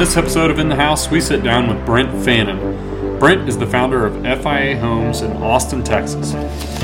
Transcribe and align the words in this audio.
this 0.00 0.16
episode 0.16 0.50
of 0.50 0.58
In 0.58 0.70
the 0.70 0.76
House, 0.76 1.10
we 1.10 1.20
sit 1.20 1.42
down 1.42 1.68
with 1.68 1.84
Brent 1.84 2.24
Fannin. 2.24 3.18
Brent 3.18 3.46
is 3.46 3.58
the 3.58 3.66
founder 3.66 4.06
of 4.06 4.14
FIA 4.22 4.78
Homes 4.78 5.20
in 5.20 5.30
Austin, 5.42 5.84
Texas. 5.84 6.32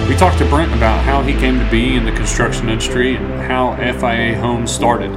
We 0.07 0.15
talked 0.17 0.37
to 0.37 0.45
Brent 0.51 0.75
about 0.75 1.03
how 1.03 1.23
he 1.23 1.33
came 1.33 1.59
to 1.59 1.71
be 1.71 1.97
in 1.97 2.05
the 2.05 2.13
construction 2.13 2.69
industry 2.69 3.17
and 3.17 3.41
how 3.41 3.75
FIA 3.77 4.39
Homes 4.39 4.71
started. 4.71 5.11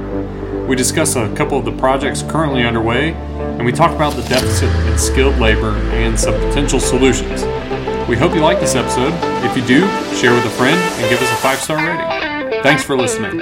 We 0.66 0.76
discuss 0.76 1.14
a 1.14 1.30
couple 1.34 1.58
of 1.58 1.66
the 1.66 1.72
projects 1.72 2.22
currently 2.22 2.64
underway, 2.64 3.12
and 3.12 3.66
we 3.66 3.70
talk 3.70 3.94
about 3.94 4.14
the 4.14 4.22
deficit 4.22 4.74
in 4.86 4.96
skilled 4.96 5.38
labor 5.38 5.72
and 5.92 6.18
some 6.18 6.32
potential 6.48 6.80
solutions. 6.80 7.42
We 8.08 8.16
hope 8.16 8.34
you 8.34 8.40
like 8.40 8.60
this 8.60 8.76
episode. 8.76 9.12
If 9.44 9.54
you 9.54 9.66
do, 9.66 9.80
share 10.16 10.32
with 10.32 10.46
a 10.46 10.56
friend 10.56 10.80
and 10.80 11.10
give 11.10 11.20
us 11.20 11.30
a 11.30 11.42
five 11.42 11.58
star 11.58 11.76
rating. 11.76 12.62
Thanks 12.62 12.82
for 12.82 12.96
listening. 12.96 13.40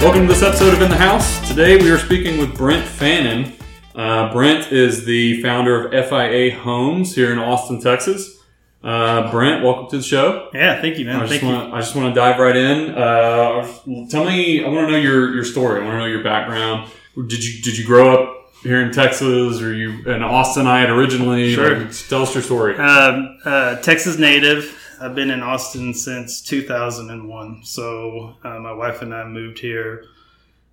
Welcome 0.00 0.22
to 0.22 0.32
this 0.32 0.42
episode 0.42 0.72
of 0.72 0.80
In 0.80 0.88
the 0.88 0.96
House. 0.96 1.46
Today 1.46 1.76
we 1.76 1.90
are 1.90 1.98
speaking 1.98 2.38
with 2.38 2.56
Brent 2.56 2.88
Fannin. 2.88 3.52
Uh, 3.94 4.32
Brent 4.32 4.72
is 4.72 5.04
the 5.04 5.42
founder 5.42 5.88
of 5.88 6.08
FIA 6.08 6.58
Homes 6.58 7.14
here 7.14 7.30
in 7.30 7.38
Austin, 7.38 7.82
Texas. 7.82 8.38
Uh, 8.82 9.30
Brent, 9.30 9.62
welcome 9.62 9.90
to 9.90 9.98
the 9.98 10.02
show. 10.02 10.48
Yeah, 10.54 10.80
thank 10.80 10.96
you, 10.96 11.04
man. 11.04 11.16
I 11.16 11.26
just 11.26 11.32
Thank 11.32 11.42
want 11.42 11.68
you. 11.68 11.74
I 11.74 11.80
just 11.80 11.94
want 11.94 12.14
to 12.14 12.18
dive 12.18 12.38
right 12.40 12.56
in. 12.56 12.94
Uh, 12.94 14.06
tell 14.08 14.24
me, 14.24 14.64
I 14.64 14.68
want 14.68 14.88
to 14.88 14.92
know 14.92 14.98
your 14.98 15.34
your 15.34 15.44
story. 15.44 15.82
I 15.82 15.84
want 15.84 15.96
to 15.96 15.98
know 15.98 16.06
your 16.06 16.24
background. 16.24 16.90
Did 17.14 17.44
you 17.44 17.60
did 17.62 17.76
you 17.76 17.84
grow 17.84 18.14
up 18.14 18.52
here 18.62 18.80
in 18.80 18.92
Texas, 18.92 19.60
or 19.60 19.74
you 19.74 19.90
an 20.10 20.22
Austinite 20.22 20.88
originally? 20.88 21.52
Sure. 21.54 21.78
Like, 21.78 22.08
tell 22.08 22.22
us 22.22 22.34
your 22.34 22.42
story. 22.42 22.74
Um, 22.78 23.38
uh, 23.44 23.76
Texas 23.82 24.18
native. 24.18 24.79
I've 25.00 25.14
been 25.14 25.30
in 25.30 25.42
Austin 25.42 25.94
since 25.94 26.42
2001. 26.42 27.64
So 27.64 28.34
uh, 28.44 28.58
my 28.58 28.72
wife 28.72 29.02
and 29.02 29.14
I 29.14 29.24
moved 29.24 29.58
here 29.58 30.04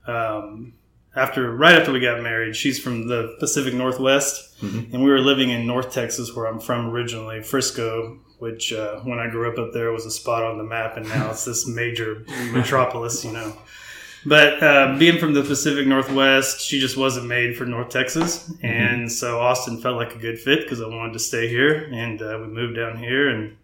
um, 0.06 0.74
after 1.16 1.52
right 1.56 1.76
after 1.76 1.92
we 1.92 2.00
got 2.00 2.22
married. 2.22 2.56
She's 2.56 2.80
from 2.80 3.08
the 3.08 3.36
Pacific 3.40 3.74
Northwest, 3.74 4.62
Mhm. 4.62 4.94
and 4.94 5.04
we 5.04 5.10
were 5.10 5.20
living 5.22 5.50
in 5.50 5.66
North 5.68 5.92
Texas, 5.94 6.36
where 6.36 6.46
I'm 6.46 6.60
from 6.60 6.90
originally, 6.90 7.42
Frisco. 7.42 8.20
Which, 8.40 8.72
uh, 8.72 9.00
when 9.00 9.18
I 9.18 9.28
grew 9.32 9.52
up 9.52 9.58
up 9.58 9.74
there, 9.74 9.92
was 9.92 10.06
a 10.06 10.12
spot 10.12 10.44
on 10.44 10.60
the 10.60 10.64
map, 10.64 10.96
and 10.96 11.10
now 11.10 11.32
it's 11.32 11.44
this 11.44 11.66
major 11.68 12.24
metropolis, 12.52 13.26
you 13.26 13.32
know. 13.32 13.52
But 14.28 14.62
uh, 14.62 14.96
being 15.00 15.18
from 15.18 15.34
the 15.34 15.42
Pacific 15.42 15.88
Northwest, 15.88 16.62
she 16.62 16.80
just 16.80 16.98
wasn't 16.98 17.26
made 17.26 17.58
for 17.58 17.66
North 17.66 17.90
Texas, 17.90 18.52
and 18.62 19.12
so 19.12 19.40
Austin 19.40 19.82
felt 19.82 19.96
like 19.96 20.14
a 20.14 20.20
good 20.20 20.38
fit 20.40 20.62
because 20.62 20.82
I 20.82 20.88
wanted 20.88 21.14
to 21.14 21.20
stay 21.20 21.48
here, 21.48 21.90
and 21.92 22.22
uh, 22.22 22.38
we 22.42 22.48
moved 22.48 22.76
down 22.76 22.98
here 23.00 23.28
and 23.30 23.56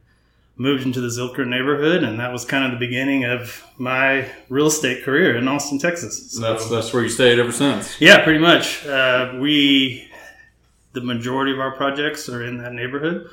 moved 0.56 0.86
into 0.86 1.02
the 1.02 1.08
Zilker 1.08 1.48
neighborhood, 1.48 2.04
and 2.04 2.20
that 2.20 2.32
was 2.32 2.46
kind 2.46 2.66
of 2.66 2.72
the 2.72 2.86
beginning 2.86 3.26
of 3.26 3.66
my 3.78 4.30
real 4.50 4.68
estate 4.68 5.04
career 5.04 5.36
in 5.36 5.48
Austin, 5.48 5.80
Texas. 5.80 6.32
So, 6.32 6.42
that's 6.42 6.70
that's 6.70 6.94
where 6.94 7.04
you 7.04 7.10
stayed 7.10 7.40
ever 7.40 7.52
since. 7.52 8.00
yeah, 8.00 8.23
pretty 8.23 8.40
much. 8.40 8.86
Uh, 8.86 9.38
we 9.40 10.10
the 10.94 11.02
majority 11.02 11.52
of 11.52 11.60
our 11.60 11.76
projects 11.76 12.30
are 12.30 12.44
in 12.44 12.58
that 12.60 12.73
neighborhood. 12.73 13.28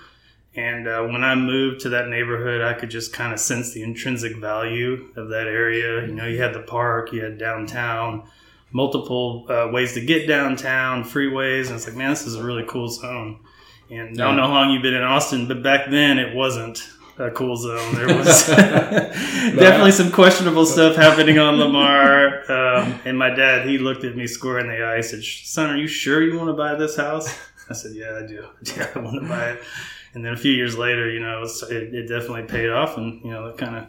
And 0.57 0.89
uh, 0.89 1.03
when 1.05 1.23
I 1.23 1.35
moved 1.37 1.83
to 1.83 1.91
that 1.91 2.09
neighborhood, 2.09 2.61
I 2.61 2.75
could 2.75 2.91
just 2.91 3.12
kind 3.12 3.33
of 3.33 3.39
sense 3.39 3.73
the 3.73 3.83
intrinsic 3.83 4.37
value 4.37 5.09
of 5.15 5.29
that 5.29 5.47
area. 5.47 6.07
You 6.07 6.12
know, 6.12 6.27
you 6.27 6.43
had 6.43 6.55
the 6.55 6.62
park, 6.62 7.12
you 7.12 7.23
had 7.23 7.39
downtown, 7.39 8.29
multiple 8.73 9.47
uh, 9.49 9.69
ways 9.73 9.95
to 9.95 10.01
get 10.01 10.27
downtown, 10.27 11.05
freeways, 11.05 11.67
and 11.67 11.77
it's 11.77 11.87
like, 11.87 11.97
man, 11.97 12.11
this 12.11 12.27
is 12.27 12.34
a 12.34 12.43
really 12.43 12.65
cool 12.67 12.89
zone. 12.89 13.39
And 13.91 14.21
I 14.21 14.27
don't 14.27 14.37
know 14.37 14.47
how 14.47 14.53
long 14.53 14.71
you've 14.71 14.83
been 14.83 14.94
in 14.94 15.03
Austin, 15.03 15.47
but 15.47 15.62
back 15.62 15.91
then 15.91 16.19
it 16.19 16.34
wasn't 16.34 16.89
a 17.20 17.31
cool 17.31 17.56
zone. 17.56 17.94
There 17.94 18.06
was 18.16 18.47
definitely 18.47 19.92
some 19.92 20.10
questionable 20.10 20.66
stuff 20.66 20.97
happening 20.97 21.38
on 21.38 21.56
Lamar. 21.56 22.50
Um, 22.50 23.00
and 23.04 23.19
my 23.19 23.31
dad, 23.31 23.69
he 23.69 23.78
looked 23.78 24.04
at 24.04 24.16
me 24.16 24.26
square 24.26 24.58
in 24.58 24.69
the 24.69 24.82
eye. 24.82 24.97
He 24.97 25.03
said, 25.03 25.22
"Son, 25.22 25.70
are 25.70 25.76
you 25.76 25.86
sure 25.86 26.22
you 26.22 26.36
want 26.36 26.48
to 26.48 26.54
buy 26.54 26.75
this 26.75 26.97
house?" 26.97 27.28
I 27.69 27.75
said, 27.75 27.92
"Yeah, 27.94 28.20
I 28.22 28.26
do. 28.26 28.47
Yeah, 28.76 28.88
I 28.94 28.98
want 28.98 29.22
to 29.22 29.28
buy 29.28 29.50
it." 29.50 29.62
And 30.12 30.25
then 30.25 30.32
a 30.32 30.36
few 30.36 30.53
years 30.53 30.76
later, 30.76 31.08
you 31.08 31.20
know, 31.20 31.42
it, 31.42 31.70
it, 31.70 31.94
it 31.94 32.08
definitely 32.08 32.42
paid 32.42 32.70
off, 32.70 32.97
and 32.97 33.22
you 33.25 33.31
know, 33.31 33.47
it 33.47 33.58
kind 33.58 33.76
of 33.76 33.87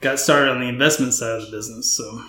got 0.00 0.18
started 0.18 0.50
on 0.50 0.60
the 0.60 0.68
investment 0.68 1.14
side 1.14 1.40
of 1.40 1.46
the 1.46 1.50
business. 1.50 1.92
So 1.92 2.22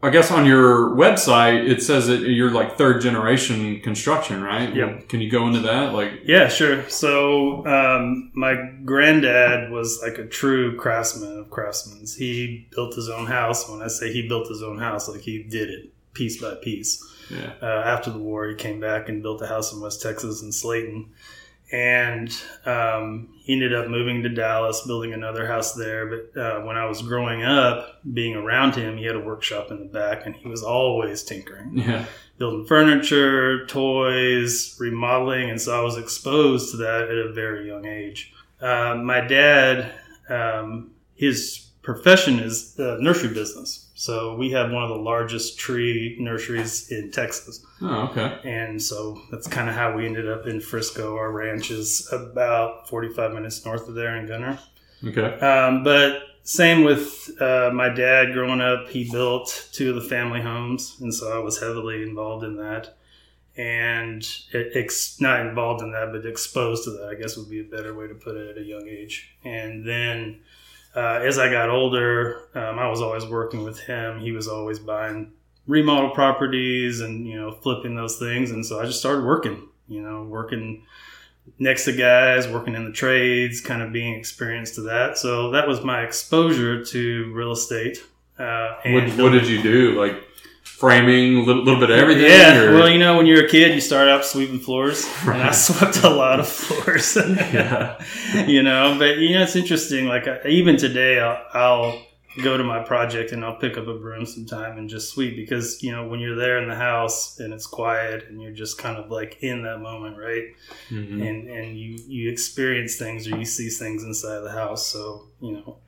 I 0.00 0.10
guess 0.10 0.30
on 0.30 0.46
your 0.46 0.90
website 0.90 1.68
it 1.68 1.82
says 1.82 2.06
that 2.06 2.20
you're 2.20 2.52
like 2.52 2.78
third 2.78 3.00
generation 3.00 3.80
construction, 3.80 4.42
right? 4.42 4.72
Yep. 4.72 5.08
Can 5.08 5.20
you 5.20 5.28
go 5.28 5.48
into 5.48 5.60
that? 5.60 5.92
Like, 5.92 6.20
Yeah, 6.24 6.48
sure. 6.48 6.88
So 6.88 7.66
um, 7.66 8.30
my 8.32 8.54
granddad 8.84 9.72
was 9.72 10.00
like 10.00 10.18
a 10.18 10.26
true 10.26 10.76
craftsman 10.76 11.38
of 11.38 11.50
craftsmen. 11.50 12.06
He 12.16 12.68
built 12.70 12.94
his 12.94 13.08
own 13.08 13.26
house. 13.26 13.68
When 13.68 13.82
I 13.82 13.88
say 13.88 14.12
he 14.12 14.28
built 14.28 14.48
his 14.48 14.62
own 14.62 14.78
house, 14.78 15.08
like 15.08 15.22
he 15.22 15.42
did 15.42 15.68
it 15.68 15.92
piece 16.14 16.40
by 16.40 16.54
piece. 16.62 17.04
yeah. 17.28 17.54
Uh, 17.60 17.66
after 17.66 18.10
the 18.10 18.18
war, 18.18 18.46
he 18.48 18.54
came 18.54 18.80
back 18.80 19.08
and 19.08 19.20
built 19.20 19.42
a 19.42 19.48
house 19.48 19.72
in 19.72 19.80
West 19.80 20.00
Texas 20.00 20.42
in 20.42 20.50
Slaton. 20.50 21.06
And 21.70 22.30
um, 22.64 23.28
he 23.40 23.52
ended 23.52 23.74
up 23.74 23.88
moving 23.88 24.22
to 24.22 24.28
Dallas, 24.30 24.86
building 24.86 25.12
another 25.12 25.46
house 25.46 25.74
there. 25.74 26.06
But 26.06 26.40
uh, 26.40 26.60
when 26.62 26.76
I 26.76 26.86
was 26.86 27.02
growing 27.02 27.42
up, 27.42 28.00
being 28.14 28.34
around 28.36 28.74
him, 28.74 28.96
he 28.96 29.04
had 29.04 29.16
a 29.16 29.20
workshop 29.20 29.70
in 29.70 29.78
the 29.78 29.84
back, 29.84 30.24
and 30.24 30.34
he 30.34 30.48
was 30.48 30.62
always 30.62 31.22
tinkering 31.22 31.72
Yeah. 31.78 32.06
building 32.38 32.64
furniture, 32.66 33.66
toys, 33.66 34.76
remodeling, 34.80 35.50
and 35.50 35.60
so 35.60 35.78
I 35.78 35.82
was 35.82 35.98
exposed 35.98 36.70
to 36.70 36.76
that 36.78 37.02
at 37.10 37.16
a 37.18 37.32
very 37.32 37.66
young 37.66 37.84
age. 37.84 38.32
Uh, 38.60 38.94
my 38.96 39.20
dad, 39.20 39.92
um, 40.30 40.92
his 41.16 41.66
profession 41.82 42.38
is 42.38 42.74
the 42.74 42.96
nursery 43.00 43.32
business, 43.34 43.87
so 44.00 44.36
we 44.36 44.50
have 44.52 44.70
one 44.70 44.84
of 44.84 44.90
the 44.90 45.02
largest 45.12 45.58
tree 45.58 46.16
nurseries 46.20 46.88
in 46.92 47.10
Texas, 47.10 47.64
Oh, 47.82 48.08
okay. 48.10 48.38
and 48.44 48.80
so 48.80 49.20
that's 49.30 49.48
kind 49.48 49.68
of 49.68 49.74
how 49.74 49.96
we 49.96 50.06
ended 50.06 50.28
up 50.28 50.46
in 50.46 50.60
Frisco. 50.60 51.16
Our 51.16 51.32
ranch 51.32 51.70
is 51.70 52.08
about 52.12 52.88
forty-five 52.88 53.32
minutes 53.32 53.64
north 53.66 53.88
of 53.88 53.94
there 53.94 54.16
in 54.16 54.26
Gunter. 54.26 54.58
Okay. 55.04 55.38
Um, 55.40 55.82
but 55.82 56.22
same 56.44 56.84
with 56.84 57.30
uh, 57.40 57.70
my 57.74 57.88
dad 57.88 58.32
growing 58.32 58.60
up, 58.60 58.88
he 58.88 59.10
built 59.10 59.68
two 59.72 59.90
of 59.90 59.96
the 60.02 60.08
family 60.08 60.40
homes, 60.40 60.96
and 61.00 61.12
so 61.12 61.34
I 61.38 61.42
was 61.42 61.60
heavily 61.60 62.02
involved 62.02 62.44
in 62.44 62.56
that. 62.56 62.94
And 63.56 64.24
ex- 64.54 65.20
not 65.20 65.40
involved 65.40 65.82
in 65.82 65.90
that, 65.90 66.12
but 66.12 66.24
exposed 66.24 66.84
to 66.84 66.90
that, 66.92 67.08
I 67.10 67.14
guess 67.20 67.36
would 67.36 67.50
be 67.50 67.58
a 67.58 67.64
better 67.64 67.92
way 67.92 68.06
to 68.06 68.14
put 68.14 68.36
it 68.36 68.50
at 68.56 68.62
a 68.62 68.64
young 68.64 68.86
age. 68.88 69.34
And 69.44 69.84
then 69.84 70.40
uh, 70.94 71.20
as 71.22 71.38
I 71.38 71.50
got 71.50 71.70
older, 71.70 72.48
um, 72.54 72.78
I 72.78 72.88
was 72.88 73.00
always 73.00 73.24
working 73.26 73.62
with 73.62 73.78
him. 73.80 74.20
He 74.20 74.32
was 74.32 74.48
always 74.48 74.78
buying 74.78 75.32
remodel 75.66 76.10
properties 76.10 77.00
and, 77.00 77.26
you 77.26 77.36
know, 77.36 77.52
flipping 77.52 77.94
those 77.94 78.18
things. 78.18 78.50
And 78.50 78.64
so 78.64 78.80
I 78.80 78.86
just 78.86 78.98
started 78.98 79.24
working, 79.24 79.68
you 79.86 80.02
know, 80.02 80.24
working 80.24 80.84
next 81.58 81.84
to 81.84 81.92
guys, 81.92 82.48
working 82.48 82.74
in 82.74 82.84
the 82.84 82.92
trades, 82.92 83.60
kind 83.60 83.82
of 83.82 83.92
being 83.92 84.14
experienced 84.14 84.74
to 84.76 84.82
that. 84.82 85.18
So 85.18 85.50
that 85.50 85.68
was 85.68 85.82
my 85.82 86.02
exposure 86.02 86.84
to 86.84 87.32
real 87.32 87.52
estate. 87.52 87.98
Uh, 88.38 88.76
and 88.84 88.94
What, 88.94 89.24
what 89.24 89.32
did 89.32 89.48
you 89.48 89.62
do? 89.62 90.00
Like 90.00 90.24
framing, 90.78 91.38
a 91.38 91.42
little, 91.42 91.62
little 91.64 91.80
bit 91.80 91.90
of 91.90 91.98
everything? 91.98 92.24
Yeah, 92.24 92.62
or- 92.62 92.74
well, 92.74 92.88
you 92.88 92.98
know, 92.98 93.16
when 93.16 93.26
you're 93.26 93.44
a 93.44 93.48
kid, 93.48 93.74
you 93.74 93.80
start 93.80 94.08
out 94.08 94.24
sweeping 94.24 94.60
floors, 94.60 95.04
and 95.22 95.42
I 95.42 95.50
swept 95.52 96.02
a 96.04 96.10
lot 96.10 96.40
of 96.40 96.48
floors. 96.48 97.16
Yeah. 97.52 98.02
you 98.46 98.62
know, 98.62 98.96
but 98.98 99.18
you 99.18 99.34
know, 99.34 99.42
it's 99.42 99.56
interesting. 99.56 100.06
Like 100.06 100.26
I, 100.28 100.46
even 100.48 100.76
today, 100.76 101.18
I'll, 101.20 101.42
I'll 101.54 102.02
go 102.42 102.56
to 102.56 102.62
my 102.62 102.80
project 102.84 103.32
and 103.32 103.44
I'll 103.44 103.56
pick 103.56 103.76
up 103.76 103.88
a 103.88 103.94
broom 103.94 104.24
sometime 104.24 104.78
and 104.78 104.88
just 104.88 105.12
sweep 105.12 105.34
because 105.34 105.82
you 105.82 105.90
know 105.90 106.06
when 106.06 106.20
you're 106.20 106.36
there 106.36 106.58
in 106.62 106.68
the 106.68 106.74
house 106.76 107.40
and 107.40 107.52
it's 107.52 107.66
quiet 107.66 108.26
and 108.28 108.40
you're 108.40 108.52
just 108.52 108.78
kind 108.78 108.96
of 108.96 109.10
like 109.10 109.38
in 109.42 109.62
that 109.64 109.80
moment, 109.80 110.16
right? 110.18 110.44
Mhm. 110.90 111.26
and 111.26 111.48
and 111.48 111.76
you 111.78 111.98
you 112.06 112.30
experience 112.30 112.96
things 112.96 113.26
or 113.26 113.36
you 113.36 113.44
see 113.44 113.68
things 113.70 114.04
inside 114.04 114.40
the 114.40 114.52
house. 114.52 114.86
So 114.86 115.28
you 115.40 115.52
know, 115.54 115.78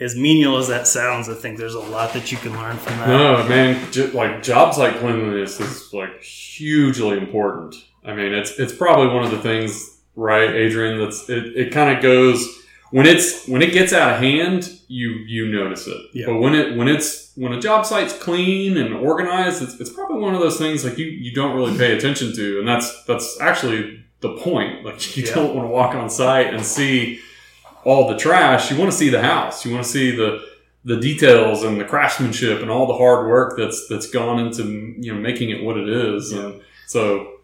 as 0.00 0.16
menial 0.16 0.56
as 0.56 0.68
that 0.68 0.86
sounds, 0.86 1.28
I 1.28 1.34
think 1.34 1.58
there's 1.58 1.74
a 1.74 1.80
lot 1.80 2.12
that 2.14 2.32
you 2.32 2.38
can 2.38 2.52
learn 2.54 2.76
from 2.78 2.96
that. 2.98 3.08
No, 3.08 3.48
man, 3.48 3.92
j- 3.92 4.10
like 4.12 4.42
jobs 4.42 4.78
like 4.78 4.98
cleanliness 4.98 5.60
is 5.60 5.92
like 5.92 6.22
hugely 6.22 7.18
important. 7.18 7.74
I 8.04 8.14
mean, 8.14 8.32
it's 8.32 8.58
it's 8.58 8.72
probably 8.74 9.08
one 9.14 9.24
of 9.24 9.30
the 9.30 9.40
things, 9.40 9.98
right, 10.16 10.50
Adrian? 10.50 10.98
That's 10.98 11.28
it. 11.28 11.56
It 11.56 11.72
kind 11.72 11.94
of 11.96 12.02
goes 12.02 12.46
when 12.90 13.06
it's 13.06 13.46
when 13.46 13.62
it 13.62 13.72
gets 13.72 13.92
out 13.92 14.14
of 14.14 14.20
hand, 14.20 14.70
you 14.88 15.10
you 15.10 15.46
notice 15.52 15.86
it. 15.86 16.00
Yeah. 16.14 16.26
But 16.26 16.36
when 16.40 16.54
it 16.54 16.76
when 16.76 16.88
it's 16.88 17.32
when 17.36 17.52
a 17.52 17.60
job 17.60 17.84
site's 17.86 18.12
clean 18.14 18.76
and 18.78 18.94
organized, 18.94 19.62
it's, 19.62 19.78
it's 19.80 19.90
probably 19.90 20.18
one 20.20 20.34
of 20.34 20.40
those 20.40 20.56
things 20.58 20.84
like 20.84 20.96
you 20.98 21.06
you 21.06 21.32
don't 21.32 21.54
really 21.54 21.76
pay 21.76 21.96
attention 21.96 22.34
to, 22.36 22.58
and 22.58 22.66
that's 22.66 23.04
that's 23.04 23.38
actually 23.40 24.02
the 24.20 24.34
point. 24.38 24.84
Like 24.84 25.16
you 25.16 25.24
Yeah. 25.24 25.34
don't 25.34 25.54
want 25.54 25.68
to 25.68 25.72
walk 25.72 25.94
on 25.94 26.08
site 26.10 26.52
and 26.54 26.64
see 26.64 27.20
all 27.84 28.08
the 28.08 28.16
trash. 28.16 28.70
You 28.70 28.78
want 28.78 28.90
to 28.90 28.96
see 28.96 29.08
the 29.08 29.22
house. 29.22 29.64
You 29.64 29.72
want 29.72 29.84
to 29.84 29.90
see 29.90 30.10
the 30.14 30.44
the 30.84 30.96
details 30.98 31.62
and 31.62 31.78
the 31.78 31.84
craftsmanship 31.84 32.62
and 32.62 32.70
all 32.70 32.86
the 32.86 32.96
hard 32.96 33.28
work 33.28 33.56
that's 33.56 33.86
that's 33.88 34.08
gone 34.08 34.38
into 34.38 34.64
you 34.98 35.14
know 35.14 35.20
making 35.20 35.50
it 35.50 35.62
what 35.62 35.76
it 35.76 35.88
is. 35.88 36.32
And 36.32 36.60
so 36.86 37.36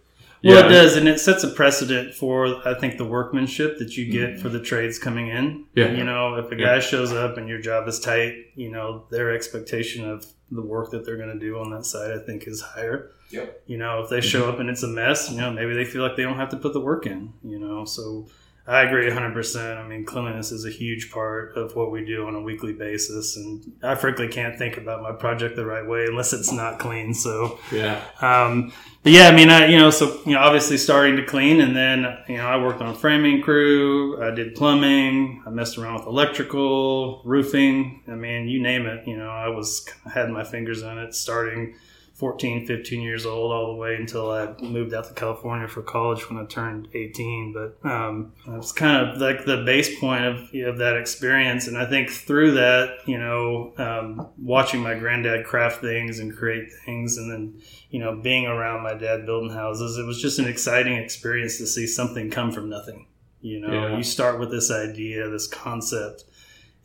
Well, 0.44 0.54
Yeah. 0.54 0.66
it 0.66 0.68
does, 0.68 0.96
and 0.96 1.08
it 1.08 1.18
sets 1.18 1.44
a 1.44 1.48
precedent 1.48 2.14
for 2.14 2.66
I 2.66 2.74
think 2.74 2.98
the 2.98 3.04
workmanship 3.04 3.78
that 3.78 3.96
you 3.96 4.10
get 4.10 4.30
mm-hmm. 4.30 4.42
for 4.42 4.48
the 4.48 4.60
trades 4.60 4.98
coming 4.98 5.28
in. 5.28 5.64
Yeah. 5.74 5.92
You 5.92 6.04
know, 6.04 6.36
if 6.36 6.50
a 6.52 6.56
Yeah. 6.56 6.66
guy 6.66 6.80
shows 6.80 7.12
up 7.12 7.36
and 7.36 7.48
your 7.48 7.60
job 7.60 7.88
is 7.88 7.98
tight, 8.00 8.34
you 8.54 8.70
know, 8.70 9.04
their 9.10 9.34
expectation 9.34 10.08
of 10.08 10.26
the 10.50 10.62
work 10.62 10.90
that 10.92 11.04
they're 11.04 11.16
going 11.16 11.32
to 11.32 11.38
do 11.38 11.58
on 11.58 11.70
that 11.72 11.84
side, 11.84 12.12
I 12.12 12.18
think, 12.18 12.46
is 12.46 12.60
higher. 12.60 13.10
Yep. 13.30 13.62
You 13.66 13.78
know, 13.78 14.00
if 14.02 14.08
they 14.08 14.20
show 14.20 14.42
mm-hmm. 14.42 14.50
up 14.50 14.60
and 14.60 14.70
it's 14.70 14.82
a 14.84 14.88
mess, 14.88 15.30
you 15.30 15.38
know, 15.38 15.50
maybe 15.50 15.74
they 15.74 15.84
feel 15.84 16.02
like 16.02 16.16
they 16.16 16.22
don't 16.22 16.36
have 16.36 16.50
to 16.50 16.56
put 16.56 16.72
the 16.72 16.80
work 16.80 17.06
in. 17.06 17.32
You 17.42 17.58
know, 17.58 17.84
so 17.84 18.28
I 18.68 18.82
agree 18.82 19.08
100%. 19.08 19.76
I 19.76 19.86
mean, 19.86 20.04
cleanliness 20.04 20.50
is 20.50 20.64
a 20.64 20.70
huge 20.70 21.12
part 21.12 21.56
of 21.56 21.76
what 21.76 21.92
we 21.92 22.04
do 22.04 22.26
on 22.26 22.34
a 22.34 22.40
weekly 22.40 22.72
basis. 22.72 23.36
And 23.36 23.72
I 23.80 23.94
frankly 23.94 24.26
can't 24.26 24.58
think 24.58 24.76
about 24.76 25.02
my 25.02 25.12
project 25.12 25.54
the 25.54 25.64
right 25.64 25.86
way 25.86 26.06
unless 26.06 26.32
it's 26.32 26.50
not 26.50 26.80
clean. 26.80 27.14
So, 27.14 27.60
Yeah. 27.70 28.02
um, 28.20 28.72
but 29.04 29.12
yeah, 29.12 29.28
I 29.28 29.32
mean, 29.36 29.50
I, 29.50 29.66
you 29.66 29.78
know, 29.78 29.90
so, 29.90 30.20
you 30.26 30.32
know, 30.32 30.40
obviously 30.40 30.78
starting 30.78 31.14
to 31.16 31.24
clean 31.24 31.60
and 31.60 31.76
then, 31.76 32.18
you 32.28 32.38
know, 32.38 32.46
I 32.46 32.60
worked 32.60 32.80
on 32.82 32.88
a 32.88 32.94
framing 32.94 33.40
crew. 33.40 34.20
I 34.20 34.32
did 34.32 34.56
plumbing. 34.56 35.44
I 35.46 35.50
messed 35.50 35.78
around 35.78 35.94
with 35.94 36.06
electrical, 36.06 37.22
roofing. 37.24 38.02
I 38.08 38.16
mean, 38.16 38.48
you 38.48 38.60
name 38.60 38.86
it, 38.86 39.06
you 39.06 39.16
know, 39.16 39.28
I 39.30 39.48
was, 39.48 39.88
had 40.12 40.28
my 40.30 40.42
fingers 40.42 40.82
in 40.82 40.98
it 40.98 41.14
starting 41.14 41.76
14, 42.16 42.66
15 42.66 43.02
years 43.02 43.26
old 43.26 43.52
all 43.52 43.66
the 43.74 43.78
way 43.78 43.94
until 43.94 44.30
I 44.30 44.54
moved 44.62 44.94
out 44.94 45.06
to 45.08 45.12
California 45.12 45.68
for 45.68 45.82
college 45.82 46.30
when 46.30 46.42
I 46.42 46.46
turned 46.46 46.88
18. 46.94 47.52
But 47.52 47.88
um, 47.90 48.32
it's 48.48 48.72
kind 48.72 49.06
of 49.06 49.18
like 49.20 49.44
the 49.44 49.62
base 49.66 50.00
point 50.00 50.24
of, 50.24 50.36
of 50.66 50.78
that 50.78 50.96
experience. 50.96 51.66
And 51.68 51.76
I 51.76 51.84
think 51.84 52.08
through 52.10 52.52
that, 52.52 53.00
you 53.04 53.18
know, 53.18 53.74
um, 53.76 54.28
watching 54.38 54.80
my 54.80 54.94
granddad 54.94 55.44
craft 55.44 55.82
things 55.82 56.18
and 56.18 56.34
create 56.34 56.68
things, 56.86 57.18
and 57.18 57.30
then, 57.30 57.60
you 57.90 58.00
know, 58.00 58.16
being 58.22 58.46
around 58.46 58.82
my 58.82 58.94
dad 58.94 59.26
building 59.26 59.50
houses, 59.50 59.98
it 59.98 60.06
was 60.06 60.20
just 60.20 60.38
an 60.38 60.48
exciting 60.48 60.96
experience 60.96 61.58
to 61.58 61.66
see 61.66 61.86
something 61.86 62.30
come 62.30 62.50
from 62.50 62.70
nothing. 62.70 63.08
You 63.42 63.60
know, 63.60 63.70
Yeah. 63.88 63.96
you 63.98 64.02
start 64.02 64.40
with 64.40 64.50
this 64.50 64.70
idea, 64.70 65.28
this 65.28 65.46
concept, 65.46 66.24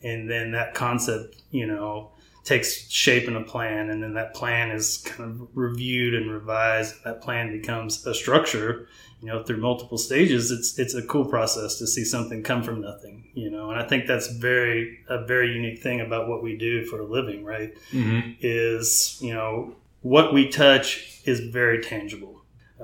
and 0.02 0.28
then 0.30 0.52
that 0.52 0.74
concept, 0.74 1.36
you 1.50 1.66
know, 1.66 2.10
takes 2.44 2.90
shape 2.90 3.28
in 3.28 3.36
a 3.36 3.44
plan 3.44 3.90
and 3.90 4.02
then 4.02 4.14
that 4.14 4.34
plan 4.34 4.70
is 4.70 4.98
kind 4.98 5.30
of 5.30 5.48
reviewed 5.54 6.14
and 6.14 6.30
revised. 6.30 7.02
That 7.04 7.20
plan 7.22 7.52
becomes 7.52 8.04
a 8.06 8.14
structure 8.14 8.88
you 9.20 9.28
know 9.28 9.42
through 9.44 9.58
multiple 9.58 9.98
stages. 9.98 10.50
It's 10.50 10.78
it's 10.78 10.94
a 10.94 11.02
cool 11.02 11.24
process 11.24 11.78
to 11.78 11.86
see 11.86 12.04
something 12.04 12.42
come 12.42 12.62
from 12.62 12.80
nothing 12.80 13.22
you 13.34 13.50
know 13.50 13.70
and 13.70 13.80
i 13.80 13.86
think 13.86 14.06
that's 14.06 14.28
very 14.28 14.98
a 15.08 15.24
very 15.24 15.52
unique 15.52 15.82
thing 15.82 16.00
about 16.00 16.28
what 16.28 16.42
we 16.42 16.56
do 16.56 16.84
for 16.84 17.00
a 17.00 17.04
living 17.04 17.44
right? 17.44 17.74
Mm-hmm. 17.92 18.32
is 18.40 19.18
you 19.20 19.32
know 19.32 19.74
what 20.02 20.32
we 20.32 20.48
touch 20.48 21.20
is 21.24 21.40
very 21.40 21.80
tangible 21.80 22.31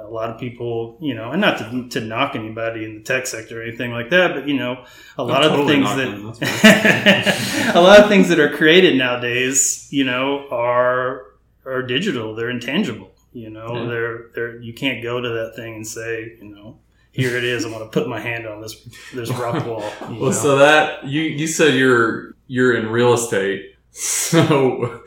a 0.01 0.09
lot 0.09 0.31
of 0.31 0.39
people 0.39 0.97
you 1.01 1.15
know 1.15 1.31
and 1.33 1.41
not 1.41 1.59
to, 1.59 1.89
to 1.89 2.01
knock 2.01 2.35
anybody 2.37 2.85
in 2.85 2.95
the 2.95 3.01
tech 3.01 3.27
sector 3.27 3.61
or 3.61 3.63
anything 3.63 3.91
like 3.93 4.11
that 4.11 4.35
but 4.35 4.47
you 4.49 4.55
know 4.57 4.85
a 5.19 5.23
lot 5.25 5.45
of 5.45 5.51
totally 5.53 5.75
things 5.75 6.39
that 6.39 7.73
a 7.75 7.81
lot 7.81 8.01
of 8.01 8.09
things 8.09 8.29
that 8.29 8.39
are 8.41 8.57
created 8.57 8.97
nowadays 8.97 9.89
you 9.91 10.05
know 10.05 10.47
are 10.51 11.27
are 11.67 11.83
digital 11.83 12.35
they're 12.35 12.51
intangible 12.51 13.11
you 13.33 13.51
know 13.51 13.75
Yeah. 13.75 13.89
they're 13.89 14.19
they're 14.35 14.61
you 14.61 14.73
can't 14.73 15.03
go 15.03 15.21
to 15.21 15.29
that 15.29 15.55
thing 15.57 15.75
and 15.77 15.87
say 15.87 16.37
you 16.41 16.49
know 16.55 16.79
here 17.13 17.37
it 17.37 17.45
is 17.45 17.65
i 17.67 17.69
want 17.71 17.83
to 17.85 17.91
put 18.01 18.09
my 18.09 18.21
hand 18.21 18.47
on 18.47 18.61
this 18.63 18.75
this 19.13 19.31
rock 19.31 19.67
wall 19.67 19.83
you 20.09 20.15
know? 20.15 20.21
Well, 20.23 20.33
so 20.33 20.59
that 20.59 21.05
you 21.07 21.23
you 21.23 21.47
said 21.47 21.75
you're 21.75 22.35
you're 22.47 22.77
in 22.77 22.89
real 22.89 23.13
estate. 23.15 23.75
So 23.91 25.03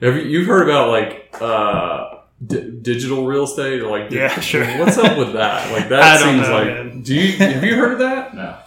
have 0.00 0.16
you 0.16 0.22
you've 0.22 0.46
heard 0.46 0.68
about 0.68 0.90
like 0.90 1.34
uh 1.40 2.13
d- 2.46 2.70
digital 2.82 3.26
real 3.26 3.44
estate 3.44 3.80
or 3.80 3.90
like 3.90 4.10
di- 4.10 4.16
Yeah, 4.16 4.40
sure. 4.40 4.66
What's 4.78 4.98
up 4.98 5.16
with 5.18 5.32
that? 5.34 5.70
Like 5.72 5.88
that 5.88 6.02
I 6.02 6.18
don't 6.18 6.34
seems 6.34 6.48
know, 6.48 6.54
like 6.54 6.66
man. 6.66 7.02
do 7.02 7.14
you 7.14 7.36
have 7.38 7.64
you 7.64 7.76
heard 7.76 7.92
of 7.94 7.98
that? 8.00 8.34
No. 8.34 8.58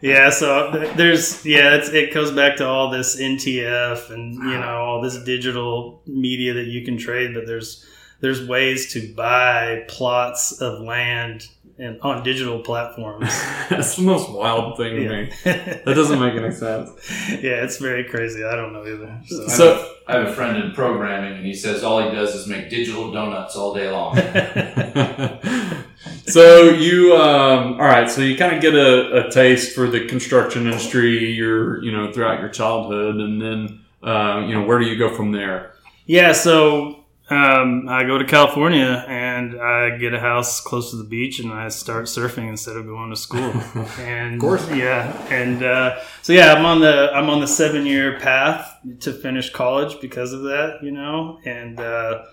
Yeah, 0.00 0.28
so 0.28 0.70
there's 0.96 1.46
yeah, 1.46 1.76
it's, 1.76 1.88
it 1.88 2.12
goes 2.12 2.30
back 2.30 2.56
to 2.56 2.66
all 2.66 2.90
this 2.90 3.18
NTF 3.18 4.10
and 4.10 4.34
you 4.34 4.56
ah. 4.56 4.60
know 4.60 4.76
all 4.76 5.00
this 5.00 5.16
digital 5.24 6.02
media 6.06 6.52
that 6.54 6.66
you 6.66 6.84
can 6.84 6.98
trade, 6.98 7.32
but 7.32 7.46
there's 7.46 7.86
there's 8.24 8.48
ways 8.48 8.90
to 8.94 9.12
buy 9.12 9.84
plots 9.86 10.62
of 10.62 10.80
land 10.80 11.46
and 11.78 12.00
on 12.00 12.22
digital 12.22 12.58
platforms. 12.60 13.28
That's 13.68 13.96
the 13.96 14.02
most 14.02 14.30
wild 14.30 14.78
thing 14.78 14.94
to 14.96 15.08
me. 15.08 15.32
That 15.44 15.94
doesn't 15.94 16.18
make 16.18 16.32
any 16.32 16.50
sense. 16.50 16.90
yeah, 17.28 17.62
it's 17.62 17.76
very 17.76 18.04
crazy. 18.04 18.42
I 18.42 18.56
don't 18.56 18.72
know 18.72 18.86
either. 18.86 19.20
So, 19.26 19.48
So 19.48 19.94
I 20.06 20.14
have 20.14 20.28
a 20.28 20.32
friend 20.32 20.56
in 20.56 20.72
programming, 20.72 21.36
and 21.36 21.44
he 21.44 21.52
says 21.52 21.84
all 21.84 22.02
he 22.02 22.16
does 22.16 22.34
is 22.34 22.46
make 22.46 22.70
digital 22.70 23.12
donuts 23.12 23.56
all 23.56 23.74
day 23.74 23.90
long. 23.90 24.16
so 26.26 26.70
you 26.70 27.14
um, 27.16 27.74
all 27.74 27.86
right 27.86 28.10
so 28.10 28.22
you 28.22 28.38
kind 28.38 28.56
of 28.56 28.62
get 28.62 28.74
a, 28.74 29.26
a 29.26 29.30
taste 29.30 29.74
for 29.74 29.86
the 29.86 30.06
construction 30.06 30.66
industry 30.66 31.30
your 31.30 31.82
you 31.84 31.92
know 31.92 32.10
throughout 32.10 32.40
your 32.40 32.48
childhood 32.48 33.16
and 33.16 33.42
then 33.42 33.84
uh, 34.02 34.42
you 34.46 34.54
know 34.54 34.64
where 34.64 34.78
do 34.78 34.86
you 34.86 34.96
go 34.96 35.14
from 35.14 35.32
there 35.32 35.74
yeah, 36.06 36.32
so 36.32 37.03
um, 37.30 37.88
I 37.88 38.04
go 38.04 38.18
to 38.18 38.24
California 38.24 39.04
and 39.08 39.58
I 39.60 39.96
get 39.96 40.12
a 40.12 40.20
house 40.20 40.60
close 40.60 40.90
to 40.90 40.96
the 40.96 41.04
beach 41.04 41.40
and 41.40 41.50
I 41.52 41.68
start 41.68 42.04
surfing 42.04 42.48
instead 42.48 42.76
of 42.76 42.84
going 42.86 43.10
to 43.10 43.16
school. 43.16 43.52
And 43.98 44.34
Of 44.34 44.40
course. 44.40 44.68
yeah, 44.70 45.10
and 45.30 45.62
uh, 45.62 46.00
so 46.22 46.32
yeah, 46.34 46.52
I'm 46.52 46.66
on 46.66 46.80
the 46.80 47.10
I'm 47.14 47.30
on 47.30 47.40
the 47.40 47.46
seven 47.46 47.86
year 47.86 48.18
path 48.18 48.78
to 49.00 49.12
finish 49.12 49.50
college 49.50 50.00
because 50.00 50.32
of 50.32 50.42
that, 50.42 50.80
you 50.82 50.90
know. 50.90 51.38
And 51.46 51.80
uh, 51.80 52.24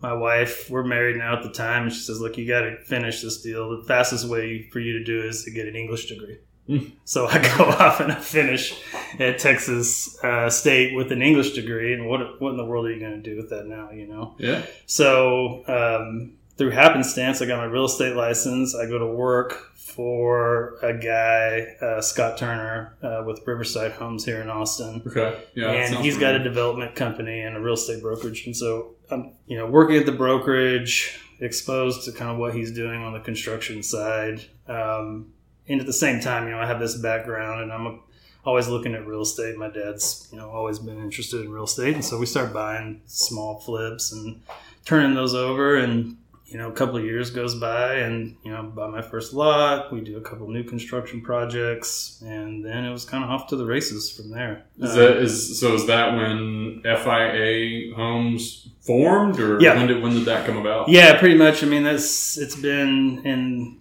my 0.00 0.12
wife, 0.14 0.70
we're 0.70 0.84
married 0.84 1.16
now 1.16 1.36
at 1.36 1.42
the 1.42 1.50
time, 1.50 1.82
and 1.84 1.92
she 1.92 2.00
says, 2.00 2.20
"Look, 2.20 2.38
you 2.38 2.46
got 2.48 2.62
to 2.62 2.78
finish 2.84 3.20
this 3.20 3.42
deal. 3.42 3.76
The 3.76 3.84
fastest 3.84 4.26
way 4.26 4.62
for 4.72 4.80
you 4.80 4.94
to 4.98 5.04
do 5.04 5.20
is 5.22 5.44
to 5.44 5.50
get 5.50 5.66
an 5.68 5.76
English 5.76 6.06
degree." 6.06 6.38
So 7.04 7.26
I 7.26 7.38
go 7.56 7.64
off 7.80 8.00
and 8.00 8.12
I 8.12 8.16
finish 8.16 8.78
at 9.18 9.38
Texas 9.38 10.22
uh, 10.22 10.50
State 10.50 10.94
with 10.94 11.10
an 11.12 11.22
English 11.22 11.52
degree, 11.52 11.94
and 11.94 12.06
what 12.06 12.40
what 12.40 12.50
in 12.50 12.56
the 12.58 12.64
world 12.64 12.86
are 12.86 12.92
you 12.92 13.00
going 13.00 13.22
to 13.22 13.30
do 13.30 13.36
with 13.36 13.50
that 13.50 13.66
now? 13.66 13.90
You 13.90 14.06
know. 14.06 14.34
yeah 14.38 14.66
So 14.84 15.64
um, 15.66 16.34
through 16.58 16.70
happenstance, 16.70 17.40
I 17.40 17.46
got 17.46 17.58
my 17.58 17.64
real 17.64 17.86
estate 17.86 18.14
license. 18.14 18.74
I 18.74 18.86
go 18.86 18.98
to 18.98 19.06
work 19.06 19.72
for 19.76 20.76
a 20.82 20.92
guy, 20.92 21.76
uh, 21.80 22.00
Scott 22.00 22.36
Turner, 22.36 22.96
uh, 23.02 23.24
with 23.26 23.40
Riverside 23.46 23.92
Homes 23.92 24.24
here 24.24 24.40
in 24.40 24.50
Austin, 24.50 25.02
okay 25.06 25.42
yeah 25.54 25.70
and 25.70 25.96
he's 25.96 26.18
got 26.18 26.34
a 26.34 26.38
development 26.44 26.94
company 26.94 27.40
and 27.40 27.56
a 27.56 27.60
real 27.60 27.74
estate 27.74 28.02
brokerage. 28.02 28.44
And 28.46 28.56
so 28.56 28.94
I'm, 29.10 29.32
you 29.46 29.56
know, 29.56 29.66
working 29.66 29.96
at 29.96 30.06
the 30.06 30.12
brokerage, 30.12 31.18
exposed 31.40 32.04
to 32.04 32.12
kind 32.12 32.30
of 32.30 32.38
what 32.38 32.54
he's 32.54 32.72
doing 32.72 33.02
on 33.02 33.12
the 33.12 33.20
construction 33.20 33.82
side. 33.82 34.44
Um, 34.68 35.32
and 35.68 35.80
at 35.80 35.86
the 35.86 35.92
same 35.92 36.20
time, 36.20 36.44
you 36.44 36.50
know, 36.50 36.58
I 36.60 36.66
have 36.66 36.80
this 36.80 36.96
background, 36.96 37.62
and 37.62 37.72
I'm 37.72 37.86
a, 37.86 37.98
always 38.44 38.68
looking 38.68 38.94
at 38.94 39.06
real 39.06 39.22
estate. 39.22 39.56
My 39.56 39.68
dad's, 39.68 40.28
you 40.32 40.38
know, 40.38 40.50
always 40.50 40.78
been 40.78 40.98
interested 40.98 41.40
in 41.44 41.50
real 41.50 41.64
estate, 41.64 41.94
and 41.94 42.04
so 42.04 42.18
we 42.18 42.26
started 42.26 42.52
buying 42.54 43.02
small 43.06 43.60
flips 43.60 44.12
and 44.12 44.40
turning 44.84 45.14
those 45.14 45.34
over. 45.34 45.76
And 45.76 46.16
you 46.46 46.56
know, 46.56 46.70
a 46.70 46.72
couple 46.72 46.96
of 46.96 47.04
years 47.04 47.28
goes 47.28 47.54
by, 47.56 47.96
and 47.96 48.34
you 48.42 48.50
know, 48.50 48.62
buy 48.62 48.88
my 48.88 49.02
first 49.02 49.34
lot. 49.34 49.92
We 49.92 50.00
do 50.00 50.16
a 50.16 50.20
couple 50.22 50.48
new 50.48 50.64
construction 50.64 51.20
projects, 51.20 52.22
and 52.24 52.64
then 52.64 52.86
it 52.86 52.90
was 52.90 53.04
kind 53.04 53.22
of 53.22 53.28
off 53.28 53.48
to 53.48 53.56
the 53.56 53.66
races 53.66 54.10
from 54.10 54.30
there. 54.30 54.64
is 54.78 54.92
Uh, 54.92 54.94
that 54.96 55.16
is 55.18 55.60
so 55.60 55.74
is 55.74 55.86
that 55.88 56.16
when 56.16 56.80
FIA 56.84 57.92
homes 57.94 58.68
formed 58.80 59.38
or 59.40 59.60
Yeah. 59.60 59.76
when 59.76 59.88
did 59.88 60.02
when 60.02 60.14
did 60.14 60.24
that 60.24 60.46
come 60.46 60.56
about 60.56 60.88
Yeah, 60.88 61.18
pretty 61.18 61.34
much. 61.36 61.62
I 61.62 61.66
mean, 61.66 61.82
that's 61.82 62.38
it's 62.38 62.56
been 62.56 63.20
in. 63.26 63.76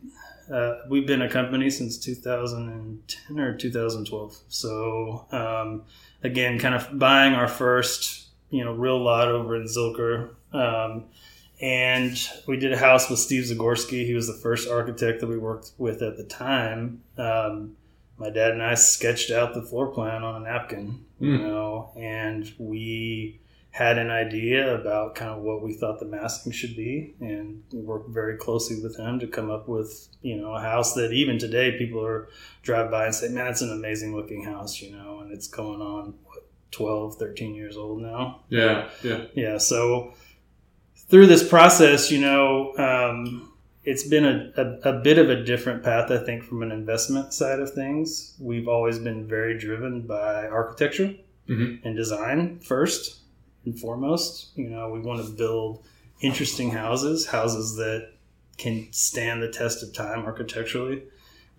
Uh, 0.52 0.76
we've 0.90 1.06
been 1.08 1.22
a 1.22 1.30
company 1.30 1.70
since 1.70 1.98
2010 1.98 3.40
or 3.40 3.56
2012. 3.58 4.38
So 4.48 5.26
um, 5.32 5.84
again, 6.24 6.60
kind 6.60 6.76
of 6.76 6.98
buying 6.98 7.34
our 7.34 7.48
first, 7.48 8.28
you 8.50 8.64
know, 8.64 8.74
real 8.74 9.00
lot 9.04 9.28
over 9.28 9.56
in 9.56 9.64
Zilker. 9.64 10.32
Um, 10.54 11.06
and 11.60 12.18
we 12.48 12.58
did 12.58 12.72
a 12.72 12.78
house 12.78 13.10
with 13.10 13.20
Steve 13.20 13.44
Zagorski. 13.46 14.06
He 14.06 14.14
was 14.14 14.28
the 14.28 14.34
first 14.34 14.70
architect 14.70 15.20
that 15.22 15.28
we 15.28 15.38
worked 15.38 15.72
with 15.78 16.02
at 16.02 16.16
the 16.18 16.24
time. 16.24 17.02
Um, 17.18 17.76
my 18.18 18.30
dad 18.30 18.52
and 18.52 18.64
I 18.64 18.76
sketched 18.76 19.32
out 19.32 19.54
the 19.54 19.62
floor 19.62 19.88
plan 19.88 20.24
on 20.24 20.42
a 20.42 20.46
napkin, 20.46 21.04
you 21.20 21.38
Hmm. 21.38 21.44
know, 21.44 21.92
and 21.98 22.52
we 22.58 23.40
had 23.78 24.00
an 24.00 24.10
idea 24.10 24.74
about 24.80 25.14
kind 25.14 25.30
of 25.30 25.44
what 25.44 25.62
we 25.62 25.72
thought 25.72 26.00
the 26.00 26.06
massing 26.06 26.52
should 26.52 26.76
be 26.76 27.14
and 27.20 27.62
worked 27.72 28.10
very 28.10 28.36
closely 28.36 28.82
with 28.82 28.98
him 28.98 29.20
to 29.20 29.28
come 29.28 29.52
up 29.52 29.68
with 29.68 30.08
you 30.24 30.36
know 30.36 30.56
a 30.56 30.60
house 30.60 30.94
that 30.96 31.12
even 31.14 31.38
today 31.38 31.78
people 31.78 32.04
are 32.04 32.28
drive 32.64 32.90
by 32.90 33.06
and 33.06 33.14
say 33.14 33.30
man 33.30 33.48
it's 33.48 33.62
an 33.62 33.72
amazing 33.72 34.16
looking 34.16 34.44
house 34.44 34.82
you 34.82 34.90
know 34.96 35.20
and 35.20 35.32
it's 35.32 35.48
going 35.48 35.80
on 35.80 36.04
what 36.26 36.40
12 36.72 37.18
13 37.18 37.54
years 37.56 37.78
old 37.78 38.02
now? 38.02 38.40
Yeah 38.50 38.90
yeah. 39.04 39.26
Yeah 39.36 39.58
so 39.60 40.14
through 41.10 41.28
this 41.28 41.48
process 41.48 42.12
you 42.12 42.20
know 42.20 42.76
um, 42.78 43.52
it's 43.84 44.06
been 44.08 44.26
a, 44.26 44.52
a, 44.58 44.90
a 44.90 44.94
bit 45.02 45.18
of 45.20 45.30
a 45.30 45.44
different 45.44 45.84
path 45.84 46.10
i 46.12 46.18
think 46.18 46.44
from 46.44 46.64
an 46.64 46.72
investment 46.72 47.32
side 47.34 47.60
of 47.60 47.70
things. 47.74 48.36
We've 48.40 48.68
always 48.68 48.98
been 48.98 49.28
very 49.28 49.56
driven 49.66 50.02
by 50.02 50.48
architecture 50.48 51.14
Mhm. 51.48 51.80
and 51.86 51.96
design 51.96 52.60
first 52.60 53.04
and 53.68 53.80
foremost 53.80 54.50
you 54.56 54.70
know 54.70 54.90
we 54.90 55.00
want 55.00 55.24
to 55.24 55.32
build 55.32 55.84
interesting 56.22 56.72
houses 56.72 57.28
houses 57.28 57.76
that 57.76 58.10
can 58.58 58.88
stand 58.92 59.42
the 59.44 59.50
test 59.52 59.84
of 59.84 59.94
time 59.94 60.26
architecturally. 60.26 61.04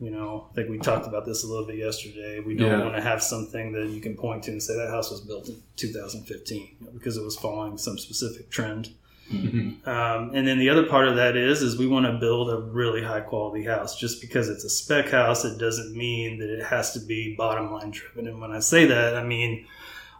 You 0.00 0.10
know, 0.10 0.48
I 0.50 0.54
think 0.54 0.68
we 0.68 0.78
talked 0.78 1.06
about 1.06 1.24
this 1.26 1.44
a 1.44 1.46
little 1.46 1.64
bit 1.64 1.76
yesterday. 1.76 2.40
We 2.40 2.54
don't 2.56 2.70
Yeah. 2.78 2.82
want 2.84 2.96
to 2.96 3.00
have 3.00 3.22
something 3.22 3.70
that 3.72 3.88
you 3.90 4.00
can 4.00 4.16
point 4.16 4.42
to 4.44 4.50
and 4.52 4.60
say 4.60 4.74
that 4.76 4.88
house 4.90 5.08
was 5.10 5.20
built 5.20 5.48
in 5.48 5.56
2015 5.76 6.58
you 6.80 6.86
know, 6.86 6.92
because 6.92 7.16
it 7.16 7.22
was 7.24 7.36
following 7.36 7.78
some 7.78 7.98
specific 7.98 8.50
trend. 8.50 8.90
Mhm. 9.32 9.86
Um, 9.86 10.30
and 10.34 10.46
then 10.48 10.58
the 10.58 10.70
other 10.70 10.84
part 10.86 11.06
of 11.06 11.14
that 11.16 11.36
is, 11.36 11.62
is 11.62 11.78
we 11.78 11.86
want 11.86 12.06
to 12.06 12.12
build 12.18 12.48
a 12.50 12.56
really 12.56 13.02
high 13.02 13.20
quality 13.20 13.62
house. 13.64 13.96
Just 13.98 14.20
because 14.20 14.48
it's 14.48 14.64
a 14.64 14.70
spec 14.70 15.08
house, 15.10 15.44
it 15.44 15.56
doesn't 15.58 15.94
mean 15.96 16.38
that 16.40 16.48
it 16.50 16.64
has 16.64 16.92
to 16.94 17.00
be 17.00 17.34
bottom 17.36 17.70
line 17.72 17.90
driven. 17.90 18.26
And 18.26 18.40
when 18.40 18.50
I 18.52 18.58
say 18.60 18.86
that, 18.86 19.14
I 19.16 19.22
mean 19.24 19.66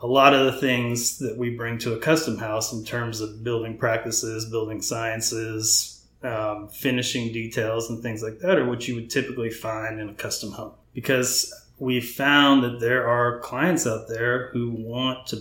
a 0.00 0.06
lot 0.06 0.34
of 0.34 0.46
the 0.46 0.60
things 0.60 1.18
that 1.18 1.36
we 1.36 1.50
bring 1.50 1.78
to 1.78 1.94
a 1.94 1.98
custom 1.98 2.38
house 2.38 2.72
in 2.72 2.84
terms 2.84 3.20
of 3.20 3.42
building 3.42 3.76
practices, 3.76 4.48
building 4.48 4.80
sciences, 4.80 6.06
um, 6.22 6.68
finishing 6.68 7.32
details, 7.32 7.90
and 7.90 8.02
things 8.02 8.22
like 8.22 8.38
that 8.40 8.58
are 8.58 8.68
what 8.68 8.86
you 8.86 8.94
would 8.94 9.10
typically 9.10 9.50
find 9.50 10.00
in 10.00 10.08
a 10.08 10.14
custom 10.14 10.52
home. 10.52 10.72
Because 10.94 11.52
we 11.78 12.00
found 12.00 12.64
that 12.64 12.80
there 12.80 13.06
are 13.08 13.40
clients 13.40 13.86
out 13.86 14.08
there 14.08 14.48
who 14.52 14.70
want 14.70 15.26
to 15.28 15.36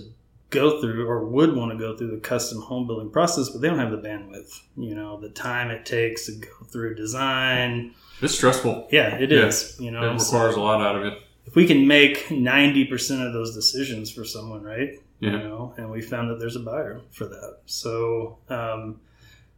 go 0.50 0.80
through 0.80 1.08
or 1.08 1.26
would 1.26 1.56
want 1.56 1.72
to 1.72 1.78
go 1.78 1.98
through 1.98 2.12
the 2.12 2.18
custom 2.18 2.62
home 2.62 2.88
building 2.88 3.10
process, 3.10 3.50
but 3.50 3.62
they 3.62 3.68
don't 3.68 3.80
have 3.80 3.92
the 3.92 3.98
bandwidth. 3.98 4.62
You 4.78 4.96
know, 4.96 5.20
the 5.20 5.30
time 5.30 5.70
it 5.72 5.86
takes 5.86 6.26
to 6.28 6.34
go 6.34 6.66
through 6.72 6.96
design. 6.96 7.94
It's 8.22 8.34
stressful. 8.36 8.88
Yeah, 8.92 9.16
it 9.18 9.30
Yeah. 9.32 9.48
is. 9.48 9.76
You 9.80 9.92
know, 9.92 10.16
It 10.16 10.20
so 10.20 10.34
requires 10.38 10.56
a 10.56 10.62
lot 10.62 10.82
out 10.82 10.96
of 10.96 11.04
it. 11.06 11.20
If 11.48 11.56
we 11.56 11.66
can 11.66 11.88
make 11.88 12.30
ninety 12.30 12.86
percent 12.86 13.22
of 13.22 13.34
those 13.34 13.56
decisions 13.56 14.12
for 14.12 14.24
someone, 14.26 14.64
right? 14.64 15.00
You 15.20 15.32
Yeah. 15.32 15.38
know, 15.40 15.74
and 15.78 15.90
we 15.90 16.02
found 16.02 16.30
that 16.30 16.40
there's 16.40 16.56
a 16.56 16.60
buyer 16.60 17.02
for 17.12 17.26
that. 17.26 17.60
So 17.66 18.38
um, 18.50 19.00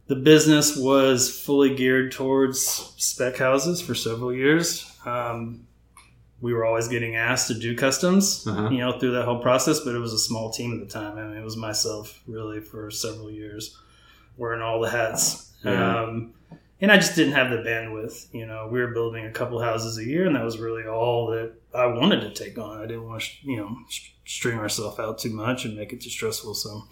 the 0.06 0.16
business 0.16 0.76
was 0.76 1.28
fully 1.44 1.74
geared 1.74 2.12
towards 2.12 2.60
spec 2.96 3.36
houses 3.36 3.80
for 3.82 3.94
several 3.94 4.32
years. 4.32 4.90
Um, 5.04 5.66
we 6.40 6.54
were 6.54 6.64
always 6.64 6.88
getting 6.88 7.16
asked 7.16 7.48
to 7.48 7.54
do 7.54 7.76
customs, 7.76 8.46
Uh-huh. 8.46 8.70
you 8.70 8.78
know, 8.78 8.98
through 8.98 9.12
that 9.12 9.26
whole 9.26 9.40
process, 9.40 9.80
but 9.80 9.94
it 9.94 9.98
was 9.98 10.14
a 10.14 10.18
small 10.18 10.50
team 10.50 10.72
at 10.72 10.80
the 10.80 10.90
time. 10.90 11.18
I 11.18 11.26
mean, 11.28 11.36
it 11.36 11.44
was 11.44 11.56
myself 11.58 12.18
really 12.26 12.60
for 12.60 12.90
several 12.90 13.30
years 13.30 13.76
wearing 14.38 14.62
all 14.62 14.80
the 14.80 14.88
hats. 14.88 15.52
Yeah. 15.62 16.00
Um, 16.04 16.32
and 16.80 16.90
I 16.90 16.96
just 16.96 17.14
didn't 17.16 17.34
have 17.34 17.50
the 17.50 17.58
bandwidth. 17.58 18.32
You 18.32 18.46
know, 18.46 18.68
we 18.70 18.80
were 18.80 18.88
building 18.88 19.24
a 19.26 19.30
couple 19.30 19.60
houses 19.60 19.98
a 19.98 20.04
year, 20.04 20.26
and 20.26 20.34
that 20.36 20.44
was 20.44 20.58
really 20.58 20.84
all 20.86 21.28
that 21.28 21.52
I 21.74 21.86
wanted 21.86 22.20
to 22.22 22.30
take 22.30 22.58
on. 22.58 22.78
I 22.78 22.86
didn't 22.86 23.04
want 23.06 23.22
to, 23.22 23.30
you 23.42 23.56
know, 23.56 23.76
string 24.24 24.58
ourselves 24.58 24.98
out 25.00 25.18
too 25.18 25.30
much 25.30 25.64
and 25.64 25.76
make 25.76 25.92
it 25.92 26.00
too 26.00 26.10
stressful. 26.10 26.54
So 26.54 26.84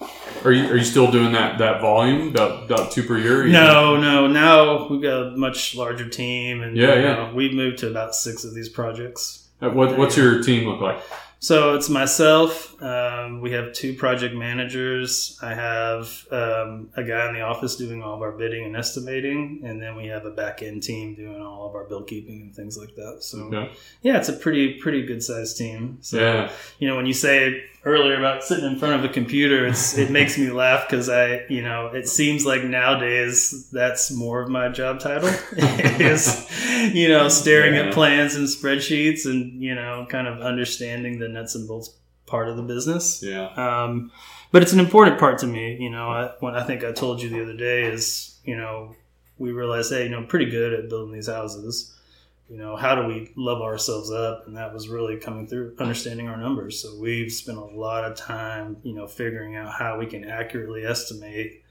Are 0.45 0.53
you 0.53 0.65
are 0.71 0.77
you 0.77 0.85
still 0.85 1.11
doing 1.11 1.33
that 1.33 1.59
that 1.59 1.81
volume 1.81 2.29
about 2.29 2.65
about 2.65 2.91
two 2.93 3.03
per 3.03 3.19
year? 3.19 3.47
No, 3.47 3.97
no. 3.97 4.27
Now 4.27 4.89
we've 4.89 5.03
got 5.03 5.23
a 5.23 5.37
much 5.37 5.75
larger 5.75 6.09
team, 6.09 6.63
and 6.63 6.77
Yeah, 6.77 6.95
yeah. 6.95 7.15
know, 7.15 7.33
we've 7.35 7.55
moved 7.55 7.79
to 7.79 7.89
about 7.91 8.15
six 8.15 8.45
of 8.45 8.55
these 8.55 8.69
projects. 8.69 9.49
Uh, 9.61 9.71
What 9.71 9.97
what's 9.99 10.17
your 10.17 10.43
team 10.43 10.69
look 10.69 10.81
like? 10.81 11.01
So 11.41 11.77
it's 11.77 11.89
myself. 11.89 12.81
Um, 12.83 13.41
we 13.41 13.53
have 13.53 13.73
two 13.73 13.95
project 13.95 14.35
managers. 14.35 15.39
I 15.41 15.55
have 15.55 16.27
um, 16.33 16.91
a 16.97 17.05
guy 17.05 17.29
in 17.29 17.35
the 17.35 17.43
office 17.43 17.77
doing 17.77 18.03
all 18.03 18.15
of 18.15 18.23
our 18.23 18.33
bidding 18.33 18.65
and 18.65 18.77
estimating, 18.77 19.61
and 19.65 19.81
then 19.81 19.95
we 19.95 20.07
have 20.09 20.25
a 20.25 20.33
back 20.33 20.63
end 20.63 20.83
team 20.83 21.15
doing 21.15 21.41
all 21.41 21.69
of 21.69 21.77
our 21.77 21.85
bill 21.85 22.03
keeping 22.03 22.41
and 22.43 22.55
things 22.57 22.77
like 22.77 22.97
that. 22.97 23.19
So 23.21 23.39
Okay. 23.45 23.71
yeah, 24.03 24.17
it's 24.19 24.29
a 24.29 24.33
pretty 24.33 24.75
pretty 24.81 25.07
good 25.07 25.23
sized 25.23 25.57
team. 25.57 25.99
So 26.01 26.19
Yeah. 26.19 26.51
you 26.81 26.89
know, 26.89 26.97
when 26.97 27.07
you 27.07 27.13
say 27.15 27.63
earlier 27.85 28.19
about 28.19 28.45
sitting 28.45 28.65
in 28.65 28.79
front 28.79 28.95
of 29.03 29.09
a 29.11 29.13
computer, 29.13 29.67
it's 29.67 29.97
it 29.97 30.11
makes 30.11 30.37
me 30.39 30.51
laugh 30.51 30.87
because 30.89 31.09
I, 31.09 31.45
you 31.49 31.63
know, 31.63 31.87
it 31.89 32.09
seems 32.09 32.45
like 32.45 32.65
nowadays 32.65 33.69
that's 33.71 34.11
more 34.11 34.43
of 34.43 34.49
my 34.49 34.69
job 34.69 35.01
title 35.01 35.29
is, 35.57 36.51
you 36.95 37.09
know, 37.09 37.29
staring 37.29 37.75
Yeah. 37.75 37.87
at 37.87 37.95
plans 37.95 38.35
and 38.35 38.47
spreadsheets 38.47 39.25
and 39.27 39.63
you 39.63 39.75
know, 39.75 40.07
kind 40.09 40.27
of 40.27 40.41
understanding 40.41 41.19
the 41.19 41.29
nuts 41.29 41.55
and 41.55 41.67
bolts 41.69 41.95
part 42.27 42.49
of 42.49 42.57
the 42.57 42.63
business. 42.63 43.23
Yeah. 43.23 43.47
Um, 43.57 44.13
but 44.53 44.63
it's 44.63 44.73
an 44.73 44.81
important 44.81 45.19
part 45.19 45.39
to 45.39 45.47
me. 45.47 45.77
You 45.81 45.91
know, 45.91 46.09
I, 46.09 46.33
when 46.41 46.55
I 46.55 46.65
think 46.65 46.85
I 46.85 46.93
told 46.93 47.23
you 47.23 47.29
the 47.31 47.43
other 47.43 47.57
day 47.57 47.85
is, 47.85 48.39
you 48.45 48.57
know, 48.57 48.95
we 49.39 49.53
realized, 49.53 49.93
hey, 49.93 50.05
you 50.05 50.09
know, 50.11 50.19
I'm 50.19 50.27
pretty 50.27 50.51
good 50.51 50.73
at 50.73 50.89
building 50.89 51.13
these 51.15 51.29
houses. 51.29 51.95
You 52.49 52.57
know, 52.57 52.77
how 52.77 52.95
do 52.95 53.07
we 53.07 53.31
level 53.37 53.63
ourselves 53.63 54.11
up? 54.11 54.45
And 54.47 54.57
that 54.57 54.73
was 54.73 54.89
really 54.89 55.17
coming 55.19 55.47
through 55.47 55.75
understanding 55.79 56.29
our 56.29 56.37
numbers. 56.39 56.81
So 56.81 56.95
we've 56.97 57.31
spent 57.33 57.59
a 57.59 57.65
lot 57.65 58.05
of 58.05 58.17
time, 58.17 58.79
you 58.83 58.95
know, 58.95 59.07
figuring 59.07 59.55
out 59.57 59.73
how 59.73 59.99
we 59.99 60.07
can 60.07 60.25
accurately 60.25 60.85
estimate 60.87 61.63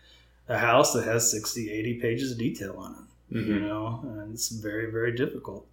a 0.48 0.58
house 0.58 0.94
that 0.94 1.06
has 1.06 1.32
60, 1.32 1.72
80 1.72 2.00
pages 2.00 2.32
of 2.32 2.38
detail 2.38 2.76
on 2.78 2.92
it 2.94 3.00
you 3.30 3.42
Mhm. 3.42 3.62
know, 3.62 4.00
and 4.04 4.34
it's 4.34 4.50
very, 4.50 4.90
very 4.90 5.12
difficult. 5.12 5.68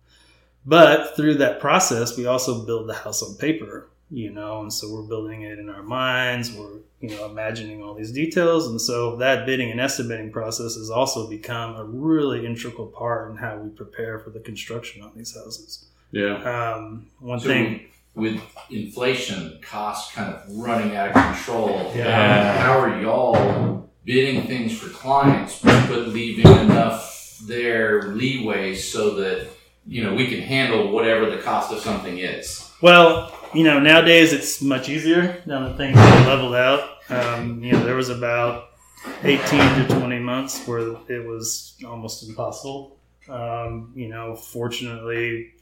But 0.66 1.14
through 1.16 1.34
that 1.34 1.60
process, 1.60 2.16
we 2.16 2.26
also 2.26 2.64
build 2.64 2.88
the 2.88 2.94
house 2.94 3.22
on 3.22 3.36
paper, 3.36 3.86
you 4.10 4.30
know, 4.30 4.60
and 4.60 4.72
so 4.72 4.92
we're 4.92 5.02
building 5.02 5.42
it 5.42 5.58
in 5.58 5.68
our 5.68 5.82
minds. 5.82 6.52
We're, 6.52 6.78
you 7.00 7.10
know, 7.10 7.26
imagining 7.26 7.82
all 7.82 7.94
these 7.94 8.12
details. 8.12 8.66
And 8.66 8.80
so 8.80 9.16
that 9.16 9.46
bidding 9.46 9.70
and 9.70 9.80
estimating 9.80 10.30
process 10.30 10.76
has 10.76 10.90
also 10.90 11.28
become 11.28 11.76
a 11.76 11.84
really 11.84 12.46
integral 12.46 12.86
part 12.86 13.30
in 13.30 13.36
how 13.36 13.56
we 13.56 13.70
prepare 13.70 14.18
for 14.18 14.30
the 14.30 14.40
construction 14.40 15.02
on 15.02 15.12
these 15.16 15.34
houses. 15.34 15.86
Yeah. 16.12 16.36
Um, 16.36 17.06
one 17.18 17.40
So 17.40 17.48
thing, 17.48 17.86
with 18.14 18.40
inflation, 18.70 19.58
costs 19.62 20.14
kind 20.14 20.32
of 20.32 20.56
running 20.56 20.94
out 20.96 21.08
of 21.08 21.14
control. 21.14 21.92
Yeah. 21.94 22.58
How 22.58 22.78
are 22.78 23.00
y'all 23.00 23.90
bidding 24.04 24.46
things 24.46 24.78
for 24.78 24.88
clients, 24.90 25.60
but 25.60 26.08
leaving 26.08 26.46
enough 26.46 27.40
there 27.46 28.02
leeway 28.14 28.74
so 28.74 29.16
that 29.16 29.48
you 29.86 30.04
know 30.04 30.14
we 30.14 30.28
can 30.28 30.40
handle 30.40 30.92
whatever 30.92 31.28
the 31.28 31.38
cost 31.38 31.72
of 31.72 31.80
something 31.80 32.18
is? 32.18 32.70
Well, 32.84 33.32
you 33.54 33.64
know, 33.64 33.80
nowadays 33.80 34.34
it's 34.34 34.60
much 34.60 34.90
easier 34.90 35.42
now 35.46 35.66
that 35.66 35.78
things 35.78 35.96
are 35.96 36.26
leveled 36.26 36.54
out. 36.54 36.98
Um, 37.08 37.64
you 37.64 37.72
know, 37.72 37.82
there 37.82 37.96
was 37.96 38.10
about 38.10 38.72
18 39.22 39.38
to 39.38 39.86
20 39.88 40.18
months 40.18 40.66
where 40.66 40.94
it 41.08 41.26
was 41.26 41.78
almost 41.86 42.28
impossible. 42.28 42.98
Um, 43.26 43.94
you 43.96 44.08
know, 44.08 44.36
fortunately, 44.36 45.54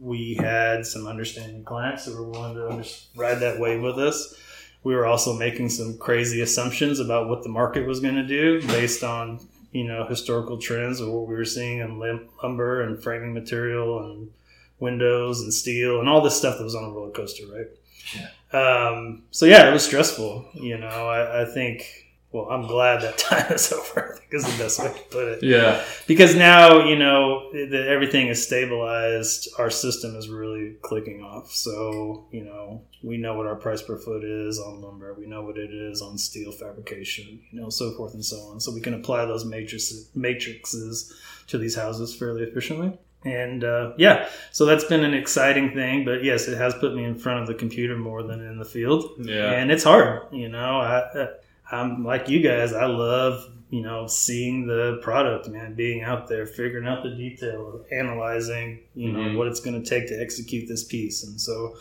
we 0.00 0.34
had 0.34 0.84
some 0.84 1.06
understanding 1.06 1.62
clients 1.62 2.04
that 2.06 2.16
were 2.16 2.28
willing 2.28 2.56
to 2.56 2.90
ride 3.14 3.36
that 3.36 3.60
wave 3.60 3.80
with 3.80 4.00
us. 4.00 4.34
We 4.82 4.96
were 4.96 5.06
also 5.06 5.34
making 5.34 5.68
some 5.68 5.96
crazy 5.98 6.40
assumptions 6.40 6.98
about 6.98 7.28
what 7.28 7.44
the 7.44 7.48
market 7.48 7.86
was 7.86 8.00
going 8.00 8.16
to 8.16 8.26
do 8.26 8.60
based 8.66 9.04
on, 9.04 9.38
you 9.70 9.84
know, 9.84 10.04
historical 10.04 10.58
trends 10.58 10.98
of 10.98 11.10
what 11.10 11.28
we 11.28 11.36
were 11.36 11.44
seeing 11.44 11.78
in 11.78 12.26
lumber 12.42 12.82
and 12.82 13.00
framing 13.00 13.34
material 13.34 14.04
and 14.04 14.30
windows 14.78 15.40
and 15.40 15.52
steel 15.52 16.00
and 16.00 16.08
all 16.08 16.20
this 16.20 16.36
stuff 16.36 16.58
that 16.58 16.64
was 16.64 16.74
on 16.74 16.84
a 16.84 16.90
roller 16.90 17.10
coaster, 17.10 17.44
right? 17.46 17.66
Yeah. 18.14 18.28
Um, 18.52 19.24
so 19.30 19.46
yeah, 19.46 19.68
it 19.68 19.72
was 19.72 19.84
stressful. 19.84 20.48
You 20.54 20.78
know, 20.78 20.86
I, 20.86 21.42
I 21.42 21.44
think. 21.44 22.02
Well, 22.32 22.50
I'm 22.50 22.66
glad 22.66 23.00
that 23.02 23.16
time 23.18 23.52
is 23.52 23.72
over. 23.72 24.12
I 24.14 24.18
think 24.18 24.34
is 24.34 24.44
the 24.44 24.62
best 24.62 24.80
way 24.80 24.88
to 24.88 25.04
put 25.10 25.28
it. 25.28 25.42
Yeah. 25.42 25.82
Because 26.06 26.34
now 26.34 26.84
you 26.84 26.96
know 26.96 27.50
that 27.52 27.86
everything 27.88 28.28
is 28.28 28.44
stabilized. 28.44 29.48
Our 29.58 29.70
system 29.70 30.14
is 30.16 30.28
really 30.28 30.74
clicking 30.82 31.22
off. 31.22 31.50
So 31.52 32.26
you 32.30 32.44
know 32.44 32.82
we 33.02 33.16
know 33.16 33.34
what 33.34 33.46
our 33.46 33.54
price 33.54 33.80
per 33.80 33.96
foot 33.96 34.24
is 34.24 34.58
on 34.58 34.82
lumber. 34.82 35.14
We 35.14 35.26
know 35.26 35.42
what 35.42 35.56
it 35.56 35.72
is 35.72 36.02
on 36.02 36.18
steel 36.18 36.52
fabrication. 36.52 37.40
You 37.50 37.60
know, 37.60 37.70
so 37.70 37.92
forth 37.92 38.12
and 38.12 38.24
so 38.24 38.36
on. 38.50 38.60
So 38.60 38.72
we 38.72 38.80
can 38.80 38.94
apply 38.94 39.24
those 39.24 39.44
matrices 39.44 40.10
matrices 40.14 41.14
to 41.46 41.58
these 41.58 41.76
houses 41.76 42.14
fairly 42.14 42.42
efficiently. 42.42 42.98
And 43.26 43.64
uh, 43.64 43.92
yeah, 43.98 44.28
so 44.52 44.64
that's 44.64 44.84
been 44.84 45.04
an 45.04 45.14
exciting 45.14 45.72
thing. 45.74 46.04
But 46.04 46.22
yes, 46.24 46.48
it 46.48 46.56
has 46.56 46.74
put 46.74 46.94
me 46.94 47.04
in 47.04 47.14
front 47.16 47.40
of 47.40 47.46
the 47.46 47.54
computer 47.54 47.96
more 47.96 48.22
than 48.22 48.40
in 48.40 48.58
the 48.58 48.64
field 48.64 49.04
Yeah. 49.18 49.52
and 49.52 49.70
it's 49.70 49.84
hard 49.84 50.22
you 50.32 50.48
know 50.48 50.80
I, 50.80 51.28
i'm 51.70 52.04
like 52.04 52.28
you 52.28 52.40
guys 52.40 52.72
i 52.72 52.86
love 52.86 53.44
you 53.70 53.80
know 53.82 54.06
seeing 54.06 54.66
the 54.66 54.98
product 55.02 55.48
man 55.48 55.74
being 55.74 56.02
out 56.02 56.28
there 56.28 56.46
figuring 56.46 56.86
out 56.86 57.02
the 57.02 57.10
detail 57.10 57.84
analyzing 57.92 58.80
you 58.94 59.12
know 59.12 59.18
Mhm. 59.20 59.36
what 59.36 59.46
it's 59.48 59.60
going 59.60 59.80
to 59.82 59.88
take 59.88 60.08
to 60.08 60.14
execute 60.20 60.68
this 60.68 60.84
piece 60.84 61.24
and 61.24 61.40
so 61.40 61.76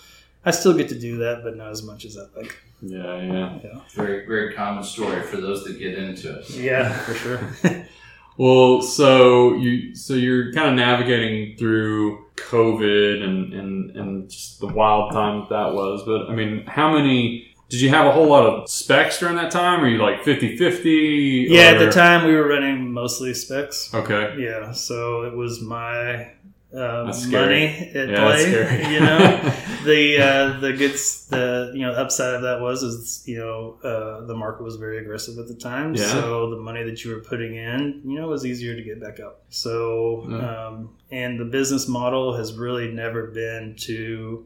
i 0.45 0.51
still 0.51 0.73
get 0.73 0.89
to 0.89 0.99
do 0.99 1.17
that 1.17 1.43
but 1.43 1.55
not 1.57 1.71
as 1.71 1.83
much 1.83 2.05
as 2.05 2.17
i 2.17 2.25
like 2.39 2.55
Yeah. 2.81 3.21
Yeah. 3.21 3.59
yeah 3.63 3.79
Very 3.93 4.25
very 4.25 4.53
common 4.53 4.83
story 4.83 5.21
for 5.21 5.37
those 5.37 5.63
that 5.65 5.77
get 5.79 5.95
into 5.97 6.27
it. 6.39 6.49
yeah 6.51 6.91
for 7.05 7.13
sure 7.13 7.39
Well, 8.37 8.81
so 8.81 9.55
you 9.55 9.95
so 9.95 10.13
you're 10.13 10.51
kind 10.53 10.69
of 10.69 10.75
navigating 10.75 11.57
through 11.57 12.25
COVID 12.35 13.23
and 13.23 13.53
and 13.53 13.91
and 13.91 14.29
just 14.29 14.59
the 14.59 14.67
wild 14.67 15.11
time 15.13 15.41
that, 15.41 15.49
that 15.49 15.73
was. 15.73 16.03
But 16.05 16.29
I 16.29 16.35
mean, 16.35 16.65
how 16.65 16.91
many 16.93 17.55
did 17.69 17.81
you 17.81 17.89
have 17.89 18.05
a 18.05 18.11
whole 18.11 18.27
lot 18.27 18.45
of 18.45 18.69
specs 18.69 19.19
during 19.19 19.35
that 19.37 19.51
time? 19.51 19.83
Or 19.83 19.87
you 19.87 19.97
like 19.97 20.21
50-50? 20.23 21.49
yeah 21.49 21.61
at 21.71 21.79
the 21.79 21.89
time 21.91 22.25
we 22.27 22.35
were 22.35 22.47
running 22.47 22.91
mostly 22.91 23.33
specs 23.33 23.91
Okay. 23.93 24.35
yeah 24.37 24.71
so 24.71 25.23
it 25.23 25.33
was 25.35 25.61
my 25.61 26.31
uh, 26.75 27.13
money 27.29 27.91
at 27.95 28.09
Yeah, 28.09 28.23
play. 28.23 28.93
you 28.93 28.99
know, 28.99 29.17
the 29.85 30.17
uh, 30.19 30.59
the 30.59 30.73
good 30.73 30.91
the 31.29 31.71
you 31.73 31.81
know 31.81 31.91
upside 31.93 32.35
of 32.35 32.41
that 32.41 32.59
was 32.61 32.83
is 32.83 33.23
you 33.25 33.37
know 33.37 33.77
uh, 33.83 34.25
the 34.25 34.35
market 34.35 34.63
was 34.63 34.75
very 34.75 34.97
aggressive 34.99 35.37
at 35.37 35.47
the 35.47 35.55
time, 35.55 35.95
Yeah. 35.95 36.07
so 36.07 36.49
the 36.49 36.57
money 36.57 36.83
that 36.83 37.03
you 37.03 37.11
were 37.15 37.21
putting 37.21 37.55
in, 37.55 38.01
you 38.05 38.19
know, 38.19 38.27
was 38.27 38.45
easier 38.45 38.75
to 38.75 38.81
get 38.83 38.99
back 38.99 39.19
up. 39.19 39.43
So 39.49 40.27
Yeah. 40.29 40.67
um, 40.67 40.89
and 41.11 41.39
the 41.39 41.45
business 41.45 41.87
model 41.87 42.35
has 42.35 42.53
really 42.53 42.91
never 42.91 43.27
been 43.27 43.75
to 43.81 44.45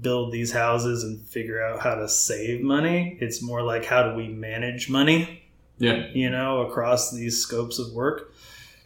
build 0.00 0.32
these 0.32 0.50
houses 0.52 1.04
and 1.04 1.20
figure 1.20 1.62
out 1.64 1.80
how 1.80 1.94
to 1.94 2.08
save 2.08 2.62
money. 2.62 3.16
It's 3.20 3.40
more 3.42 3.62
like 3.62 3.84
how 3.84 4.02
do 4.10 4.16
we 4.16 4.26
manage 4.28 4.88
money 4.90 5.42
Yeah. 5.78 6.06
you 6.12 6.30
know, 6.30 6.62
across 6.62 7.12
these 7.12 7.40
scopes 7.40 7.78
of 7.78 7.92
work. 7.92 8.32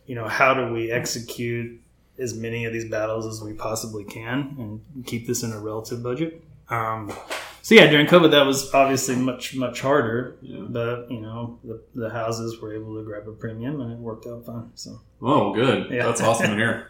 You 0.07 0.15
know, 0.17 0.27
how 0.29 0.55
do 0.55 0.73
we 0.73 0.91
execute 0.91 1.81
as 2.21 2.35
many 2.37 2.65
of 2.65 2.73
these 2.73 2.85
battles 2.89 3.27
as 3.27 3.41
we 3.43 3.53
possibly 3.53 4.05
can 4.05 4.55
and 4.95 5.07
keep 5.07 5.27
this 5.27 5.43
in 5.43 5.53
a 5.53 5.59
relative 5.59 6.03
budget? 6.03 6.43
Um, 6.71 7.13
so 7.63 7.75
yeah, 7.75 7.87
during 7.89 8.07
COVID, 8.07 8.31
that 8.31 8.47
was 8.47 8.73
obviously 8.75 9.17
much 9.17 9.55
much 9.55 9.81
harder, 9.81 10.37
Yeah. 10.43 10.65
but 10.69 11.11
you 11.11 11.21
know, 11.21 11.59
the, 11.65 11.83
the 11.95 12.11
houses 12.11 12.61
were 12.61 12.75
able 12.75 12.97
to 12.97 13.05
grab 13.05 13.27
a 13.29 13.33
premium 13.33 13.81
and 13.81 13.93
it 13.93 13.99
worked 13.99 14.27
out 14.27 14.45
fine. 14.47 14.71
So 14.75 15.01
Oh, 15.21 15.53
good. 15.55 15.91
Yeah. 15.91 16.07
That's 16.07 16.21
awesome 16.21 16.51
to 16.51 16.57
hear. 16.57 16.89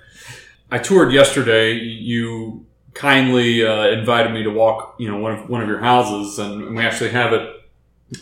I 0.70 0.78
toured 0.78 1.12
yesterday. 1.12 1.72
You 1.74 2.66
kindly 2.94 3.64
uh, 3.64 3.86
invited 3.88 4.32
me 4.32 4.42
to 4.42 4.50
walk, 4.50 4.96
you 4.98 5.10
know, 5.10 5.18
one 5.18 5.32
of 5.32 5.48
one 5.48 5.62
of 5.62 5.68
your 5.68 5.78
houses, 5.78 6.38
and 6.38 6.76
we 6.76 6.82
actually 6.84 7.10
have 7.10 7.32
it 7.32 7.54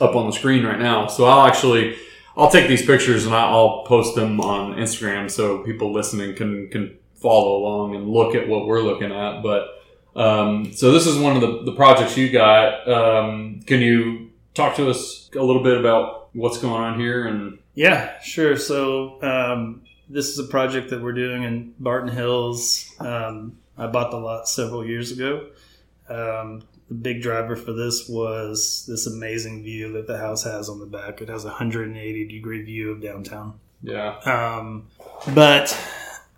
up 0.01 0.15
on 0.15 0.27
the 0.27 0.33
screen 0.33 0.65
right 0.65 0.79
now. 0.79 1.07
So 1.09 1.25
I'll 1.25 1.47
actually 1.47 1.97
I'll 2.37 2.51
take 2.51 2.69
these 2.69 2.85
pictures 2.85 3.25
and 3.25 3.35
I'll 3.35 3.85
post 3.85 4.15
them 4.15 4.41
on 4.41 4.75
Instagram 4.75 5.31
so 5.31 5.63
people 5.65 5.93
listening 5.93 6.35
can 6.35 6.69
can 6.69 6.99
follow 7.15 7.57
along 7.57 7.95
and 7.95 8.09
look 8.09 8.35
at 8.35 8.47
what 8.47 8.67
we're 8.67 8.83
looking 8.83 9.13
at. 9.13 9.43
But 9.43 9.69
um, 10.15 10.73
so 10.73 10.93
this 10.93 11.07
is 11.07 11.19
one 11.19 11.35
of 11.37 11.41
the, 11.41 11.63
the 11.65 11.73
projects 11.73 12.17
you 12.17 12.31
got. 12.31 12.89
Um, 12.89 13.61
can 13.67 13.81
you 13.81 14.31
talk 14.55 14.77
to 14.77 14.91
us 14.91 15.31
a 15.35 15.43
little 15.43 15.63
bit 15.63 15.79
about 15.79 16.29
what's 16.35 16.59
going 16.59 16.83
on 16.83 17.01
here 17.01 17.27
and 17.27 17.59
Yeah, 17.75 18.21
sure. 18.21 18.57
So 18.57 19.23
um, 19.23 19.83
this 20.09 20.29
is 20.29 20.39
a 20.39 20.45
project 20.45 20.91
that 20.91 21.03
we're 21.03 21.13
doing 21.13 21.43
in 21.45 21.75
Barton 21.79 22.11
Hills. 22.11 22.95
Um, 23.01 23.59
I 23.79 23.87
bought 23.87 24.11
the 24.11 24.19
lot 24.19 24.49
several 24.49 24.85
years 24.85 25.13
ago. 25.13 25.49
The 26.89 26.95
big 26.95 27.21
driver 27.23 27.57
for 27.57 27.73
this 27.73 28.09
was 28.09 28.85
this 28.89 29.07
amazing 29.07 29.63
view 29.65 29.93
that 29.93 30.07
the 30.07 30.19
house 30.19 30.45
has 30.45 30.69
on 30.69 30.79
the 30.79 30.87
back. 30.87 31.21
It 31.21 31.29
has 31.29 31.45
a 31.45 31.49
180 31.49 32.29
degree 32.29 32.63
view 32.63 32.93
of 32.93 33.03
downtown. 33.03 33.59
yeah 33.83 34.19
Um, 34.21 34.87
but 35.35 35.77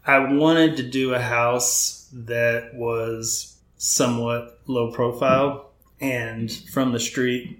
I 0.07 0.19
wanted 0.21 0.78
to 0.78 0.83
do 0.83 1.14
a 1.14 1.21
house 1.21 2.09
that 2.12 2.75
was 2.75 3.57
somewhat 3.76 4.59
low 4.67 4.90
profile 4.93 5.71
and 6.00 6.50
from 6.73 6.93
the 6.93 7.00
street. 7.00 7.59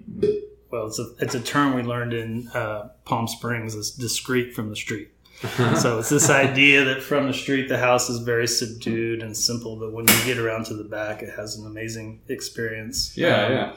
Well, 0.71 0.87
it's 0.87 0.99
a 0.99 1.07
it's 1.19 1.35
a 1.35 1.41
term 1.41 1.75
we 1.75 1.83
learned 1.83 2.13
in 2.13 2.47
uh, 2.49 2.89
Palm 3.05 3.27
Springs. 3.27 3.75
Is 3.75 3.91
discreet 3.91 4.53
from 4.53 4.69
the 4.69 4.75
street. 4.75 5.09
so 5.79 5.99
it's 5.99 6.09
this 6.09 6.29
idea 6.29 6.83
that 6.85 7.01
from 7.01 7.27
the 7.27 7.33
street 7.33 7.69
the 7.69 7.77
house 7.77 8.09
is 8.09 8.19
very 8.19 8.47
subdued 8.47 9.21
and 9.23 9.35
simple, 9.35 9.77
but 9.77 9.91
when 9.93 10.05
you 10.07 10.25
get 10.25 10.37
around 10.37 10.65
to 10.65 10.73
the 10.73 10.83
back, 10.83 11.21
it 11.21 11.29
has 11.35 11.55
an 11.57 11.65
amazing 11.65 12.21
experience. 12.27 13.15
yeah 13.17 13.45
Um, 13.45 13.51
yeah 13.51 13.75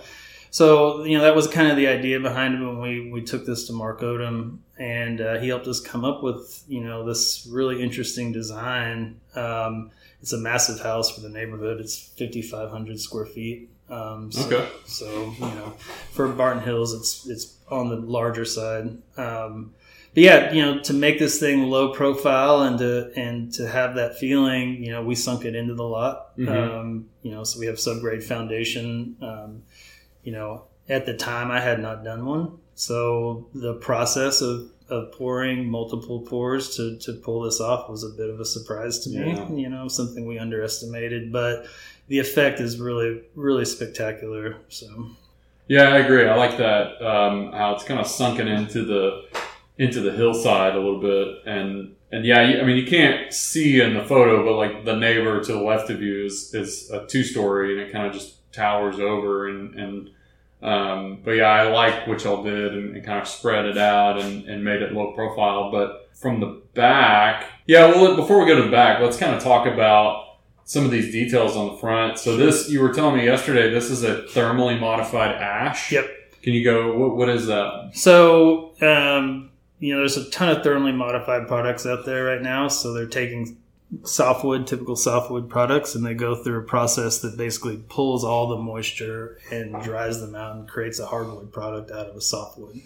so 0.52 1.04
you 1.04 1.16
know 1.16 1.24
that 1.24 1.34
was 1.34 1.48
kind 1.48 1.70
of 1.70 1.78
the 1.78 1.86
idea 1.88 2.20
behind 2.20 2.54
it 2.54 2.58
when 2.66 2.78
we 2.78 3.10
we 3.10 3.22
took 3.22 3.46
this 3.46 3.66
to 3.68 3.72
Mark 3.72 4.02
Odom, 4.02 4.58
and 4.78 5.18
uh, 5.18 5.40
he 5.40 5.48
helped 5.48 5.66
us 5.66 5.80
come 5.80 6.04
up 6.04 6.22
with 6.22 6.62
you 6.68 6.84
know 6.84 7.06
this 7.06 7.48
really 7.50 7.82
interesting 7.82 8.32
design. 8.32 9.18
Um, 9.34 9.90
it's 10.20 10.34
a 10.34 10.38
massive 10.38 10.78
house 10.80 11.10
for 11.10 11.22
the 11.22 11.30
neighborhood. 11.30 11.80
It's 11.80 11.96
fifty 11.98 12.42
five 12.42 12.70
hundred 12.70 13.00
square 13.00 13.24
feet. 13.24 13.70
Um, 13.88 14.30
so, 14.30 14.46
Okay. 14.46 14.68
So 14.84 15.06
you 15.38 15.46
know, 15.56 15.72
for 16.12 16.28
Barton 16.28 16.62
Hills, 16.62 16.92
it's 16.92 17.26
it's 17.26 17.56
on 17.70 17.88
the 17.88 17.96
larger 17.96 18.44
side. 18.44 18.98
Um, 19.16 19.72
but 20.14 20.22
yeah, 20.22 20.52
you 20.52 20.62
know, 20.62 20.78
to 20.80 20.92
make 20.92 21.18
this 21.18 21.38
thing 21.40 21.64
low 21.70 21.92
profile 21.92 22.62
and 22.62 22.78
to 22.78 23.12
and 23.16 23.52
to 23.54 23.66
have 23.68 23.94
that 23.94 24.18
feeling, 24.18 24.82
you 24.84 24.90
know, 24.92 25.02
we 25.02 25.14
sunk 25.14 25.44
it 25.44 25.54
into 25.54 25.74
the 25.74 25.84
lot. 25.84 26.36
Mhm. 26.36 26.48
Um, 26.80 27.06
you 27.22 27.30
know, 27.30 27.44
so 27.44 27.58
we 27.58 27.66
have 27.66 27.76
subgrade 27.76 28.22
foundation. 28.22 29.16
Um, 29.22 29.62
you 30.22 30.32
know, 30.32 30.64
at 30.88 31.06
the 31.06 31.14
time 31.14 31.50
I 31.50 31.60
had 31.60 31.80
not 31.80 32.04
done 32.04 32.24
one. 32.26 32.52
So 32.74 33.46
the 33.54 33.74
process 33.74 34.40
of, 34.40 34.68
of 34.88 35.12
pouring 35.12 35.68
multiple 35.68 36.20
pours 36.20 36.76
to, 36.76 36.96
to 36.98 37.12
pull 37.14 37.42
this 37.42 37.60
off 37.60 37.88
was 37.88 38.02
a 38.04 38.08
bit 38.10 38.28
of 38.30 38.40
a 38.40 38.44
surprise 38.44 38.98
to 39.00 39.10
Yeah. 39.10 39.44
me, 39.48 39.62
you 39.62 39.68
know, 39.68 39.88
something 39.88 40.26
we 40.26 40.38
underestimated, 40.38 41.32
but 41.32 41.66
the 42.08 42.18
effect 42.18 42.60
is 42.60 42.78
really, 42.80 43.22
really 43.34 43.64
spectacular. 43.64 44.56
So, 44.68 44.86
Yeah, 45.68 45.84
I 45.90 45.98
agree. 45.98 46.26
I 46.26 46.34
like 46.36 46.56
that 46.58 47.00
um, 47.04 47.52
how 47.52 47.74
it's 47.74 47.84
kind 47.84 48.00
of 48.00 48.06
sunken 48.06 48.48
into 48.48 48.84
the 48.84 49.24
into 49.78 50.00
the 50.00 50.12
hillside 50.12 50.74
a 50.74 50.78
little 50.78 51.00
bit, 51.00 51.46
and 51.46 51.94
and 52.10 52.24
yeah, 52.24 52.40
I 52.40 52.64
mean 52.64 52.76
you 52.76 52.86
can't 52.86 53.32
see 53.32 53.80
in 53.80 53.94
the 53.94 54.04
photo, 54.04 54.44
but 54.44 54.56
like 54.56 54.84
the 54.84 54.96
neighbor 54.96 55.42
to 55.42 55.52
the 55.52 55.60
left 55.60 55.90
of 55.90 56.02
you 56.02 56.26
is 56.26 56.54
is 56.54 56.90
a 56.90 57.06
two 57.06 57.22
story, 57.22 57.72
and 57.72 57.80
it 57.80 57.92
kind 57.92 58.06
of 58.06 58.12
just 58.12 58.52
towers 58.52 59.00
over, 59.00 59.48
and 59.48 59.74
and 59.74 60.10
um, 60.62 61.18
but 61.24 61.32
yeah, 61.32 61.48
I 61.48 61.68
like 61.70 62.06
what 62.06 62.22
y'all 62.22 62.42
did 62.44 62.74
and, 62.74 62.96
and 62.96 63.04
kind 63.04 63.20
of 63.20 63.26
spread 63.26 63.66
it 63.66 63.76
out 63.76 64.20
and, 64.20 64.48
and 64.48 64.62
made 64.62 64.80
it 64.80 64.92
low 64.92 65.12
profile. 65.12 65.72
But 65.72 66.10
from 66.14 66.38
the 66.38 66.62
back, 66.74 67.46
yeah. 67.66 67.86
Well, 67.86 68.14
before 68.14 68.40
we 68.40 68.46
go 68.46 68.56
to 68.56 68.62
the 68.62 68.70
back, 68.70 69.00
let's 69.00 69.16
kind 69.16 69.34
of 69.34 69.42
talk 69.42 69.66
about 69.66 70.38
some 70.64 70.84
of 70.84 70.92
these 70.92 71.10
details 71.10 71.56
on 71.56 71.72
the 71.72 71.78
front. 71.78 72.18
So 72.18 72.36
this, 72.36 72.70
you 72.70 72.80
were 72.80 72.92
telling 72.92 73.16
me 73.16 73.24
yesterday, 73.24 73.70
this 73.70 73.90
is 73.90 74.04
a 74.04 74.22
thermally 74.22 74.78
modified 74.78 75.34
ash. 75.34 75.90
Yep. 75.90 76.06
Can 76.42 76.54
you 76.54 76.64
go? 76.64 76.96
What, 76.96 77.16
what 77.16 77.28
is 77.28 77.46
that? 77.46 77.90
so, 77.94 78.74
um, 78.80 79.50
you 79.82 79.92
know, 79.92 79.98
there's 79.98 80.16
a 80.16 80.30
ton 80.30 80.48
of 80.48 80.58
thermally 80.58 80.94
modified 80.94 81.48
products 81.48 81.84
out 81.86 82.06
there 82.06 82.24
right 82.24 82.40
now. 82.40 82.68
So 82.68 82.92
they're 82.92 83.04
taking 83.04 83.58
softwood, 84.04 84.64
typical 84.64 84.94
softwood 84.94 85.50
products, 85.50 85.96
and 85.96 86.06
they 86.06 86.14
go 86.14 86.36
through 86.36 86.60
a 86.60 86.62
process 86.62 87.18
that 87.18 87.36
basically 87.36 87.82
pulls 87.88 88.22
all 88.22 88.46
the 88.46 88.58
moisture 88.58 89.40
and 89.50 89.82
dries 89.82 90.20
them 90.20 90.36
out 90.36 90.54
and 90.54 90.68
creates 90.68 91.00
a 91.00 91.06
hardwood 91.06 91.52
product 91.52 91.90
out 91.90 92.06
of 92.06 92.14
a 92.14 92.20
softwood. 92.20 92.80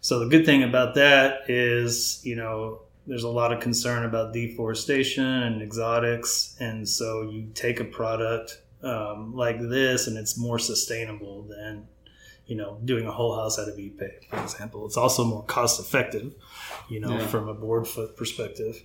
So 0.00 0.18
the 0.18 0.26
good 0.26 0.44
thing 0.44 0.64
about 0.64 0.96
that 0.96 1.48
is, 1.48 2.20
you 2.24 2.34
know, 2.34 2.80
there's 3.06 3.22
a 3.22 3.28
lot 3.28 3.52
of 3.52 3.60
concern 3.60 4.04
about 4.04 4.32
deforestation 4.32 5.24
and 5.24 5.62
exotics, 5.62 6.56
and 6.58 6.88
so 6.88 7.30
you 7.30 7.48
take 7.54 7.78
a 7.78 7.84
product 7.84 8.60
um, 8.82 9.36
like 9.36 9.60
this, 9.60 10.08
and 10.08 10.18
it's 10.18 10.36
more 10.36 10.58
sustainable 10.58 11.42
than 11.42 11.86
you 12.50 12.56
know, 12.56 12.78
doing 12.84 13.06
a 13.06 13.12
whole 13.12 13.36
house 13.36 13.60
out 13.60 13.68
of 13.68 13.76
Ipe, 13.76 14.10
for 14.28 14.42
example. 14.42 14.84
It's 14.84 14.96
also 14.96 15.22
more 15.24 15.44
cost 15.44 15.78
effective, 15.78 16.32
you 16.88 16.98
know, 16.98 17.12
Yeah. 17.12 17.26
from 17.28 17.48
a 17.48 17.54
board 17.54 17.86
foot 17.86 18.16
perspective. 18.16 18.82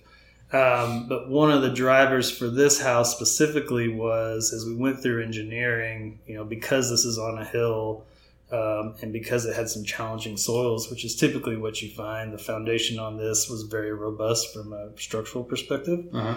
Um, 0.52 1.08
but 1.08 1.28
one 1.28 1.50
of 1.50 1.62
the 1.62 1.70
drivers 1.70 2.30
for 2.30 2.48
this 2.48 2.80
house 2.80 3.10
specifically 3.12 3.88
was 3.88 4.52
as 4.52 4.64
we 4.64 4.76
went 4.76 5.02
through 5.02 5.24
engineering, 5.24 6.20
you 6.28 6.36
know, 6.36 6.44
because 6.44 6.88
this 6.90 7.04
is 7.04 7.18
on 7.18 7.38
a 7.38 7.44
hill 7.44 8.04
um, 8.52 8.94
and 9.02 9.12
because 9.12 9.44
it 9.44 9.56
had 9.56 9.68
some 9.68 9.82
challenging 9.82 10.36
soils, 10.36 10.88
which 10.88 11.04
is 11.04 11.16
typically 11.16 11.56
what 11.56 11.82
you 11.82 11.90
find, 11.90 12.32
the 12.32 12.38
foundation 12.38 13.00
on 13.00 13.16
this 13.16 13.48
was 13.50 13.62
very 13.64 13.92
robust 13.92 14.54
from 14.54 14.72
a 14.72 14.96
structural 14.96 15.42
perspective. 15.42 16.06
Uh-huh. 16.14 16.36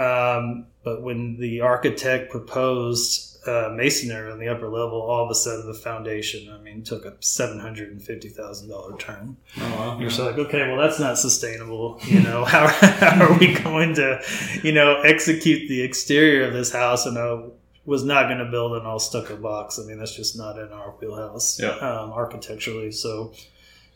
Um, 0.00 0.66
but 0.84 1.02
when 1.02 1.38
the 1.38 1.60
architect 1.62 2.30
proposed 2.30 3.27
uh, 3.48 3.70
masonry 3.74 4.30
on 4.30 4.38
the 4.38 4.46
upper 4.48 4.68
level, 4.68 5.00
all 5.00 5.24
of 5.24 5.30
a 5.30 5.34
sudden 5.34 5.66
the 5.66 5.74
foundation, 5.74 6.48
I 6.52 6.58
mean, 6.58 6.82
took 6.84 7.04
a 7.04 7.14
seven 7.20 7.58
hundred 7.58 7.90
and 7.90 8.00
fifty 8.00 8.28
thousand 8.28 8.68
dollar 8.68 8.96
turn. 8.98 9.36
Oh, 9.58 9.76
wow. 9.76 9.98
You're 9.98 10.10
just 10.10 10.20
like, 10.20 10.36
okay, 10.38 10.68
well, 10.68 10.76
that's 10.76 11.00
not 11.00 11.18
sustainable. 11.18 11.98
You 12.04 12.20
know, 12.20 12.44
how, 12.54 12.66
how 12.68 13.24
are 13.26 13.38
we 13.38 13.54
going 13.54 13.94
to, 13.94 14.20
you 14.62 14.72
know, 14.72 15.00
execute 15.02 15.68
the 15.68 15.82
exterior 15.82 16.46
of 16.46 16.52
this 16.52 16.72
house? 16.72 17.06
And 17.06 17.18
I 17.18 17.40
was 17.86 18.04
not 18.04 18.26
going 18.28 18.38
to 18.38 18.50
build 18.50 18.72
an 18.76 18.84
all 18.86 18.98
stucco 18.98 19.36
box. 19.36 19.78
I 19.78 19.84
mean, 19.84 19.98
that's 19.98 20.14
just 20.14 20.36
not 20.36 20.58
in 20.58 20.70
our 20.72 20.90
wheelhouse 21.00 21.58
Yeah. 21.58 21.70
um, 21.78 22.12
architecturally. 22.12 22.92
So. 22.92 23.32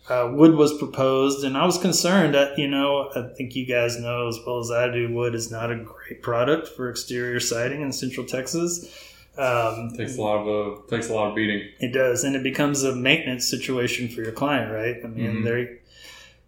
Uh, 0.08 0.32
wood 0.34 0.56
was 0.56 0.76
proposed, 0.78 1.44
and 1.44 1.56
I 1.56 1.64
was 1.64 1.78
concerned 1.78 2.34
that 2.34 2.58
you 2.58 2.66
know 2.66 3.08
I 3.14 3.22
think 3.36 3.54
you 3.54 3.64
guys 3.64 4.00
know 4.00 4.26
as 4.26 4.36
well 4.44 4.58
as 4.58 4.68
I 4.68 4.90
do. 4.90 5.14
Wood 5.14 5.32
is 5.32 5.52
not 5.52 5.70
a 5.70 5.76
great 5.76 6.22
product 6.22 6.66
for 6.66 6.90
exterior 6.90 7.38
siding 7.38 7.82
in 7.82 7.92
Central 7.92 8.26
Texas. 8.26 8.92
Um, 9.38 9.94
takes 9.96 10.18
a 10.18 10.20
lot 10.20 10.46
of 10.46 10.78
uh, 10.84 10.86
takes 10.90 11.08
a 11.08 11.14
lot 11.14 11.28
of 11.30 11.34
beating. 11.34 11.68
it 11.80 11.92
does, 11.92 12.22
and 12.24 12.36
it 12.36 12.42
becomes 12.42 12.82
a 12.84 12.94
maintenance 12.94 13.48
situation 13.48 14.08
for 14.08 14.22
your 14.22 14.32
client, 14.32 14.70
right? 14.72 14.96
I 15.02 15.06
mean, 15.08 15.36
Mhm. 15.36 15.44
they're 15.44 15.78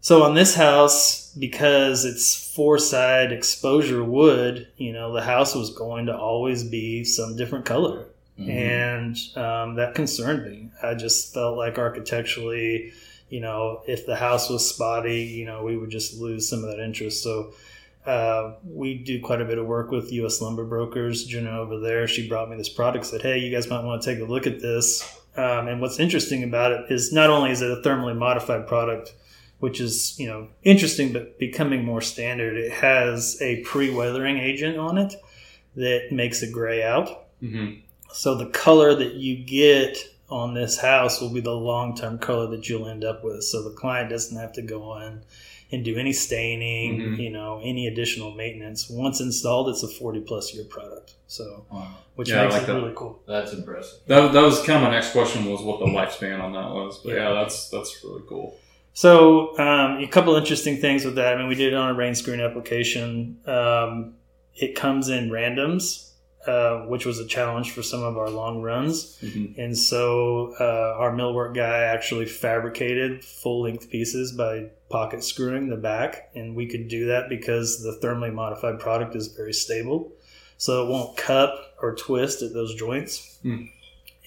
so 0.03 0.23
on 0.23 0.35
this 0.35 0.55
house 0.55 1.33
because 1.39 2.05
it's 2.05 2.53
four 2.55 2.79
side 2.79 3.33
exposure 3.33 4.05
wood. 4.05 4.67
You 4.77 4.93
know, 4.93 5.13
the 5.15 5.23
house 5.23 5.55
was 5.55 5.71
going 5.71 6.07
to 6.07 6.17
always 6.17 6.63
be 6.63 7.05
some 7.05 7.37
different 7.37 7.65
color, 7.65 8.05
Mhm. 8.39 8.49
and 8.51 9.17
um, 9.37 9.77
that 9.77 9.95
concerned 9.95 10.45
me. 10.45 10.69
I 10.83 10.93
just 10.95 11.33
felt 11.33 11.57
like 11.57 11.79
architecturally, 11.79 12.93
you 13.31 13.41
know, 13.41 13.81
if 13.87 14.05
the 14.05 14.17
house 14.17 14.51
was 14.51 14.69
spotty, 14.69 15.23
you 15.23 15.47
know, 15.47 15.65
we 15.65 15.77
would 15.79 15.91
just 15.91 16.21
lose 16.21 16.47
some 16.49 16.63
of 16.65 16.71
that 16.71 16.81
interest. 16.85 17.23
So. 17.23 17.55
Uh, 18.07 18.57
we 18.65 18.99
do 18.99 19.21
quite 19.21 19.41
a 19.41 19.45
bit 19.45 19.59
of 19.59 19.67
work 19.67 19.91
with 19.91 20.13
U.S. 20.13 20.41
lumber 20.41 20.65
brokers. 20.65 21.25
Jenna 21.25 21.59
over 21.59 21.81
there, 21.81 22.07
she 22.07 22.29
brought 22.29 22.51
me 22.51 22.57
this 22.57 22.69
product. 22.69 23.07
Said, 23.07 23.23
"Hey, 23.23 23.39
you 23.39 23.51
guys 23.51 23.69
might 23.69 23.85
want 23.85 24.03
to 24.03 24.15
take 24.15 24.23
a 24.23 24.31
look 24.31 24.47
at 24.47 24.61
this." 24.61 25.03
Um, 25.37 25.69
and 25.69 25.81
what's 25.81 25.99
interesting 25.99 26.45
about 26.45 26.73
it 26.73 26.93
is 26.93 27.13
not 27.13 27.31
only 27.31 27.51
is 27.51 27.63
it 27.63 27.71
a 27.71 27.77
thermally 27.83 28.17
modified 28.17 28.67
product, 28.67 29.15
which 29.59 29.81
is 29.81 30.19
you 30.19 30.27
know 30.27 30.49
interesting 30.63 31.13
but 31.13 31.39
becoming 31.39 31.85
more 31.85 32.03
standard. 32.03 32.57
It 32.57 32.73
has 32.73 33.41
a 33.41 33.63
pre-weathering 33.63 34.39
agent 34.39 34.77
on 34.77 34.99
it 34.99 35.15
that 35.77 36.09
makes 36.13 36.43
it 36.43 36.53
gray 36.53 36.83
out. 36.83 37.27
Mm-hmm. 37.43 37.81
So 38.13 38.37
the 38.37 38.47
color 38.47 38.95
that 38.95 39.15
you 39.15 39.45
get 39.45 39.99
on 40.29 40.55
this 40.55 40.79
house 40.79 41.21
will 41.21 41.33
be 41.33 41.41
the 41.41 41.53
long-term 41.53 42.19
color 42.19 42.47
that 42.49 42.69
you'll 42.69 42.89
end 42.89 43.05
up 43.05 43.25
with. 43.25 43.45
So 43.45 43.63
the 43.63 43.75
client 43.75 44.11
doesn't 44.11 44.37
have 44.37 44.53
to 44.55 44.63
go 44.63 44.99
in 44.99 45.23
and 45.73 45.85
do 45.85 45.97
any 45.97 46.13
staining, 46.13 46.99
Mhm. 47.01 47.19
you 47.19 47.31
know, 47.31 47.61
any 47.65 47.87
additional 47.87 48.31
maintenance. 48.33 48.89
Once 48.89 49.21
installed, 49.21 49.69
it's 49.69 49.83
a 49.83 49.89
40 49.89 50.21
plus 50.21 50.55
year 50.55 50.65
product. 50.65 51.15
So, 51.27 51.65
Wow. 51.73 51.89
which 52.15 52.29
Yeah, 52.31 52.43
makes 52.43 52.55
like 52.55 52.63
it 52.65 52.67
that. 52.67 52.75
really 52.75 52.93
cool. 52.95 53.19
That's 53.27 53.53
impressive. 53.53 53.99
That, 54.07 54.33
that 54.33 54.43
was 54.43 54.61
kind 54.63 54.77
of 54.85 54.89
my 54.89 54.95
next 54.95 55.11
question 55.13 55.51
was 55.51 55.61
what 55.63 55.81
the 55.81 55.87
lifespan 55.87 56.41
on 56.41 56.53
that 56.53 56.71
was. 56.71 56.99
But 56.99 57.15
Yeah. 57.15 57.29
yeah, 57.31 57.35
that's 57.43 57.69
that's 57.71 58.03
really 58.05 58.23
cool. 58.29 58.57
So, 58.93 59.59
um, 59.59 59.99
a 59.99 60.07
couple 60.07 60.37
interesting 60.37 60.77
things 60.77 61.05
with 61.05 61.17
that. 61.17 61.35
I 61.35 61.39
mean, 61.39 61.49
we 61.49 61.57
did 61.57 61.73
it 61.73 61.77
on 61.77 61.91
a 61.91 61.95
rain 61.95 62.15
screen 62.15 62.41
application. 62.41 63.39
Um, 63.47 64.15
it 64.55 64.77
comes 64.77 65.09
in 65.09 65.31
randoms, 65.31 66.11
uh, 66.47 66.83
which 66.87 67.05
was 67.05 67.19
a 67.19 67.27
challenge 67.27 67.73
for 67.73 67.83
some 67.83 68.05
of 68.05 68.17
our 68.17 68.31
long 68.31 68.61
runs. 68.63 69.19
Mhm. 69.21 69.59
And 69.59 69.77
so 69.77 70.55
uh, 70.61 70.95
our 71.01 71.13
millwork 71.13 71.55
guy 71.57 71.79
actually 71.81 72.27
fabricated 72.27 73.25
full 73.25 73.63
length 73.63 73.91
pieces 73.91 74.31
by 74.31 74.67
pocket 74.95 75.25
screwing 75.25 75.69
the 75.69 75.77
back. 75.77 76.31
And 76.37 76.55
we 76.55 76.67
could 76.67 76.87
do 76.87 77.07
that 77.07 77.29
because 77.29 77.83
the 77.83 77.99
thermally 78.01 78.33
modified 78.33 78.79
product 78.79 79.17
is 79.17 79.27
very 79.27 79.53
stable. 79.53 80.13
So 80.57 80.85
it 80.87 80.89
won't 80.89 81.17
cup 81.17 81.75
or 81.83 81.97
twist 81.97 82.43
at 82.43 82.55
those 82.55 82.77
joints. 82.77 83.39
Hmm. 83.43 83.65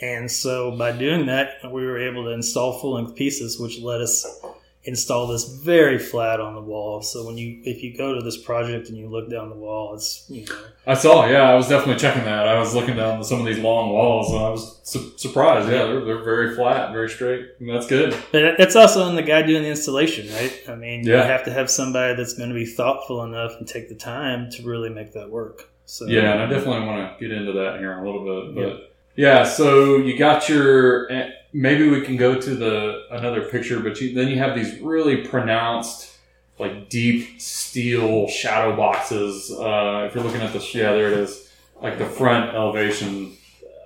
And 0.02 0.30
so 0.30 0.78
by 0.78 0.92
doing 0.92 1.28
that, 1.28 1.72
we 1.72 1.86
were 1.86 1.98
able 1.98 2.26
to 2.26 2.32
install 2.32 2.80
full 2.80 2.96
length 2.96 3.16
pieces, 3.16 3.58
which 3.58 3.80
let 3.80 4.02
us 4.02 4.28
install 4.88 5.28
this 5.28 5.44
very 5.64 6.00
flat 6.00 6.40
on 6.40 6.56
the 6.56 6.62
wall. 6.62 7.02
So 7.02 7.26
when 7.28 7.38
you, 7.38 7.60
if 7.64 7.84
you 7.84 7.96
go 7.96 8.16
to 8.16 8.22
this 8.22 8.38
project 8.42 8.88
and 8.88 8.98
you 8.98 9.10
look 9.10 9.30
down 9.30 9.50
the 9.50 9.56
wall, 9.56 9.94
it's, 9.94 10.26
you 10.30 10.46
know, 10.46 10.56
I 10.88 10.94
saw. 10.94 11.28
Yeah, 11.28 11.44
I 11.44 11.56
was 11.56 11.68
definitely 11.68 12.00
checking 12.00 12.24
that. 12.24 12.48
I 12.48 12.58
was 12.58 12.74
looking 12.74 12.96
down 12.96 13.22
some 13.24 13.40
of 13.42 13.46
these 13.46 13.60
long 13.60 13.90
walls, 13.92 14.32
and 14.32 14.40
I 14.40 14.50
was 14.50 14.80
su- 14.84 15.12
surprised. 15.18 15.68
Yeah, 15.70 15.86
they're, 15.86 16.06
they're 16.06 16.24
very 16.24 16.56
flat, 16.56 16.94
very 16.94 17.10
straight. 17.10 17.46
And 17.60 17.70
that's 17.70 17.86
good. 17.86 18.16
But 18.32 18.58
that's 18.58 18.76
also 18.78 19.04
on 19.04 19.16
the 19.16 19.24
guy 19.24 19.42
doing 19.42 19.64
the 19.64 19.70
installation, 19.70 20.34
right? 20.34 20.58
I 20.70 20.76
mean, 20.76 21.06
you 21.06 21.12
Yeah. 21.14 21.26
have 21.26 21.44
to 21.46 21.52
have 21.52 21.70
somebody 21.70 22.16
that's 22.16 22.34
going 22.34 22.50
to 22.50 22.56
be 22.56 22.66
thoughtful 22.66 23.24
enough 23.24 23.52
and 23.60 23.68
take 23.68 23.90
the 23.90 23.96
time 23.96 24.50
to 24.52 24.64
really 24.64 24.90
make 24.90 25.12
that 25.14 25.30
work. 25.30 25.70
So 25.86 26.06
Yeah, 26.08 26.32
and 26.34 26.42
I 26.42 26.46
definitely 26.48 26.86
want 26.88 27.20
to 27.20 27.28
get 27.28 27.36
into 27.38 27.52
that 27.54 27.80
here 27.80 27.92
in 27.94 28.00
a 28.00 28.06
little 28.06 28.24
bit. 28.24 28.56
But 28.56 28.94
yeah, 29.16 29.44
so 29.44 29.98
you 29.98 30.18
got 30.18 30.48
your. 30.48 31.12
Maybe 31.58 31.90
we 31.90 32.02
can 32.02 32.18
go 32.18 32.40
to 32.40 32.56
the 32.56 33.08
another 33.10 33.42
picture, 33.50 33.80
but 33.80 34.00
you, 34.00 34.14
then 34.14 34.28
you 34.28 34.38
have 34.38 34.54
these 34.56 34.80
really 34.80 35.18
pronounced, 35.26 36.16
like 36.60 36.88
deep 36.88 37.42
steel 37.42 38.28
shadow 38.28 38.76
boxes. 38.76 39.52
Uh, 39.52 40.06
if 40.08 40.14
you're 40.14 40.24
looking 40.24 40.42
at 40.42 40.54
this, 40.54 40.76
yeah, 40.76 40.94
there 40.94 41.08
it 41.12 41.18
is. 41.18 41.52
Like 41.82 41.98
the 41.98 42.06
front 42.06 42.54
elevation. 42.54 43.36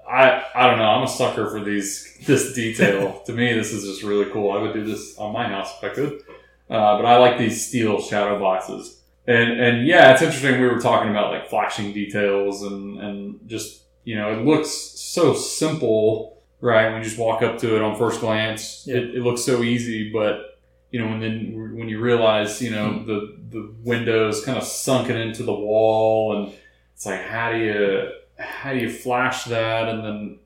I 0.05 0.43
I 0.53 0.67
don't 0.67 0.79
know. 0.79 0.89
I'm 0.89 1.03
a 1.03 1.07
sucker 1.07 1.49
for 1.49 1.63
these 1.63 2.17
this 2.25 2.53
detail. 2.53 3.19
to 3.25 3.31
me, 3.31 3.53
this 3.53 3.71
is 3.71 3.85
just 3.85 4.03
really 4.03 4.29
cool. 4.31 4.51
I 4.51 4.61
would 4.61 4.73
do 4.73 4.83
this 4.83 5.17
on 5.17 5.31
my 5.31 5.47
house 5.47 5.71
if 5.77 5.91
I 5.91 5.93
could. 5.93 6.21
Uh, 6.69 6.97
but 6.97 7.05
I 7.05 7.17
like 7.17 7.37
these 7.37 7.67
steel 7.67 8.01
shadow 8.01 8.37
boxes. 8.37 9.01
And 9.27 9.61
and 9.61 9.87
yeah, 9.87 10.11
it's 10.11 10.21
interesting. 10.21 10.59
We 10.59 10.67
were 10.67 10.79
talking 10.79 11.11
about 11.11 11.31
like 11.31 11.49
flashing 11.49 11.93
details 11.93 12.63
and 12.63 12.99
and 12.99 13.39
just 13.47 13.83
you 14.03 14.15
know 14.15 14.33
it 14.33 14.45
looks 14.45 14.71
so 14.71 15.33
simple, 15.33 16.40
right? 16.61 16.91
When 16.91 16.99
you 16.99 17.03
just 17.03 17.17
walk 17.17 17.41
up 17.41 17.57
to 17.59 17.75
it 17.75 17.81
on 17.81 17.97
first 17.97 18.21
glance, 18.21 18.85
Yeah. 18.87 18.97
it, 18.97 19.15
it 19.15 19.21
looks 19.21 19.43
so 19.43 19.63
easy. 19.63 20.11
But 20.11 20.59
you 20.91 20.99
know, 20.99 21.07
when 21.07 21.19
then 21.19 21.75
when 21.75 21.89
you 21.89 21.99
realize 21.99 22.61
you 22.61 22.71
know 22.71 22.89
mm-hmm. 22.89 23.07
the 23.07 23.37
the 23.49 23.73
windows 23.83 24.45
kind 24.45 24.57
of 24.57 24.63
sunken 24.63 25.17
into 25.17 25.43
the 25.43 25.53
wall, 25.53 26.37
and 26.37 26.53
it's 26.95 27.05
like 27.05 27.21
how 27.23 27.51
do 27.51 27.57
you 27.57 28.11
how 28.37 28.73
do 28.73 28.79
you 28.79 28.89
flash 28.89 29.45
that? 29.45 29.89
And 29.89 30.03
then 30.03 30.39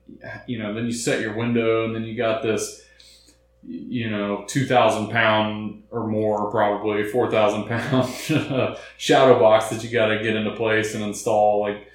you 0.46 0.58
know 0.58 0.74
then 0.74 0.86
you 0.86 0.92
set 0.92 1.20
your 1.20 1.36
window, 1.36 1.84
and 1.84 1.94
then 1.94 2.02
you 2.02 2.16
got 2.16 2.42
this 2.42 2.82
you 3.68 4.08
know, 4.08 4.44
2,000 4.46 5.08
pound 5.08 5.82
or 5.90 6.06
more, 6.06 6.50
probably 6.50 7.04
4,000 7.04 7.64
pound 7.66 8.08
shadow 8.96 9.38
box 9.38 9.70
that 9.70 9.82
you 9.82 9.90
got 9.90 10.06
to 10.06 10.22
get 10.22 10.36
into 10.36 10.52
place 10.52 10.94
and 10.94 11.02
install. 11.02 11.60
Like, 11.60 11.88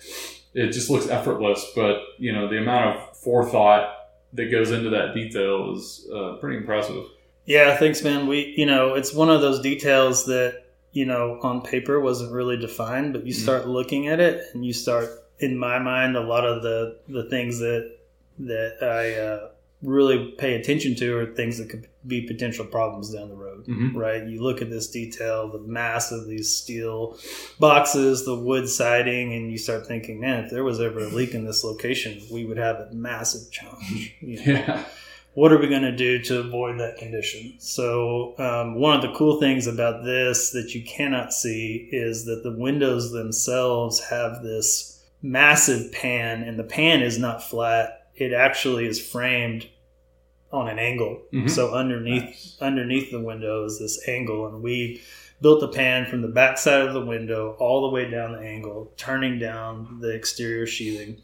it 0.53 0.71
just 0.71 0.89
looks 0.89 1.07
effortless, 1.07 1.65
but, 1.75 2.01
you 2.17 2.33
know, 2.33 2.49
the 2.49 2.57
amount 2.57 2.97
of 2.97 3.17
forethought 3.17 4.00
that 4.33 4.51
goes 4.51 4.71
into 4.71 4.89
that 4.91 5.13
detail 5.13 5.73
is 5.75 6.07
uh, 6.13 6.33
pretty 6.39 6.57
impressive. 6.57 7.03
Yeah, 7.45 7.75
thanks, 7.77 8.03
man. 8.03 8.27
We, 8.27 8.53
you 8.57 8.65
know, 8.65 8.93
it's 8.93 9.13
one 9.13 9.29
of 9.29 9.41
those 9.41 9.61
details 9.61 10.25
that, 10.25 10.63
you 10.91 11.05
know, 11.05 11.39
on 11.41 11.61
paper 11.61 11.99
wasn't 11.99 12.31
really 12.31 12.57
defined, 12.57 13.13
but 13.13 13.25
you 13.25 13.33
Mhm. 13.33 13.37
start 13.43 13.67
looking 13.67 14.07
at 14.07 14.19
it 14.19 14.43
and 14.53 14.65
you 14.65 14.73
start, 14.73 15.09
in 15.39 15.57
my 15.57 15.79
mind, 15.79 16.15
a 16.15 16.21
lot 16.21 16.45
of 16.45 16.61
the, 16.61 16.97
the 17.07 17.23
things 17.29 17.59
that, 17.59 17.97
that 18.39 18.77
I 18.81 19.13
uh, 19.19 19.49
really 19.81 20.31
pay 20.37 20.53
attention 20.55 20.95
to 20.95 21.17
are 21.17 21.25
things 21.33 21.57
that 21.57 21.69
could 21.69 21.87
be 22.05 22.21
potential 22.21 22.65
problems 22.65 23.13
down 23.13 23.29
the 23.29 23.35
road. 23.35 23.65
Mm-hmm. 23.65 23.97
right? 23.97 24.27
You 24.27 24.41
look 24.41 24.61
at 24.61 24.69
this 24.69 24.89
detail, 24.89 25.47
the 25.47 25.59
mass 25.59 26.11
of 26.11 26.27
these 26.27 26.51
steel 26.51 27.17
boxes, 27.59 28.25
the 28.25 28.35
wood 28.35 28.67
siding, 28.67 29.33
and 29.33 29.51
you 29.51 29.57
start 29.57 29.87
thinking, 29.87 30.19
man, 30.19 30.45
if 30.45 30.51
there 30.51 30.63
was 30.63 30.79
ever 30.79 30.99
a 30.99 31.07
leak 31.09 31.33
in 31.33 31.45
this 31.45 31.63
location, 31.63 32.21
we 32.31 32.45
would 32.45 32.57
have 32.57 32.77
a 32.77 32.89
massive 32.91 33.51
challenge. 33.51 34.15
You 34.21 34.37
know, 34.43 34.51
Yeah. 34.51 34.85
What 35.33 35.53
are 35.53 35.57
we 35.57 35.69
going 35.69 35.83
to 35.83 35.95
do 35.95 36.19
to 36.23 36.39
avoid 36.41 36.79
that 36.79 36.97
condition? 36.97 37.53
So, 37.57 38.35
um, 38.37 38.75
one 38.75 38.97
of 38.97 39.01
the 39.01 39.17
cool 39.17 39.39
things 39.39 39.65
about 39.65 40.03
this 40.03 40.49
that 40.49 40.75
you 40.75 40.83
cannot 40.83 41.31
see 41.31 41.87
is 41.89 42.25
that 42.25 42.43
the 42.43 42.51
windows 42.51 43.11
themselves 43.11 44.01
have 44.09 44.43
this 44.43 45.01
massive 45.21 45.93
pan, 45.93 46.43
and 46.43 46.59
the 46.59 46.65
pan 46.65 47.01
is 47.01 47.17
not 47.17 47.43
flat. 47.43 48.00
It 48.21 48.33
actually 48.33 48.85
is 48.85 48.99
framed 48.99 49.67
on 50.51 50.67
an 50.67 50.77
angle. 50.77 51.21
Mhm. 51.33 51.49
So 51.49 51.71
underneath 51.71 52.55
underneath 52.61 53.09
the 53.09 53.19
window 53.19 53.65
is 53.65 53.79
this 53.79 54.07
angle, 54.07 54.45
and 54.47 54.61
we 54.61 55.01
built 55.41 55.59
the 55.59 55.67
pan 55.67 56.05
from 56.05 56.21
the 56.21 56.27
back 56.27 56.59
side 56.59 56.81
of 56.87 56.93
the 56.93 57.03
window 57.03 57.55
all 57.57 57.81
the 57.81 57.89
way 57.95 58.09
down 58.09 58.33
the 58.33 58.39
angle, 58.39 58.93
turning 58.95 59.39
down 59.39 59.97
the 60.01 60.09
exterior 60.13 60.67
sheathing, 60.67 61.17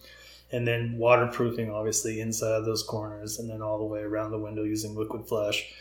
and 0.51 0.67
then 0.67 0.97
waterproofing 0.97 1.69
obviously 1.69 2.19
inside 2.19 2.65
those 2.65 2.81
corners, 2.81 3.37
and 3.37 3.47
then 3.47 3.61
all 3.61 3.77
the 3.77 3.85
way 3.85 3.99
around 3.99 4.31
the 4.31 4.39
window 4.39 4.63
using 4.63 4.95
liquid 4.95 5.27
flash. 5.27 5.71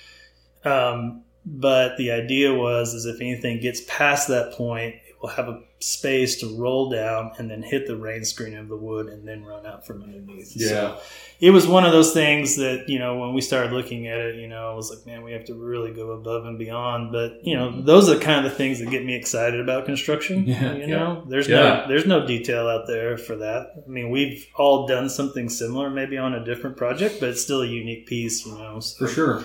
Um, 0.64 1.22
but 1.46 1.96
the 1.96 2.10
idea 2.10 2.52
was 2.52 2.92
is 2.92 3.06
if 3.06 3.22
anything 3.22 3.60
gets 3.60 3.80
past 3.88 4.28
that 4.28 4.52
point, 4.52 4.96
will 5.22 5.28
have 5.30 5.48
a 5.48 5.60
space 5.80 6.36
to 6.40 6.56
roll 6.58 6.90
down 6.90 7.32
and 7.38 7.50
then 7.50 7.62
hit 7.62 7.86
the 7.86 7.96
rain 7.96 8.24
screen 8.24 8.56
of 8.56 8.68
the 8.68 8.76
wood 8.76 9.06
and 9.08 9.26
then 9.26 9.44
run 9.44 9.64
out 9.66 9.86
from 9.86 10.02
underneath. 10.02 10.48
So 10.48 10.64
Yeah. 10.64 10.96
it 11.40 11.50
was 11.50 11.66
one 11.66 11.84
of 11.84 11.92
those 11.92 12.12
things 12.12 12.56
that 12.56 12.88
you 12.88 12.98
know 12.98 13.18
when 13.18 13.34
we 13.34 13.40
started 13.40 13.72
looking 13.72 14.06
at 14.08 14.18
it 14.18 14.36
you 14.36 14.48
know 14.48 14.70
i 14.70 14.74
was 14.74 14.88
like 14.90 15.04
man 15.06 15.22
we 15.22 15.32
have 15.32 15.44
to 15.46 15.54
really 15.54 15.92
go 15.92 16.12
above 16.12 16.46
and 16.46 16.58
beyond 16.58 17.12
but 17.12 17.40
you 17.44 17.54
know 17.54 17.82
those 17.82 18.08
are 18.08 18.14
the 18.14 18.20
kind 18.24 18.44
of 18.44 18.50
the 18.50 18.56
things 18.56 18.78
that 18.78 18.88
get 18.90 19.04
me 19.04 19.14
excited 19.14 19.60
about 19.60 19.84
construction 19.84 20.46
Yeah, 20.46 20.74
you 20.74 20.86
know 20.86 21.24
there's 21.28 21.46
Yeah. 21.48 21.56
no 21.82 21.88
there's 21.88 22.06
no 22.06 22.26
detail 22.26 22.68
out 22.68 22.86
there 22.86 23.18
for 23.18 23.36
that 23.36 23.72
i 23.86 23.88
mean 23.90 24.08
we've 24.10 24.46
all 24.56 24.86
done 24.86 25.08
something 25.10 25.48
similar 25.50 25.90
maybe 25.90 26.16
on 26.16 26.32
a 26.34 26.42
different 26.44 26.76
project 26.78 27.20
but 27.20 27.28
it's 27.30 27.42
still 27.42 27.60
a 27.62 27.66
unique 27.66 28.06
piece 28.06 28.46
you 28.46 28.56
know 28.56 28.80
so, 28.80 29.06
For 29.06 29.12
sure. 29.12 29.44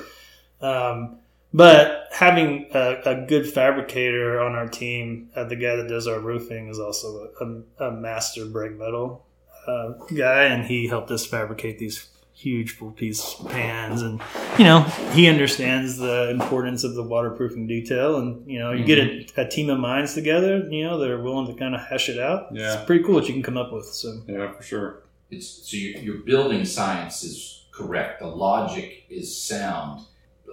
um, 0.61 1.17
but 1.53 2.07
having 2.11 2.67
a, 2.73 3.01
a 3.05 3.25
good 3.25 3.47
fabricator 3.47 4.41
on 4.41 4.53
our 4.53 4.67
team, 4.67 5.29
uh, 5.35 5.43
the 5.43 5.55
guy 5.55 5.75
that 5.75 5.87
does 5.87 6.07
our 6.07 6.19
roofing 6.19 6.69
is 6.69 6.79
also 6.79 7.29
a, 7.39 7.85
a 7.85 7.91
master 7.91 8.45
brake 8.45 8.77
metal 8.77 9.25
uh, 9.67 9.93
guy, 10.15 10.45
and 10.45 10.65
he 10.65 10.87
helped 10.87 11.11
us 11.11 11.25
fabricate 11.25 11.79
these 11.79 12.07
huge 12.33 12.71
full 12.71 12.91
piece 12.91 13.35
pans. 13.49 14.01
And 14.01 14.21
you 14.57 14.63
know, 14.63 14.81
he 15.13 15.27
understands 15.27 15.97
the 15.97 16.29
importance 16.29 16.83
of 16.83 16.95
the 16.95 17.03
waterproofing 17.03 17.67
detail. 17.67 18.17
And 18.17 18.49
you 18.49 18.59
know, 18.59 18.71
you 18.71 18.83
get 18.83 18.99
a, 18.99 19.27
a 19.37 19.47
team 19.47 19.69
of 19.69 19.79
minds 19.79 20.13
together, 20.13 20.67
you 20.69 20.83
know, 20.83 20.97
that 20.97 21.09
are 21.09 21.21
willing 21.21 21.47
to 21.47 21.59
kind 21.59 21.75
of 21.75 21.81
hash 21.81 22.09
it 22.09 22.19
out. 22.19 22.47
Yeah. 22.51 22.75
It's 22.75 22.85
pretty 22.85 23.03
cool 23.03 23.15
what 23.15 23.27
you 23.27 23.33
can 23.33 23.43
come 23.43 23.57
up 23.57 23.71
with. 23.71 23.85
So 23.85 24.21
Yeah, 24.27 24.51
for 24.51 24.63
sure. 24.63 25.03
It's 25.29 25.47
so 25.47 25.77
your, 25.77 25.99
your 25.99 26.17
building 26.23 26.65
science 26.65 27.23
is 27.23 27.65
correct. 27.71 28.19
The 28.19 28.27
logic 28.27 29.03
is 29.09 29.41
sound. 29.41 30.01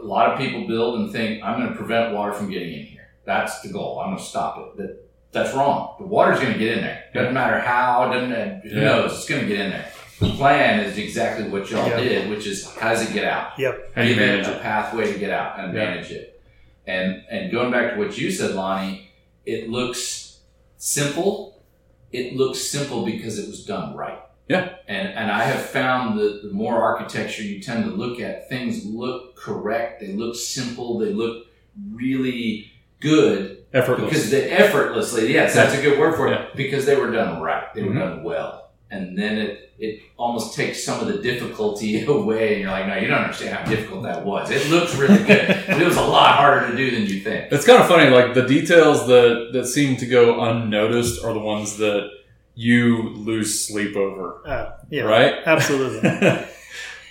A 0.00 0.04
lot 0.04 0.30
of 0.30 0.38
people 0.38 0.66
build 0.66 0.98
and 1.00 1.12
think 1.12 1.42
I'm 1.42 1.58
going 1.58 1.70
to 1.70 1.76
prevent 1.76 2.14
water 2.14 2.32
from 2.32 2.50
getting 2.50 2.72
in 2.72 2.82
here. 2.84 3.08
That's 3.24 3.60
the 3.60 3.68
goal. 3.68 3.98
I'm 4.00 4.08
going 4.10 4.18
to 4.18 4.22
stop 4.24 4.58
it. 4.58 4.76
That 4.78 5.04
that's 5.32 5.54
wrong. 5.54 5.96
The 5.98 6.06
water's 6.06 6.40
going 6.40 6.52
to 6.54 6.58
get 6.58 6.78
in 6.78 6.84
there. 6.84 7.04
Doesn't 7.12 7.34
matter 7.34 7.58
how. 7.60 8.10
Doesn't 8.12 8.30
who 8.62 8.68
Yeah. 8.78 8.84
knows? 8.84 9.12
It's 9.12 9.28
going 9.28 9.42
to 9.42 9.46
get 9.48 9.60
in 9.60 9.70
there. 9.70 9.88
The 10.20 10.30
plan 10.30 10.80
is 10.80 10.96
exactly 10.98 11.48
what 11.48 11.70
y'all 11.70 11.86
Yeah. 11.88 12.00
did, 12.00 12.30
which 12.30 12.46
is 12.46 12.74
how 12.76 12.88
does 12.90 13.08
it 13.08 13.12
get 13.12 13.24
out? 13.24 13.52
yep, 13.58 13.92
How 13.94 14.02
do 14.02 14.08
you 14.08 14.16
manage 14.16 14.46
a 14.48 14.58
pathway 14.58 15.12
to 15.12 15.18
get 15.18 15.30
out 15.30 15.58
and 15.60 15.72
Yeah. 15.74 15.84
manage 15.84 16.10
it. 16.10 16.40
And 16.86 17.22
and 17.30 17.52
going 17.52 17.70
back 17.70 17.92
to 17.92 17.98
what 17.98 18.16
you 18.18 18.30
said, 18.30 18.54
Lonnie, 18.54 19.10
it 19.46 19.68
looks 19.68 20.38
simple, 20.78 21.60
it 22.12 22.34
looks 22.36 22.60
simple 22.60 23.04
because 23.04 23.38
it 23.38 23.46
was 23.48 23.64
done 23.64 23.94
right. 23.94 24.18
Yeah. 24.48 24.76
And 24.86 25.08
and 25.08 25.30
I 25.30 25.44
have 25.44 25.60
found 25.60 26.18
that 26.18 26.42
the 26.42 26.50
more 26.52 26.80
architecture 26.82 27.42
you 27.42 27.60
tend 27.60 27.84
to 27.84 27.90
look 27.90 28.18
at, 28.20 28.48
things 28.48 28.84
look 28.84 29.36
correct. 29.36 30.00
They 30.00 30.12
look 30.14 30.36
simple. 30.36 30.98
They 30.98 31.12
look 31.12 31.46
really 31.92 32.70
good 33.00 33.64
Effortless. 33.72 34.08
because 34.10 34.30
they 34.30 34.50
effortlessly. 34.50 35.32
Yes, 35.32 35.54
that's 35.54 35.74
a 35.78 35.82
good 35.82 35.98
word 35.98 36.16
for 36.16 36.28
it. 36.28 36.30
Yeah. 36.32 36.46
Because 36.56 36.86
they 36.86 36.96
were 36.96 37.10
done 37.10 37.40
right. 37.40 37.72
They 37.74 37.82
were 37.82 37.92
Mhm. 37.92 37.98
done 37.98 38.22
well. 38.24 38.70
And 38.90 39.16
then 39.18 39.38
it 39.38 39.64
it 39.80 40.00
almost 40.16 40.56
takes 40.56 40.82
some 40.82 40.98
of 40.98 41.06
the 41.06 41.18
difficulty 41.22 42.04
away, 42.06 42.54
and 42.54 42.62
you're 42.62 42.70
like, 42.72 42.88
no, 42.88 42.96
you 42.96 43.06
don't 43.06 43.18
understand 43.20 43.54
how 43.56 43.64
difficult 43.70 44.02
that 44.02 44.24
was. 44.24 44.50
It 44.50 44.68
looks 44.70 44.96
really 44.96 45.18
good, 45.22 45.46
but 45.68 45.80
it 45.80 45.86
was 45.86 45.96
a 45.96 46.02
lot 46.02 46.34
harder 46.34 46.68
to 46.70 46.76
do 46.76 46.90
than 46.90 47.02
you 47.02 47.20
think. 47.20 47.52
It's 47.52 47.64
kind 47.64 47.80
of 47.80 47.86
funny, 47.86 48.10
like 48.10 48.34
the 48.34 48.42
details 48.46 49.06
that 49.06 49.50
that 49.52 49.66
seem 49.66 49.96
to 49.98 50.06
go 50.06 50.40
unnoticed 50.40 51.22
are 51.22 51.32
the 51.32 51.38
ones 51.38 51.76
that 51.76 52.10
you 52.58 53.10
lose 53.14 53.66
sleep 53.66 53.94
over, 53.96 54.42
Uh, 54.44 54.72
yeah, 54.90 55.02
right? 55.02 55.34
absolutely. 55.46 56.00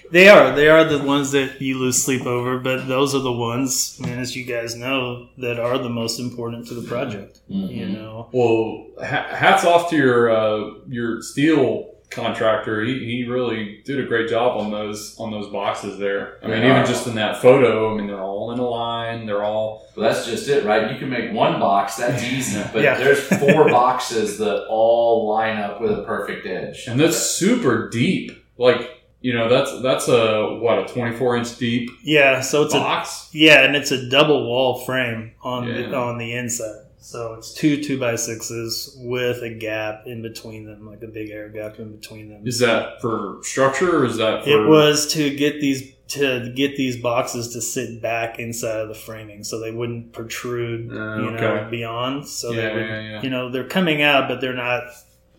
They 0.09 0.29
are. 0.29 0.55
They 0.55 0.69
are 0.69 0.85
the 0.85 0.99
ones 1.03 1.31
that 1.31 1.61
you 1.61 1.77
lose 1.77 2.01
sleep 2.01 2.25
over, 2.25 2.59
but 2.59 2.87
those 2.87 3.13
are 3.13 3.19
the 3.19 3.31
ones, 3.51 3.99
as 4.07 4.37
you 4.37 4.45
guys 4.45 4.73
know, 4.73 5.27
that 5.37 5.59
are 5.59 5.77
the 5.77 5.89
most 5.89 6.17
important 6.19 6.65
to 6.67 6.75
the 6.75 6.87
project. 6.87 7.41
You 7.49 7.85
Mhm. 7.87 7.93
know, 7.93 8.29
well, 8.31 8.87
hats 9.03 9.65
off 9.65 9.89
to 9.89 9.97
your 9.97 10.31
uh, 10.31 10.75
your 10.87 11.21
steel 11.21 11.65
contractor. 12.09 12.83
He, 12.83 12.99
he 13.05 13.23
really 13.27 13.81
did 13.85 13.99
a 13.99 14.05
great 14.07 14.29
job 14.29 14.57
on 14.59 14.71
those 14.71 15.15
on 15.19 15.31
those 15.31 15.47
boxes 15.49 15.97
there. 15.99 16.37
I 16.43 16.47
mean, 16.47 16.61
They 16.61 16.69
even 16.69 16.85
just 16.85 17.07
in 17.07 17.15
that 17.15 17.41
photo, 17.41 17.93
I 17.93 17.97
mean, 17.97 18.07
they're 18.07 18.21
all 18.21 18.51
in 18.51 18.59
a 18.59 18.67
line. 18.67 19.25
They're 19.25 19.43
all 19.43 19.87
Well, 19.95 20.09
that's 20.11 20.25
just 20.25 20.47
it, 20.47 20.63
right? 20.65 20.91
You 20.91 20.97
can 20.97 21.09
make 21.09 21.31
one 21.33 21.59
box, 21.59 21.95
that's 21.97 22.23
easy, 22.33 22.61
but 22.73 22.81
Yeah. 22.81 22.97
there's 22.97 23.19
four 23.39 23.69
boxes 23.69 24.37
that 24.39 24.65
all 24.67 25.27
line 25.29 25.57
up 25.57 25.81
with 25.81 25.91
a 25.91 26.03
perfect 26.03 26.45
edge. 26.45 26.87
and 26.87 26.99
that's 26.99 27.17
super 27.17 27.89
deep. 27.89 28.31
Like 28.57 28.91
you 29.19 29.33
know, 29.33 29.49
that's 29.49 29.81
that's 29.81 30.07
a 30.07 30.57
what 30.61 30.77
a 30.79 30.85
twenty 30.93 31.15
four 31.15 31.35
inch 31.37 31.57
deep 31.57 31.89
yeah. 32.03 32.39
So 32.41 32.63
it's 32.63 32.73
a 32.73 32.77
box. 32.79 33.29
yeah, 33.33 33.63
and 33.65 33.75
it's 33.75 33.91
a 33.91 34.09
double 34.09 34.45
wall 34.47 34.85
frame 34.85 35.31
on 35.43 35.65
the, 35.67 35.93
on 35.95 36.17
the 36.19 36.33
inside. 36.33 36.83
So 36.99 37.35
it's 37.35 37.53
two 37.53 37.81
two 37.83 37.99
by 37.99 38.15
sixes 38.15 38.95
with 38.99 39.41
a 39.43 39.49
gap 39.49 40.03
in 40.07 40.21
between 40.21 40.65
them, 40.65 40.87
like 40.87 41.03
a 41.03 41.07
big 41.07 41.29
air 41.29 41.47
gap 41.49 41.79
in 41.79 41.95
between 41.95 42.29
them. 42.29 42.45
Is 42.45 42.59
that 42.59 43.01
for 43.01 43.37
structure 43.43 43.99
or 43.99 44.05
is 44.05 44.17
that 44.17 44.43
for 44.43 44.49
It 44.49 44.67
was 44.67 45.11
to 45.13 45.33
get 45.35 45.61
these 45.61 45.93
to 46.09 46.51
get 46.55 46.75
these 46.77 46.97
boxes 47.01 47.49
to 47.53 47.61
sit 47.61 48.01
back 48.01 48.39
inside 48.39 48.79
of 48.79 48.87
the 48.87 48.95
framing, 48.95 49.43
so 49.43 49.59
they 49.59 49.71
wouldn't 49.71 50.13
protrude, 50.13 50.89
Uh, 50.89 50.93
you 50.93 51.29
okay. 51.29 51.41
know, 51.41 51.67
beyond. 51.69 52.27
So 52.27 52.51
yeah, 52.51 52.69
they 52.69 52.73
would, 52.75 52.85
yeah, 52.87 53.01
yeah. 53.01 53.21
you 53.21 53.29
know, 53.29 53.51
they're 53.51 53.67
coming 53.67 54.01
out, 54.01 54.27
but 54.29 54.39
they're 54.41 54.53
not, 54.55 54.83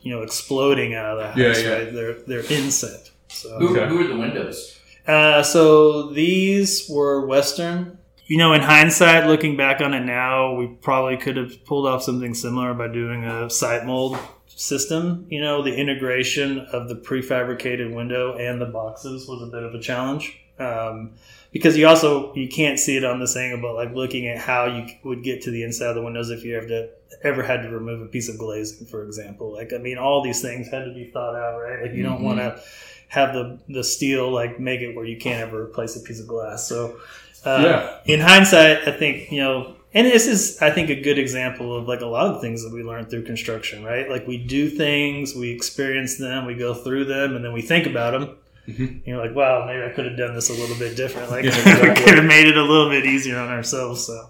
you 0.03 0.15
know, 0.15 0.23
exploding 0.23 0.95
out 0.95 1.19
of 1.19 1.19
the 1.19 1.27
house. 1.49 1.63
yeah. 1.63 1.71
Right? 1.73 1.93
They're 1.93 2.15
they're 2.27 2.53
inset. 2.53 3.11
So 3.29 3.59
Who, 3.59 3.69
Okay. 3.77 3.89
who 3.89 4.01
are 4.05 4.07
the 4.09 4.17
windows? 4.19 4.79
uh, 5.07 5.43
so 5.43 6.11
these 6.13 6.87
were 6.89 7.27
Western. 7.27 7.98
You 8.29 8.37
know, 8.37 8.53
in 8.53 8.61
hindsight, 8.61 9.27
looking 9.27 9.57
back 9.57 9.81
on 9.81 9.95
it 9.95 10.05
now, 10.05 10.55
we 10.55 10.67
probably 10.67 11.17
could 11.17 11.39
have 11.39 11.65
pulled 11.65 11.87
off 11.87 12.03
something 12.03 12.35
similar 12.35 12.75
by 12.75 12.89
doing 12.89 13.25
a 13.25 13.49
site 13.49 13.87
mold 13.87 14.19
system. 14.47 15.27
You 15.31 15.41
know, 15.41 15.63
the 15.63 15.75
integration 15.75 16.59
of 16.59 16.91
the 16.91 16.95
prefabricated 16.95 17.95
window 17.95 18.37
and 18.37 18.61
the 18.61 18.67
boxes 18.67 19.27
was 19.27 19.41
a 19.41 19.47
bit 19.47 19.63
of 19.63 19.75
a 19.75 19.81
challenge 19.81 20.39
um, 20.59 21.13
because 21.53 21.79
you 21.79 21.87
also 21.89 22.35
you 22.35 22.49
can't 22.49 22.79
see 22.79 22.99
it 22.99 23.05
on 23.05 23.19
this 23.19 23.35
angle, 23.35 23.63
but 23.63 23.75
like 23.75 23.95
looking 23.95 24.27
at 24.29 24.37
how 24.37 24.67
you 24.67 24.87
would 25.05 25.23
get 25.23 25.41
to 25.43 25.51
the 25.51 25.63
inside 25.63 25.89
of 25.89 25.95
the 25.95 26.03
windows 26.03 26.29
if 26.29 26.45
you 26.45 26.55
ever 26.55 26.69
to, 26.69 26.91
ever 27.23 27.43
had 27.43 27.63
to 27.63 27.71
remove 27.71 28.03
a 28.03 28.07
piece 28.11 28.29
of 28.29 28.37
glazing, 28.37 28.87
for 28.89 29.05
example. 29.05 29.55
Like, 29.55 29.73
I 29.73 29.79
mean, 29.79 29.97
all 29.97 30.23
these 30.23 30.43
things 30.43 30.69
had 30.69 30.85
to 30.85 30.93
be 30.93 31.11
thought 31.11 31.35
out, 31.35 31.61
right? 31.61 31.81
Like, 31.81 31.95
you 31.95 32.03
don't 32.03 32.21
Mhm. 32.21 32.25
want 32.25 32.39
to 32.41 32.61
have 33.09 33.33
the 33.33 33.59
the 33.71 33.83
steel 33.83 34.31
like 34.31 34.61
make 34.61 34.83
it 34.83 34.95
where 34.95 35.07
you 35.07 35.17
can't 35.17 35.41
ever 35.41 35.63
replace 35.63 35.97
a 35.97 36.01
piece 36.01 36.21
of 36.21 36.27
glass. 36.27 36.69
So, 36.69 36.99
uh, 37.45 37.61
Yeah. 38.07 38.15
in 38.15 38.21
hindsight, 38.21 38.87
I 38.89 38.93
think 38.93 39.31
you 39.33 39.41
know, 39.41 39.75
and 39.95 40.07
this 40.07 40.27
is 40.27 40.61
I 40.61 40.71
think 40.71 40.91
a 40.91 41.01
good 41.01 41.19
example 41.19 41.77
of 41.77 41.89
like 41.89 42.01
a 42.01 42.07
lot 42.07 42.27
of 42.35 42.41
things 42.41 42.63
that 42.65 42.73
we 42.73 42.83
learn 42.83 43.07
through 43.07 43.25
construction, 43.25 43.85
right? 43.85 44.09
Like 44.09 44.27
we 44.27 44.37
do 44.39 44.69
things, 44.71 45.35
we 45.35 45.51
experience 45.51 46.17
them, 46.19 46.47
we 46.47 46.55
go 46.55 46.75
through 46.75 47.07
them, 47.07 47.37
and 47.37 47.45
then 47.45 47.53
we 47.53 47.63
think 47.63 47.87
about 47.87 48.13
them. 48.13 48.37
Mhm. 48.69 48.79
And 48.89 49.03
you're 49.07 49.17
like, 49.25 49.35
wow, 49.35 49.65
maybe 49.67 49.83
I 49.83 49.89
could 49.95 50.05
have 50.05 50.19
done 50.19 50.35
this 50.35 50.51
a 50.51 50.53
little 50.53 50.77
bit 50.77 50.95
different. 50.97 51.31
Like 51.31 51.45
Yeah, 51.47 51.55
we 51.89 51.95
could 51.95 52.17
have 52.19 52.25
made 52.27 52.47
it 52.47 52.57
a 52.57 52.63
little 52.63 52.91
bit 52.91 53.07
easier 53.07 53.39
on 53.39 53.49
ourselves. 53.49 54.05
So 54.07 54.29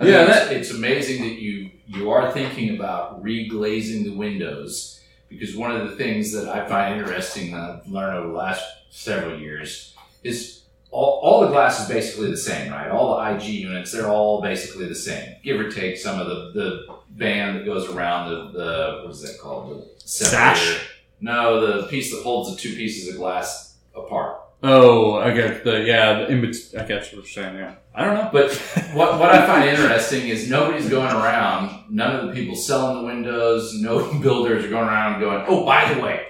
I 0.00 0.06
Yeah, 0.06 0.24
that- 0.24 0.52
it's, 0.52 0.68
it's 0.70 0.78
amazing 0.78 1.22
that 1.24 1.34
you 1.40 1.70
you 1.88 2.10
are 2.10 2.32
thinking 2.32 2.74
about 2.74 3.22
reglazing 3.22 4.04
the 4.04 4.16
windows 4.16 5.00
because 5.28 5.54
one 5.56 5.70
of 5.76 5.88
the 5.88 5.94
things 5.96 6.32
that 6.32 6.48
I 6.48 6.66
find 6.66 6.98
interesting 6.98 7.52
that 7.52 7.60
I've 7.84 7.86
learned 7.92 8.16
over 8.18 8.28
the 8.28 8.34
last 8.34 8.64
several 8.90 9.38
years 9.38 9.94
is 10.24 10.55
all, 10.96 11.20
all 11.22 11.40
the 11.42 11.48
glass 11.48 11.80
is 11.80 11.88
basically 11.88 12.30
the 12.30 12.36
same, 12.36 12.72
right? 12.72 12.90
All 12.90 13.16
the 13.16 13.34
IG 13.34 13.42
units, 13.44 13.92
they're 13.92 14.08
all 14.08 14.40
basically 14.40 14.88
the 14.88 14.94
same, 14.94 15.36
give 15.44 15.60
or 15.60 15.70
take 15.70 15.98
some 15.98 16.18
of 16.18 16.26
the, 16.26 16.52
the 16.54 16.96
band 17.10 17.58
that 17.58 17.66
goes 17.66 17.88
around 17.90 18.30
the, 18.30 18.58
the 18.58 19.00
what 19.02 19.10
is 19.10 19.22
that 19.22 19.38
called? 19.38 19.82
The 20.00 20.08
Sash? 20.08 20.88
No, 21.20 21.80
the 21.80 21.86
piece 21.88 22.14
that 22.14 22.22
holds 22.22 22.50
the 22.50 22.56
two 22.60 22.74
pieces 22.74 23.08
of 23.08 23.16
glass 23.16 23.76
apart. 23.94 24.40
Oh, 24.62 25.16
I 25.16 25.32
get 25.32 25.64
the 25.64 25.82
yeah. 25.82 26.20
The 26.20 26.28
in 26.28 26.40
bet- 26.40 26.80
I 26.82 26.86
get 26.86 27.02
what 27.02 27.12
you're 27.12 27.24
saying. 27.26 27.56
Yeah, 27.56 27.74
I 27.94 28.04
don't 28.04 28.14
know. 28.14 28.30
But 28.32 28.54
what, 28.94 29.18
what 29.20 29.30
I 29.30 29.46
find 29.46 29.68
interesting 29.68 30.28
is 30.28 30.48
nobody's 30.48 30.88
going 30.88 31.12
around, 31.12 31.90
none 31.90 32.16
of 32.16 32.26
the 32.26 32.32
people 32.32 32.56
selling 32.56 33.02
the 33.02 33.06
windows, 33.06 33.74
no 33.74 34.14
builders 34.20 34.64
are 34.64 34.70
going 34.70 34.88
around 34.88 35.20
going, 35.20 35.44
oh, 35.46 35.64
by 35.66 35.92
the 35.92 36.00
way, 36.00 36.26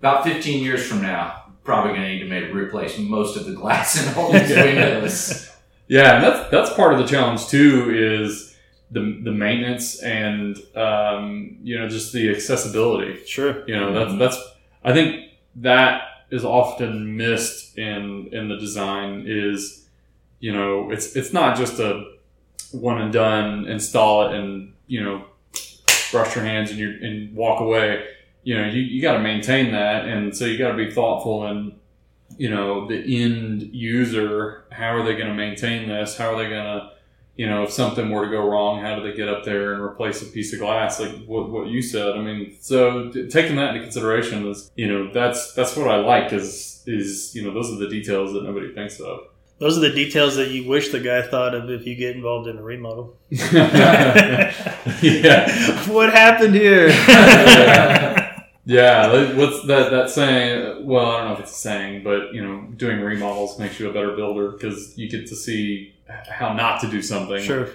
about 0.00 0.24
15 0.24 0.62
years 0.62 0.86
from 0.86 1.00
now, 1.00 1.41
probably 1.64 1.92
going 1.92 2.02
to 2.02 2.08
need 2.08 2.18
to 2.20 2.28
maybe 2.28 2.52
replace 2.52 2.98
most 2.98 3.36
of 3.36 3.46
the 3.46 3.52
glass 3.52 4.04
in 4.04 4.14
all 4.14 4.32
these 4.32 4.48
windows. 4.50 5.50
Yeah, 5.88 6.16
and 6.16 6.24
that's 6.24 6.50
that's 6.50 6.72
part 6.74 6.92
of 6.92 6.98
the 6.98 7.06
challenge 7.06 7.48
too. 7.48 7.90
Is 7.94 8.56
the 8.90 9.20
the 9.22 9.32
maintenance 9.32 10.00
and 10.02 10.56
um, 10.76 11.58
you 11.62 11.78
know 11.78 11.88
just 11.88 12.12
the 12.12 12.30
accessibility. 12.30 13.24
sure, 13.26 13.66
You 13.68 13.76
know 13.76 13.92
that's 13.92 14.18
that's 14.18 14.48
I 14.84 14.92
think 14.92 15.30
that 15.56 16.02
is 16.30 16.44
often 16.44 17.16
missed 17.16 17.76
in 17.78 18.28
in 18.32 18.48
the 18.48 18.56
design 18.56 19.24
is 19.26 19.86
you 20.40 20.52
know 20.52 20.90
it's 20.90 21.14
it's 21.16 21.32
not 21.32 21.56
just 21.56 21.78
a 21.78 22.12
one 22.72 23.00
and 23.00 23.12
done 23.12 23.66
install 23.66 24.28
it 24.28 24.34
and 24.34 24.72
you 24.86 25.02
know 25.02 25.24
brush 26.10 26.34
your 26.34 26.44
hands 26.44 26.70
and 26.70 26.78
you 26.78 26.98
and 27.02 27.34
walk 27.34 27.60
away 27.60 28.06
you 28.42 28.56
know 28.56 28.66
you, 28.66 28.80
you 28.80 29.02
got 29.02 29.14
to 29.14 29.20
maintain 29.20 29.72
that 29.72 30.06
and 30.06 30.36
so 30.36 30.44
you 30.44 30.58
got 30.58 30.72
to 30.72 30.76
be 30.76 30.90
thoughtful 30.90 31.46
and 31.46 31.78
you 32.36 32.50
know 32.50 32.88
the 32.88 33.22
end 33.22 33.62
user 33.62 34.64
how 34.70 34.94
are 34.94 35.04
they 35.04 35.14
going 35.14 35.28
to 35.28 35.34
maintain 35.34 35.88
this? 35.88 36.16
How 36.16 36.34
are 36.34 36.42
they 36.42 36.48
going 36.48 36.64
to 36.64 36.90
you 37.36 37.48
know 37.48 37.62
if 37.62 37.70
something 37.70 38.10
were 38.10 38.24
to 38.24 38.30
go 38.30 38.48
wrong 38.48 38.80
how 38.80 38.96
do 38.96 39.02
they 39.02 39.16
get 39.16 39.28
up 39.28 39.44
there 39.44 39.74
and 39.74 39.82
replace 39.82 40.22
a 40.22 40.26
piece 40.26 40.52
of 40.52 40.58
glass? 40.60 41.00
Like 41.00 41.24
what, 41.26 41.50
what 41.50 41.68
you 41.68 41.82
said. 41.82 42.16
I 42.16 42.20
mean 42.20 42.56
so 42.60 43.10
taking 43.10 43.56
that 43.56 43.74
into 43.74 43.82
consideration 43.82 44.46
is 44.48 44.70
you 44.76 44.88
know 44.88 45.12
that's 45.12 45.52
that's 45.54 45.76
what 45.76 45.88
i 45.88 45.96
like 45.96 46.32
is 46.32 46.82
is 46.86 47.34
you 47.34 47.44
know 47.44 47.52
those 47.54 47.70
are 47.70 47.76
the 47.76 47.88
details 47.88 48.32
that 48.32 48.44
nobody 48.44 48.72
thinks 48.74 49.00
of. 49.00 49.20
Those 49.58 49.78
are 49.78 49.80
the 49.80 49.92
details 49.92 50.34
that 50.36 50.50
you 50.50 50.68
wish 50.68 50.88
the 50.90 50.98
guy 50.98 51.22
thought 51.22 51.54
of 51.54 51.70
if 51.70 51.86
you 51.86 51.94
get 51.94 52.16
involved 52.16 52.48
in 52.48 52.58
a 52.58 52.62
remodel. 52.62 53.16
yeah. 53.30 54.52
What 55.88 56.12
happened 56.12 56.54
here? 56.56 56.88
Yeah, 58.64 59.34
what's 59.36 59.66
that 59.66 59.90
that 59.90 60.10
saying? 60.10 60.86
Well, 60.86 61.06
I 61.06 61.18
don't 61.18 61.26
know 61.28 61.32
if 61.34 61.40
it's 61.40 61.50
a 61.52 61.54
saying, 61.54 62.04
but 62.04 62.32
you 62.32 62.42
know, 62.46 62.62
doing 62.76 63.00
remodels 63.00 63.58
makes 63.58 63.80
you 63.80 63.90
a 63.90 63.92
better 63.92 64.14
builder 64.14 64.50
because 64.52 64.96
you 64.96 65.08
get 65.10 65.26
to 65.28 65.36
see 65.36 65.94
how 66.28 66.52
not 66.52 66.80
to 66.82 66.88
do 66.90 67.02
something. 67.02 67.42
sure. 67.42 67.68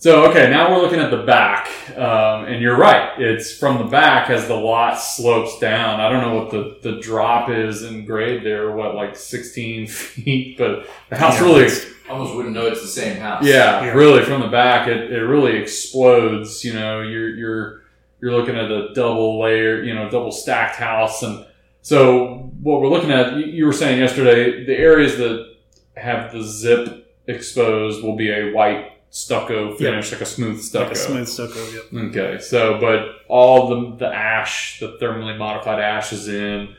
So, 0.00 0.26
okay, 0.30 0.48
now 0.48 0.70
we're 0.70 0.80
looking 0.80 1.00
at 1.00 1.10
the 1.10 1.24
back, 1.24 1.66
um, 1.98 2.44
and 2.44 2.62
you're 2.62 2.76
right. 2.76 3.20
It's 3.20 3.58
from 3.58 3.78
the 3.78 3.84
back 3.90 4.30
as 4.30 4.46
the 4.46 4.54
lot 4.54 4.94
slopes 5.00 5.58
down. 5.58 5.98
I 5.98 6.08
don't 6.08 6.20
know 6.22 6.36
what 6.40 6.50
the, 6.52 6.78
the 6.88 7.00
drop 7.00 7.50
is 7.50 7.82
in 7.82 8.04
grade 8.04 8.44
there. 8.44 8.70
What 8.70 8.94
like 8.94 9.16
16 9.16 9.86
feet, 9.88 10.56
but 10.56 10.86
the 11.08 11.16
house 11.16 11.34
Yeah. 11.40 11.46
really 11.46 11.68
Almost 12.08 12.36
wouldn't 12.36 12.54
know 12.54 12.66
it's 12.68 12.80
the 12.80 12.86
same 12.86 13.16
house. 13.16 13.44
yeah, 13.44 13.82
Yeah. 13.82 13.90
really 13.92 14.22
from 14.24 14.40
the 14.40 14.46
back, 14.46 14.86
it, 14.86 15.12
it 15.12 15.20
really 15.20 15.56
explodes. 15.56 16.64
You 16.64 16.74
know, 16.74 17.00
you're 17.02 17.30
you're 17.34 17.82
you're 18.20 18.32
looking 18.32 18.56
at 18.56 18.70
a 18.70 18.92
double 18.94 19.40
layer, 19.40 19.82
you 19.82 19.94
know, 19.94 20.08
double 20.10 20.32
stacked 20.32 20.76
house, 20.76 21.22
and 21.22 21.44
so 21.82 22.50
what 22.62 22.80
we're 22.80 22.88
looking 22.88 23.10
at, 23.12 23.34
you, 23.36 23.46
you 23.46 23.66
were 23.66 23.72
saying 23.72 23.98
yesterday, 24.00 24.64
the 24.64 24.76
areas 24.76 25.16
that 25.18 25.54
have 25.96 26.32
the 26.32 26.42
zip 26.42 27.14
exposed 27.26 28.02
will 28.02 28.16
be 28.16 28.30
a 28.30 28.52
white 28.52 28.92
stucco 29.10 29.74
finish, 29.76 30.12
like 30.12 30.20
a 30.20 30.26
smooth 30.26 30.60
stucco. 30.60 30.84
Like 30.86 30.92
a 30.92 30.96
smooth 30.96 31.28
stucco. 31.28 31.64
Yep. 31.70 32.04
Okay, 32.10 32.38
so 32.40 32.78
but 32.80 33.24
all 33.28 33.68
the 33.68 33.96
the 33.96 34.06
ash, 34.14 34.80
the 34.80 34.98
thermally 35.00 35.36
modified 35.38 35.80
ash 35.80 36.12
is 36.12 36.28
in. 36.28 36.74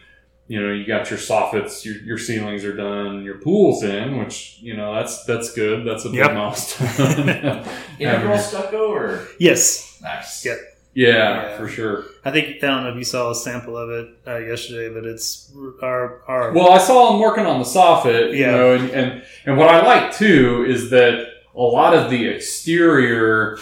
You 0.48 0.60
know, 0.60 0.74
you 0.74 0.84
got 0.88 1.12
your 1.12 1.20
soffits, 1.20 1.86
your, 1.86 1.96
your 1.98 2.18
ceilings 2.18 2.66
are 2.66 2.76
done, 2.76 3.24
your 3.24 3.38
pool's 3.38 3.84
in, 3.84 4.18
which 4.18 4.58
you 4.62 4.76
know 4.76 4.96
that's 4.96 5.24
that's 5.26 5.54
good. 5.54 5.86
That's 5.88 6.06
a 6.06 6.10
big 6.10 6.18
Yep. 6.20 6.34
milestone. 6.34 7.66
Integral 8.00 8.38
stucco 8.40 8.92
or 8.92 9.28
Yes. 9.40 10.00
nice? 10.02 10.44
Yep. 10.46 10.58
Yeah, 11.00 11.12
Yeah. 11.52 11.58
for 11.58 11.68
sure. 11.70 12.04
I 12.26 12.32
think 12.32 12.62
I 12.64 12.68
don't 12.68 12.84
know 12.84 12.90
if 12.90 12.98
you 12.98 13.04
saw 13.06 13.32
a 13.32 13.36
sample 13.36 13.78
of 13.78 13.90
it 13.90 14.10
uh, 14.28 14.38
yesterday, 14.40 14.94
but 14.94 15.06
it's 15.06 15.52
our 15.82 16.22
our 16.28 16.52
Well, 16.52 16.72
I 16.72 16.78
saw 16.78 17.14
him 17.14 17.22
working 17.22 17.46
on 17.46 17.60
the 17.60 17.66
soffit, 17.66 18.32
you 18.32 18.40
Yeah. 18.46 18.52
know, 18.52 18.74
and, 18.76 18.90
and 18.92 19.24
and 19.46 19.58
what 19.58 19.70
I 19.70 19.86
like 19.86 20.12
too 20.14 20.66
is 20.68 20.90
that 20.90 21.26
a 21.56 21.62
lot 21.62 21.94
of 21.94 22.10
the 22.10 22.28
exterior 22.28 23.58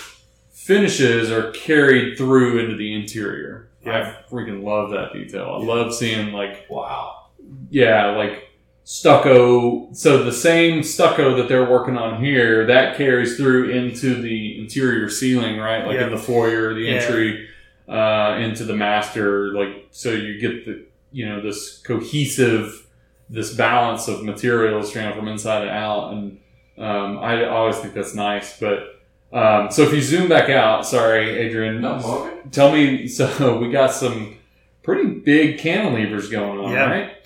finishes 0.52 1.32
are 1.32 1.52
carried 1.52 2.18
through 2.18 2.60
into 2.60 2.76
the 2.76 2.94
interior. 2.94 3.70
Yeah. 3.86 4.16
I 4.28 4.32
freaking 4.34 4.64
love 4.64 4.90
that 4.92 5.14
detail. 5.14 5.60
I 5.62 5.64
love 5.64 5.94
seeing 5.94 6.34
like 6.34 6.66
Wow. 6.70 7.28
yeah, 7.70 8.08
like 8.18 8.47
stucco. 8.88 9.90
So 9.92 10.24
the 10.24 10.32
same 10.32 10.82
stucco 10.82 11.36
that 11.36 11.50
they're 11.50 11.70
working 11.70 11.98
on 11.98 12.24
here 12.24 12.66
that 12.68 12.96
carries 12.96 13.36
through 13.36 13.70
into 13.72 14.22
the 14.22 14.58
interior 14.60 15.10
ceiling, 15.10 15.58
right? 15.60 15.86
Like 15.86 15.96
Yeah. 15.98 16.06
in 16.06 16.12
the 16.12 16.18
foyer, 16.18 16.74
the 16.74 16.82
Yeah. 16.86 16.94
entry 16.94 17.48
uh, 17.90 18.38
into 18.40 18.64
the 18.64 18.76
master. 18.76 19.54
Like 19.54 19.88
so, 19.92 20.12
you 20.12 20.40
get 20.40 20.66
the 20.66 20.86
you 21.12 21.28
know 21.28 21.42
this 21.42 21.80
cohesive, 21.80 22.88
this 23.30 23.54
balance 23.54 24.08
of 24.08 24.24
materials, 24.24 24.96
you 24.96 25.02
know, 25.02 25.14
from 25.14 25.28
inside 25.28 25.62
and 25.64 25.72
out, 25.72 26.14
and 26.14 26.38
um, 26.78 27.18
I 27.20 27.46
always 27.46 27.78
think 27.78 27.94
that's 27.94 28.16
nice, 28.16 28.58
but. 28.60 28.94
Um, 29.34 29.70
so 29.70 29.82
if 29.82 29.92
you 29.92 30.00
zoom 30.02 30.30
back 30.30 30.50
out, 30.50 30.86
sorry, 30.86 31.30
Adrian, 31.38 31.82
No, 31.82 31.98
Morgan. 32.00 32.50
tell 32.50 32.72
me. 32.72 33.10
So 33.10 33.58
we 33.62 33.70
got 33.70 33.92
some 33.92 34.38
pretty 34.84 35.10
big 35.10 35.58
cantilevers 35.60 36.32
going 36.32 36.58
on, 36.60 36.72
Yeah. 36.72 36.90
right? 36.90 37.17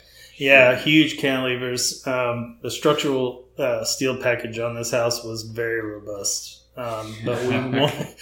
Yeah, 0.42 0.76
huge 0.76 1.18
cantilevers. 1.18 2.08
Um, 2.08 2.58
the 2.64 2.72
structural 2.72 3.46
uh, 3.60 3.84
steel 3.84 4.18
package 4.18 4.58
on 4.58 4.74
this 4.74 4.90
house 4.90 5.24
was 5.24 5.44
very 5.44 5.82
robust, 5.84 6.64
um, 6.76 7.14
but 7.24 7.40
we 7.44 7.80
want, 7.80 8.16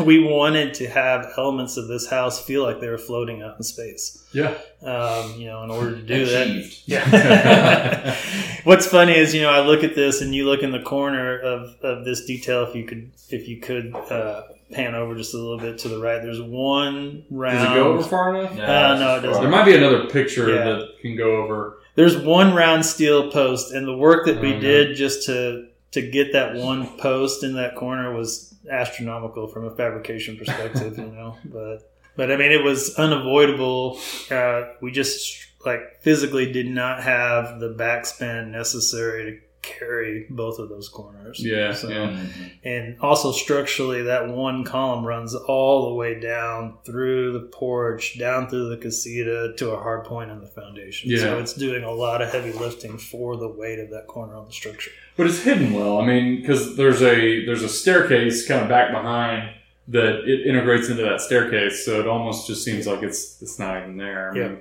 we 0.00 0.24
wanted 0.24 0.72
to 0.72 0.86
have 0.88 1.34
elements 1.36 1.76
of 1.76 1.86
this 1.86 2.08
house 2.08 2.42
feel 2.42 2.62
like 2.62 2.80
they 2.80 2.88
were 2.88 2.96
floating 2.96 3.42
out 3.42 3.58
in 3.58 3.62
space. 3.62 4.26
Yeah. 4.32 4.54
Um, 4.80 5.34
you 5.38 5.48
know, 5.48 5.64
in 5.64 5.70
order 5.70 5.96
to 5.96 6.02
do 6.02 6.24
that. 6.24 6.78
Yeah. 6.86 8.16
What's 8.64 8.86
funny 8.86 9.14
is, 9.14 9.34
you 9.34 9.42
know, 9.42 9.50
I 9.50 9.60
look 9.60 9.84
at 9.84 9.94
this 9.94 10.22
and 10.22 10.34
you 10.34 10.46
look 10.46 10.62
in 10.62 10.72
the 10.72 10.80
corner 10.80 11.38
of, 11.38 11.76
of 11.82 12.06
this 12.06 12.24
detail. 12.24 12.62
If 12.62 12.74
you 12.74 12.86
could, 12.86 13.10
if 13.28 13.48
you 13.48 13.60
could 13.60 13.94
uh, 13.94 14.44
pan 14.72 14.94
over 14.94 15.14
just 15.14 15.32
a 15.34 15.36
little 15.38 15.58
bit 15.58 15.78
to 15.78 15.88
the 15.88 15.98
right, 15.98 16.20
there's 16.22 16.40
one 16.42 17.24
round. 17.30 17.58
Does 17.58 17.70
it 17.70 17.74
go 17.74 17.92
over 17.92 18.02
far 18.02 18.36
enough? 18.36 18.52
Uh, 18.52 18.98
no, 18.98 19.16
it 19.16 19.20
doesn't. 19.22 19.42
There 19.42 19.50
might 19.50 19.64
be 19.64 19.74
another 19.76 20.06
picture 20.08 20.48
Yeah. 20.54 20.64
that 20.64 20.88
can 21.00 21.16
go 21.16 21.36
over. 21.42 21.78
there's 21.94 22.16
one 22.16 22.54
round 22.54 22.84
steel 22.84 23.30
post 23.30 23.72
and 23.72 23.86
the 23.86 23.96
work 23.96 24.26
that 24.26 24.40
we 24.40 24.54
Oh, 24.54 24.60
did 24.60 24.96
just 24.96 25.26
to 25.26 25.68
to 25.92 26.02
get 26.02 26.32
that 26.34 26.54
one 26.56 26.86
post 26.98 27.42
in 27.42 27.54
that 27.54 27.74
corner 27.76 28.12
was 28.14 28.54
astronomical 28.70 29.46
from 29.46 29.64
a 29.64 29.70
fabrication 29.74 30.36
perspective 30.36 30.98
you 30.98 31.06
know 31.06 31.36
but 31.46 31.90
but 32.16 32.30
i 32.32 32.36
mean 32.36 32.50
it 32.52 32.62
was 32.62 32.94
unavoidable 32.96 33.98
uh, 34.30 34.62
we 34.82 34.90
just 34.90 35.46
like 35.64 35.80
physically 36.02 36.52
did 36.52 36.66
not 36.66 37.02
have 37.02 37.60
the 37.60 37.68
backspan 37.72 38.48
necessary 38.50 39.24
to 39.30 39.45
carry 39.66 40.26
both 40.30 40.58
of 40.58 40.68
those 40.68 40.88
corners 40.88 41.38
Yeah, 41.44 41.74
so, 41.74 41.88
yeah. 41.88 42.18
And 42.64 42.96
also 43.00 43.32
structurally 43.32 44.02
that 44.04 44.28
one 44.28 44.62
column 44.64 45.04
runs 45.04 45.34
all 45.34 45.88
the 45.88 45.94
way 45.94 46.18
down 46.20 46.78
through 46.86 47.32
the 47.32 47.40
porch 47.48 48.18
down 48.18 48.48
through 48.48 48.68
the 48.70 48.76
casita 48.76 49.52
to 49.58 49.70
a 49.72 49.76
hard 49.76 50.04
point 50.04 50.30
in 50.30 50.40
the 50.40 50.46
foundation 50.46 51.10
Yeah. 51.10 51.18
so 51.18 51.38
it's 51.40 51.52
doing 51.52 51.82
a 51.84 51.90
lot 51.92 52.22
of 52.22 52.30
heavy 52.32 52.52
lifting 52.52 52.96
for 52.96 53.36
the 53.36 53.48
weight 53.48 53.78
of 53.80 53.90
that 53.90 54.06
corner 54.06 54.36
on 54.36 54.46
the 54.46 54.52
structure 54.52 54.92
But 55.16 55.26
it's 55.26 55.42
hidden 55.42 55.72
well. 55.72 55.98
I 56.00 56.06
mean, 56.06 56.40
because 56.40 56.76
there's 56.76 57.02
a 57.02 57.44
there's 57.46 57.62
a 57.62 57.68
staircase 57.68 58.46
kind 58.46 58.62
of 58.62 58.68
back 58.68 58.92
behind 58.92 59.50
that 59.88 60.24
it 60.28 60.46
integrates 60.46 60.88
into 60.88 61.02
that 61.04 61.20
staircase, 61.20 61.84
so 61.84 62.00
it 62.00 62.06
almost 62.08 62.46
just 62.46 62.64
seems 62.64 62.86
like 62.86 63.02
it's 63.02 63.40
it's 63.42 63.58
not 63.58 63.80
even 63.82 63.96
there. 63.96 64.32
I 64.32 64.36
Yeah. 64.36 64.48
mean, 64.48 64.58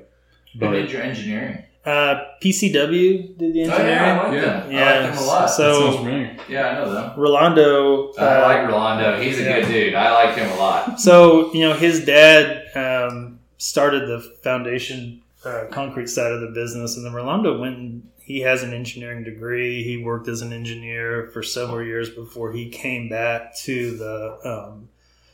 Who 0.54 0.60
but 0.60 0.72
did 0.72 0.92
your 0.92 1.02
engineering? 1.02 1.64
Uh, 1.86 2.16
pcw 2.42 3.38
did 3.38 3.54
the 3.54 3.62
Oh, 3.62 3.64
engineering 3.64 3.88
yeah, 3.88 4.20
I 4.20 4.24
like 4.24 4.34
Yeah. 4.34 4.42
them. 4.42 4.76
I 4.76 5.00
like 5.08 5.14
them 5.16 5.24
a 5.24 5.28
lot. 5.28 5.46
so- 5.48 5.92
that 5.92 5.98
familiar. 5.98 6.38
yeah, 6.50 6.68
I 6.70 6.74
know 6.76 6.94
them. 6.94 7.20
rolando 7.20 8.14
I 8.18 8.22
uh, 8.22 8.42
like 8.48 8.68
Rolando. 8.68 9.22
He's 9.22 9.40
a 9.40 9.44
yeah. 9.44 9.60
good 9.62 9.68
dude. 9.72 9.94
I 9.96 10.12
like 10.14 10.36
him 10.36 10.50
a 10.52 10.56
lot. 10.56 11.00
So 11.00 11.54
you 11.54 11.62
know, 11.62 11.74
his 11.74 12.06
dad 12.06 12.66
um, 12.76 13.40
started 13.58 14.08
the 14.08 14.20
foundation 14.44 15.22
uh, 15.46 15.66
concrete 15.72 16.08
side 16.08 16.32
of 16.32 16.42
the 16.42 16.48
business, 16.48 16.98
and 16.98 17.06
then 17.06 17.14
Rolando 17.14 17.58
went. 17.60 17.78
And 17.78 18.10
he 18.20 18.40
has 18.40 18.64
an 18.64 18.74
engineering 18.74 19.24
degree. 19.24 19.84
He 19.84 19.98
worked 19.98 20.28
as 20.28 20.42
an 20.42 20.52
engineer 20.52 21.30
for 21.32 21.44
several 21.44 21.84
years 21.86 22.10
before 22.10 22.52
he 22.54 22.70
came 22.70 23.08
back 23.08 23.56
to 23.58 23.96
the 23.98 24.40
um, 24.44 24.90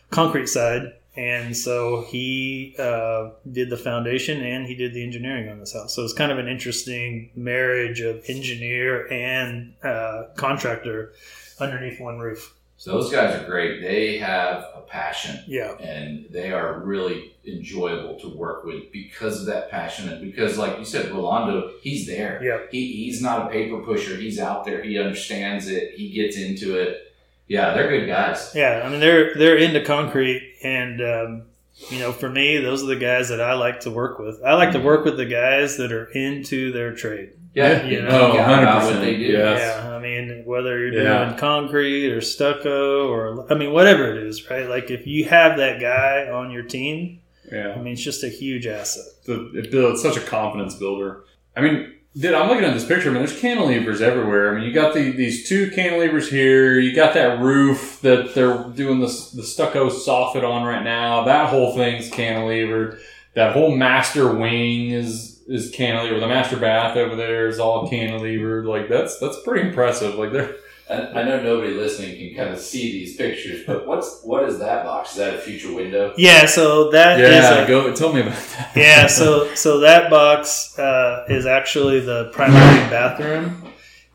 concrete 0.10 0.48
side. 0.48 0.92
And 1.16 1.56
so 1.58 2.06
he 2.10 2.76
uh, 2.80 3.32
did 3.52 3.70
the 3.70 3.78
foundation 3.78 4.42
and 4.42 4.66
he 4.66 4.76
did 4.76 4.94
the 4.94 5.04
engineering 5.04 5.50
on 5.50 5.60
this 5.60 5.74
house. 5.74 5.94
So 5.94 6.04
it's 6.04 6.14
kind 6.14 6.32
of 6.32 6.40
an 6.40 6.48
interesting 6.48 7.32
marriage 7.36 8.00
of 8.00 8.24
engineer 8.30 9.12
and 9.12 9.74
uh, 9.84 10.24
contractor 10.36 11.12
underneath 11.60 12.00
one 12.00 12.20
roof. 12.20 12.56
So 12.78 12.94
those 12.94 13.12
guys 13.12 13.36
are 13.36 13.46
great. 13.46 13.82
They 13.82 14.18
have 14.20 14.64
a 14.76 14.82
passion 14.88 15.44
Yeah. 15.48 15.74
and 15.80 16.26
they 16.32 16.52
are 16.52 16.80
really 16.80 17.36
enjoyable 17.46 18.20
to 18.22 18.30
work 18.30 18.64
with 18.64 18.92
because 18.92 19.40
of 19.42 19.46
that 19.48 19.70
passion 19.70 20.10
and 20.10 20.20
because, 20.22 20.58
like 20.58 20.80
you 20.80 20.86
said, 20.86 21.12
Rolando, 21.12 21.72
he's 21.82 22.08
there. 22.08 22.42
Yeah. 22.44 22.60
He, 22.72 23.04
he's 23.06 23.22
not 23.22 23.46
a 23.48 23.50
paper 23.52 23.80
pusher. 23.80 24.16
He's 24.16 24.40
out 24.40 24.66
there. 24.66 24.82
He 24.82 24.98
understands 24.98 25.68
it. 25.68 25.92
He 25.96 26.10
gets 26.10 26.38
into 26.38 26.80
it. 26.80 27.14
Yeah, 27.48 27.74
they're 27.74 27.90
good 27.90 28.08
guys. 28.08 28.52
Yeah, 28.56 28.82
I 28.86 28.90
mean 28.90 29.02
they're 29.02 29.36
they're 29.36 29.58
into 29.58 29.84
concrete, 29.84 30.51
and 30.64 31.02
um, 31.02 31.44
you 31.90 32.00
know, 32.00 32.12
for 32.12 32.30
me, 32.30 32.58
those 32.58 32.84
are 32.84 32.88
the 32.88 32.96
guys 32.96 33.30
that 33.30 33.42
I 33.42 33.54
like 33.54 33.82
to 33.82 33.92
work 33.92 34.20
with. 34.20 34.42
I 34.44 34.54
like 34.54 34.72
to 34.74 34.80
work 34.80 35.06
with 35.06 35.18
the 35.18 35.26
guys 35.26 35.78
that 35.78 35.92
are 35.92 36.06
into 36.12 36.72
their 36.72 36.94
trade. 36.94 37.32
Yeah, 37.54 37.84
You 37.84 37.98
you 37.98 38.02
know, 38.04 38.10
know, 38.10 38.32
Oh, 38.34 38.38
100%, 38.38 38.84
what 38.86 39.02
they 39.02 39.18
do. 39.18 39.24
yeah. 39.24 39.38
Yes. 39.40 39.76
Yeah, 39.84 39.96
I 39.96 40.00
mean, 40.00 40.44
whether 40.46 40.78
you're 40.80 41.04
Yeah. 41.04 41.26
doing 41.26 41.38
concrete 41.38 42.10
or 42.12 42.22
stucco 42.22 43.08
or 43.10 43.52
I 43.52 43.56
mean, 43.56 43.74
whatever 43.74 44.10
it 44.16 44.24
is, 44.26 44.50
right? 44.50 44.70
Like 44.70 44.90
if 44.90 45.06
you 45.06 45.26
have 45.26 45.58
that 45.58 45.82
guy 45.82 46.30
on 46.32 46.52
your 46.52 46.64
team, 46.64 47.20
yeah, 47.52 47.74
I 47.76 47.82
mean, 47.82 47.94
it's 47.94 48.04
just 48.04 48.24
a 48.24 48.30
huge 48.30 48.68
asset. 48.68 49.04
the, 49.26 49.52
it 49.56 49.70
builds 49.72 50.02
such 50.02 50.16
a 50.18 50.22
confidence 50.22 50.76
builder. 50.76 51.24
I 51.56 51.62
mean, 51.62 51.94
dude, 52.18 52.34
I'm 52.34 52.50
looking 52.50 52.66
at 52.66 52.74
this 52.74 52.86
picture. 52.86 53.10
I 53.10 53.14
mean, 53.14 53.26
there's 53.26 53.40
cantilevers 53.40 54.02
everywhere. 54.02 54.52
I 54.52 54.56
mean, 54.56 54.68
you 54.68 54.74
got 54.74 54.94
the, 54.94 55.12
these 55.12 55.48
two 55.48 55.70
cantilevers 55.72 56.30
here. 56.30 56.80
You 56.80 56.96
got 56.96 57.14
that 57.14 57.40
roof 57.40 58.00
that 58.02 58.36
they're 58.36 58.64
doing 58.76 59.00
the, 59.00 59.08
the 59.08 59.44
stucco 59.44 59.90
soffit 59.90 60.44
on 60.44 60.64
right 60.64 60.84
now. 60.84 61.24
That 61.24 61.50
whole 61.50 61.76
thing's 61.76 62.10
cantilevered. 62.10 63.00
That 63.34 63.54
whole 63.54 63.76
master 63.76 64.34
wing 64.34 64.90
is 64.90 65.42
is 65.48 65.72
cantilever. 65.72 66.20
The 66.20 66.28
master 66.28 66.58
bath 66.58 66.98
over 66.98 67.16
there 67.16 67.48
is 67.48 67.60
all 67.60 67.90
cantilevered. 67.90 68.66
Like 68.66 68.90
that's 68.90 69.20
that's 69.20 69.42
pretty 69.44 69.68
impressive. 69.68 70.16
Like 70.16 70.34
they're 70.34 70.56
I 70.90 71.24
know 71.24 71.42
nobody 71.42 71.74
listening 71.74 72.18
can 72.18 72.36
kind 72.36 72.54
of 72.54 72.60
see 72.60 72.92
these 72.92 73.16
pictures, 73.16 73.64
but 73.66 73.88
what's 73.88 74.22
what 74.24 74.44
is 74.48 74.60
that 74.60 74.84
box? 74.84 75.12
Is 75.12 75.18
that 75.18 75.36
a 75.36 75.38
future 75.38 75.74
window? 75.74 76.14
Yeah, 76.18 76.46
so 76.46 76.92
that 76.92 77.20
is 77.20 77.30
yeah. 77.30 77.64
a, 77.64 77.68
go 77.68 77.94
tell 77.96 78.12
me 78.14 78.22
about 78.22 78.34
that. 78.34 78.72
yeah, 78.76 79.08
so 79.08 79.54
so 79.56 79.80
that 79.80 80.10
box 80.10 80.78
uh, 80.78 81.26
is 81.30 81.46
actually 81.46 82.02
the 82.02 82.30
primary 82.34 82.90
bathroom, 82.90 83.72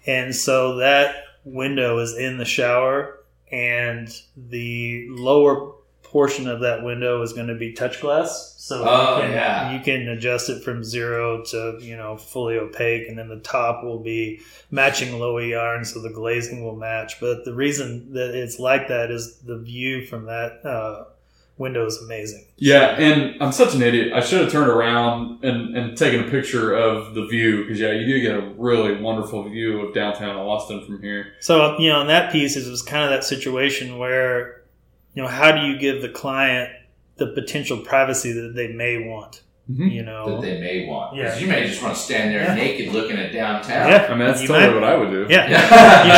and 0.06 0.34
so 0.34 0.76
that 0.76 1.14
window 1.44 1.98
is 1.98 2.14
in 2.16 2.36
the 2.36 2.44
shower, 2.44 3.20
and 3.50 4.14
the 4.36 5.06
lower 5.10 5.75
portion 6.10 6.48
of 6.48 6.60
that 6.60 6.82
window 6.84 7.22
is 7.22 7.32
going 7.32 7.48
to 7.48 7.54
be 7.54 7.72
touch 7.72 8.00
glass. 8.00 8.54
So 8.58 8.84
Oh, 8.84 9.16
you 9.16 9.22
can, 9.22 9.32
yeah. 9.32 9.72
you 9.72 9.80
can 9.80 10.08
adjust 10.08 10.48
it 10.48 10.64
from 10.64 10.82
zero 10.82 11.44
to 11.50 11.78
you 11.80 11.96
know 11.96 12.16
fully 12.16 12.58
opaque, 12.58 13.08
and 13.08 13.16
then 13.16 13.28
the 13.28 13.38
top 13.40 13.84
will 13.84 14.00
be 14.02 14.40
matching 14.70 15.18
low 15.18 15.38
yarn, 15.38 15.84
so 15.84 16.00
the 16.02 16.10
glazing 16.10 16.64
will 16.64 16.74
match. 16.76 17.20
But 17.20 17.44
the 17.44 17.54
reason 17.54 18.12
that 18.14 18.34
it's 18.34 18.58
like 18.58 18.88
that 18.88 19.10
is 19.10 19.36
the 19.38 19.58
view 19.58 20.04
from 20.06 20.26
that 20.26 20.64
uh, 20.66 21.04
window 21.58 21.86
is 21.86 21.98
amazing. 22.02 22.44
Yeah, 22.56 22.96
and 22.98 23.40
I'm 23.40 23.52
such 23.52 23.74
an 23.74 23.82
idiot. 23.82 24.12
I 24.12 24.20
should 24.20 24.40
have 24.40 24.50
turned 24.50 24.68
around 24.70 25.44
and, 25.44 25.76
and 25.76 25.96
taken 25.96 26.24
a 26.26 26.30
picture 26.30 26.74
of 26.74 27.14
the 27.14 27.24
view 27.26 27.62
because 27.62 27.78
yeah, 27.78 27.92
you 27.92 28.04
do 28.06 28.20
get 28.20 28.34
a 28.34 28.52
really 28.58 29.00
wonderful 29.00 29.48
view 29.48 29.80
of 29.80 29.94
downtown 29.94 30.36
Austin 30.36 30.84
from 30.84 31.00
here. 31.02 31.34
So 31.40 31.78
you 31.78 31.88
know, 31.88 32.00
in 32.00 32.08
that 32.08 32.32
piece, 32.32 32.56
it 32.56 32.68
was 32.68 32.82
kind 32.82 33.04
of 33.04 33.10
that 33.10 33.22
situation 33.24 33.98
where, 33.98 34.55
you 35.16 35.22
know, 35.22 35.28
how 35.28 35.50
do 35.50 35.62
you 35.62 35.78
give 35.78 36.02
the 36.02 36.08
client 36.10 36.70
the 37.16 37.28
potential 37.28 37.78
privacy 37.78 38.32
that 38.32 38.54
they 38.54 38.68
may 38.68 38.98
want? 39.08 39.42
Mhm. 39.68 39.90
You 39.90 40.02
know, 40.04 40.40
That 40.40 40.46
they 40.46 40.60
may 40.60 40.86
want. 40.86 41.10
'Cause 41.16 41.18
Yeah. 41.18 41.38
you 41.38 41.46
may 41.48 41.66
just 41.66 41.82
want 41.82 41.94
to 41.96 42.00
stand 42.00 42.30
there 42.32 42.42
Yeah. 42.42 42.54
naked 42.54 42.92
looking 42.92 43.16
at 43.18 43.32
downtown. 43.32 43.88
yeah, 43.90 44.06
I 44.08 44.14
mean, 44.14 44.26
that's 44.26 44.42
You 44.42 44.46
totally 44.48 44.66
might- 44.68 44.74
what 44.74 44.84
I 44.84 44.96
would 44.96 45.10
do. 45.10 45.26
yeah. 45.28 45.50
Yeah. 45.50 46.04
you 46.04 46.12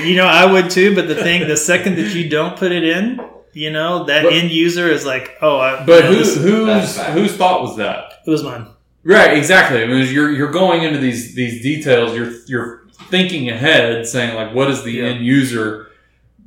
know, 0.00 0.04
you 0.06 0.16
know, 0.16 0.24
I 0.26 0.46
would 0.46 0.70
too. 0.70 0.94
But 0.94 1.06
the 1.08 1.14
thing, 1.16 1.46
the 1.46 1.56
second 1.56 1.96
that 1.96 2.14
you 2.14 2.30
don't 2.30 2.56
put 2.56 2.72
it 2.72 2.84
in, 2.84 3.20
you 3.52 3.70
know, 3.70 4.04
that 4.04 4.22
But- 4.22 4.32
end 4.32 4.50
user 4.52 4.88
is 4.90 5.04
like, 5.04 5.32
oh, 5.42 5.58
I, 5.58 5.82
But 5.84 6.04
you 6.04 6.10
know, 6.10 6.16
who, 6.16 6.16
this- 6.16 6.36
whose 6.36 6.96
whose 7.08 7.32
thought 7.36 7.60
was 7.60 7.76
that? 7.76 8.12
it 8.26 8.30
was 8.30 8.42
mine. 8.42 8.68
Right, 9.04 9.36
exactly. 9.36 9.82
I 9.82 9.86
mean, 9.86 10.06
you're 10.12 10.30
you're 10.32 10.50
going 10.52 10.82
into 10.82 10.98
these 10.98 11.34
these 11.34 11.60
details. 11.62 12.16
You're 12.16 12.32
you're 12.46 12.82
thinking 13.10 13.50
ahead, 13.50 14.06
saying 14.06 14.34
like, 14.34 14.54
what 14.54 14.70
is 14.70 14.82
the 14.82 14.92
Yeah. 14.92 15.04
end 15.06 15.26
user 15.26 15.87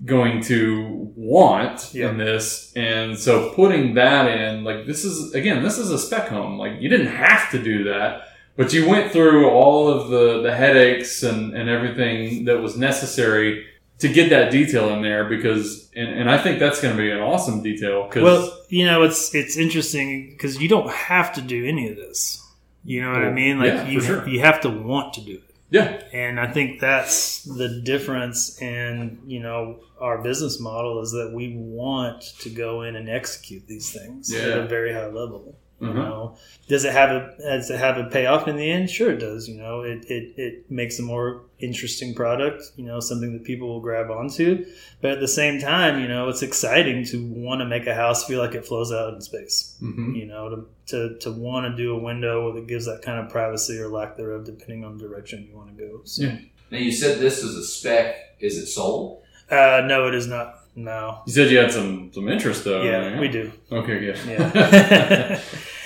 going 0.04 0.42
to 0.42 1.12
want 1.16 1.94
Yeah. 1.94 2.10
in 2.10 2.18
this. 2.18 2.72
And 2.76 3.18
so 3.18 3.52
putting 3.54 3.94
that 3.96 4.28
in, 4.28 4.64
like 4.64 4.86
this 4.86 5.06
is 5.06 5.34
again, 5.34 5.64
this 5.64 5.78
is 5.78 5.92
a 5.92 6.00
spec 6.00 6.30
home. 6.30 6.58
Like 6.58 6.82
you 6.82 6.90
didn't 6.90 7.14
have 7.14 7.52
to 7.52 7.62
do 7.62 7.84
that, 7.86 8.24
but 8.58 8.74
you 8.74 8.90
went 8.90 9.12
through 9.12 9.50
all 9.50 9.88
of 9.88 10.10
the, 10.10 10.42
the 10.42 10.54
headaches 10.54 11.24
and, 11.24 11.56
and 11.56 11.70
everything 11.70 12.46
that 12.46 12.62
was 12.62 12.78
necessary 12.78 13.66
to 14.00 14.08
get 14.12 14.32
that 14.32 14.52
detail 14.52 14.90
in 14.90 15.04
there 15.04 15.26
because 15.30 15.90
and, 15.96 16.10
and 16.10 16.30
I 16.30 16.38
think 16.40 16.60
that's 16.60 16.82
going 16.82 16.96
to 16.96 17.02
be 17.02 17.12
an 17.12 17.20
awesome 17.20 17.62
detail 17.62 18.08
because 18.08 18.24
Well, 18.24 18.58
you 18.70 18.86
know, 18.86 19.04
it's 19.04 19.34
it's 19.36 19.58
interesting 19.58 20.32
because 20.32 20.60
you 20.60 20.68
don't 20.68 20.90
have 20.90 21.34
to 21.34 21.42
do 21.42 21.66
any 21.66 21.90
of 21.90 21.96
this. 21.96 22.40
You 22.84 23.04
know 23.04 23.12
what 23.12 23.22
I 23.22 23.28
oh, 23.28 23.34
mean? 23.34 23.60
Like 23.60 23.74
yeah, 23.74 23.88
you 23.88 24.02
sure. 24.02 24.28
you 24.28 24.40
have 24.40 24.62
to 24.62 24.70
want 24.70 25.14
to 25.14 25.22
do 25.22 25.34
it. 25.34 25.51
Yeah, 25.72 26.04
And 26.12 26.38
I 26.38 26.52
think 26.52 26.82
that's 26.82 27.44
the 27.44 27.82
difference 27.82 28.62
in, 28.62 29.22
you 29.26 29.40
know, 29.40 29.80
our 30.02 30.22
business 30.22 30.60
model 30.60 31.02
is 31.02 31.12
that 31.12 31.32
we 31.34 31.56
want 31.56 32.22
to 32.40 32.50
go 32.50 32.82
in 32.82 32.98
and 32.98 33.10
execute 33.10 33.68
these 33.68 33.90
things 33.94 34.34
at 34.34 34.58
a 34.58 34.68
very 34.68 34.92
high 34.92 35.08
level. 35.08 35.58
You 35.82 35.88
Mhm. 35.88 35.96
know, 35.96 36.38
does 36.68 36.86
it 36.86 36.94
have 36.94 37.10
a 37.10 37.34
does 37.40 37.72
it 37.72 37.80
have 37.80 37.98
a 37.98 38.04
payoff 38.04 38.48
in 38.48 38.56
the 38.56 38.70
end? 38.70 38.90
Sure, 38.90 39.12
it 39.12 39.18
does. 39.20 39.50
You 39.50 39.58
know, 39.58 39.82
it, 39.82 40.06
it 40.08 40.34
it 40.38 40.70
makes 40.70 41.00
a 41.00 41.02
more 41.02 41.42
interesting 41.60 42.14
product. 42.14 42.64
You 42.76 42.86
know, 42.86 43.00
something 43.00 43.34
that 43.34 43.44
people 43.44 43.68
will 43.68 43.80
grab 43.82 44.12
onto. 44.12 44.64
But 45.02 45.12
at 45.14 45.20
the 45.20 45.28
same 45.28 45.60
time, 45.60 46.00
you 46.00 46.08
know, 46.08 46.30
it's 46.30 46.44
exciting 46.44 47.04
to 47.06 47.26
want 47.26 47.62
to 47.62 47.66
make 47.66 47.88
a 47.88 47.96
house 47.96 48.26
feel 48.26 48.40
like 48.40 48.54
it 48.54 48.64
flows 48.66 48.92
out 48.92 49.14
in 49.16 49.22
space. 49.22 49.76
hmm 49.80 50.14
You 50.14 50.28
know, 50.28 50.50
to 50.50 50.66
to, 50.92 51.18
to 51.20 51.32
want 51.32 51.66
to 51.66 51.76
do 51.84 51.96
a 51.96 52.00
window 52.00 52.54
that 52.54 52.68
gives 52.68 52.86
that 52.86 53.02
kind 53.02 53.20
of 53.20 53.30
privacy 53.32 53.80
or 53.80 53.88
lack 53.88 54.18
thereof, 54.18 54.46
depending 54.46 54.86
on 54.86 54.98
the 55.00 55.08
direction 55.08 55.48
you 55.50 55.56
want 55.58 55.76
to 55.76 55.84
go. 55.84 56.02
So. 56.04 56.24
Yeah. 56.24 56.38
Now 56.70 56.78
you 56.78 56.92
said 56.92 57.20
this 57.20 57.44
is 57.44 57.56
a 57.58 57.64
spec. 57.66 58.16
Is 58.40 58.58
it 58.58 58.68
sold? 58.68 59.24
Uh, 59.50 59.82
no, 59.86 60.08
it 60.08 60.14
is 60.16 60.28
not. 60.28 60.60
No. 60.76 61.22
you 61.28 61.34
said 61.34 61.52
you 61.52 61.58
had 61.58 61.72
some 61.72 62.12
some 62.14 62.28
interest 62.30 62.64
though. 62.64 62.82
Yeah, 62.84 63.20
we 63.20 63.28
do. 63.28 63.52
Okay, 63.72 64.00
good. 64.00 64.18
Yeah. 64.26 65.40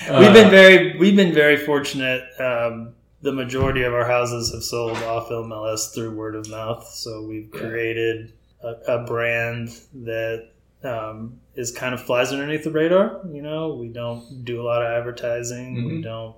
Uh, 0.09 0.19
we've 0.19 0.33
been 0.33 0.49
very 0.51 0.97
we've 0.97 1.15
been 1.15 1.33
very 1.33 1.57
fortunate. 1.57 2.23
Um, 2.39 2.93
the 3.21 3.31
majority 3.31 3.81
of 3.81 3.93
our 3.93 4.05
houses 4.05 4.53
have 4.53 4.63
sold 4.63 4.97
off 4.97 5.29
MLS 5.29 5.93
through 5.93 6.11
word 6.15 6.35
of 6.35 6.47
mouth. 6.49 6.87
So 6.87 7.23
we've 7.25 7.49
created 7.49 8.33
a, 8.61 8.73
a 8.87 9.03
brand 9.05 9.69
that 10.03 10.49
um, 10.83 11.39
is 11.55 11.71
kind 11.71 11.95
of 11.95 12.01
flies 12.03 12.31
underneath 12.31 12.63
the 12.63 12.71
radar. 12.71 13.21
You 13.31 13.41
know, 13.41 13.73
we 13.73 13.87
don't 13.87 14.45
do 14.45 14.61
a 14.61 14.63
lot 14.63 14.83
of 14.83 14.91
advertising. 14.91 15.73
We 15.85 15.93
Mhm. 15.93 16.03
don't 16.03 16.35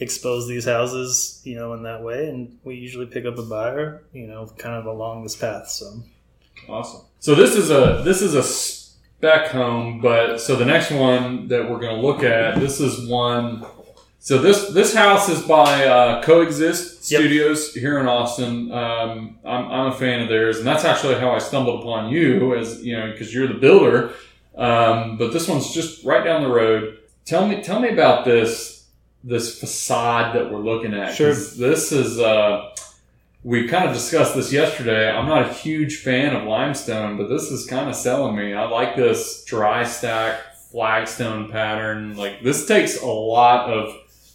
expose 0.00 0.48
these 0.48 0.64
houses, 0.64 1.40
you 1.44 1.54
know, 1.54 1.72
in 1.74 1.84
that 1.84 2.02
way. 2.02 2.28
And 2.28 2.58
we 2.64 2.74
usually 2.74 3.06
pick 3.06 3.24
up 3.24 3.38
a 3.38 3.42
buyer, 3.42 4.02
you 4.12 4.26
know, 4.26 4.46
kind 4.58 4.74
of 4.74 4.86
along 4.86 5.22
this 5.22 5.36
path. 5.36 5.68
So 5.68 6.02
Awesome. 6.68 7.05
So 7.20 7.34
this 7.34 7.56
is 7.56 7.70
a 7.70 8.02
this 8.04 8.22
is 8.22 8.34
a 8.34 8.42
spec 8.42 9.48
home, 9.48 10.00
but 10.00 10.38
so 10.38 10.56
the 10.56 10.64
next 10.64 10.90
one 10.90 11.48
that 11.48 11.68
we're 11.68 11.80
going 11.80 11.96
to 11.96 12.02
look 12.06 12.22
at, 12.22 12.60
this 12.60 12.80
is 12.80 13.08
one. 13.08 13.64
So 14.20 14.38
this 14.38 14.70
this 14.70 14.94
house 14.94 15.28
is 15.28 15.42
by 15.42 15.86
uh, 15.86 16.22
Coexist 16.22 17.10
Yep. 17.10 17.20
Studios 17.20 17.72
here 17.74 17.98
in 18.00 18.06
Austin. 18.06 18.72
Um, 18.72 19.38
I'm, 19.44 19.70
I'm 19.70 19.86
a 19.92 19.96
fan 19.96 20.22
of 20.22 20.28
theirs, 20.28 20.58
and 20.58 20.66
that's 20.66 20.84
actually 20.84 21.14
how 21.14 21.30
I 21.30 21.38
stumbled 21.38 21.80
upon 21.80 22.10
you, 22.10 22.56
as 22.56 22.82
you 22.82 22.96
know, 22.96 23.12
because 23.12 23.32
you're 23.32 23.46
the 23.46 23.54
builder. 23.54 24.12
Um, 24.56 25.16
but 25.16 25.32
this 25.32 25.46
one's 25.46 25.72
just 25.72 26.04
right 26.04 26.24
down 26.24 26.42
the 26.42 26.48
road. 26.48 26.98
Tell 27.24 27.46
me 27.46 27.62
tell 27.62 27.80
me 27.80 27.90
about 27.90 28.24
this 28.24 28.86
this 29.22 29.58
facade 29.58 30.34
that 30.34 30.50
we're 30.50 30.58
looking 30.58 30.94
at. 30.94 31.14
Sure. 31.14 31.32
This 31.32 31.92
is. 31.92 32.18
Uh, 32.18 32.70
we 33.42 33.68
kind 33.68 33.88
of 33.88 33.94
discussed 33.94 34.34
this 34.34 34.52
yesterday. 34.52 35.10
I'm 35.10 35.28
not 35.28 35.48
a 35.48 35.52
huge 35.52 35.98
fan 36.02 36.34
of 36.34 36.44
limestone, 36.44 37.16
but 37.16 37.28
this 37.28 37.44
is 37.50 37.66
kind 37.66 37.88
of 37.88 37.94
selling 37.94 38.36
me. 38.36 38.54
I 38.54 38.64
like 38.68 38.96
this 38.96 39.44
dry 39.44 39.84
stack 39.84 40.40
flagstone 40.70 41.50
pattern. 41.50 42.16
Like 42.16 42.42
this 42.42 42.66
takes 42.66 43.00
a 43.00 43.06
lot 43.06 43.70
of 43.72 43.94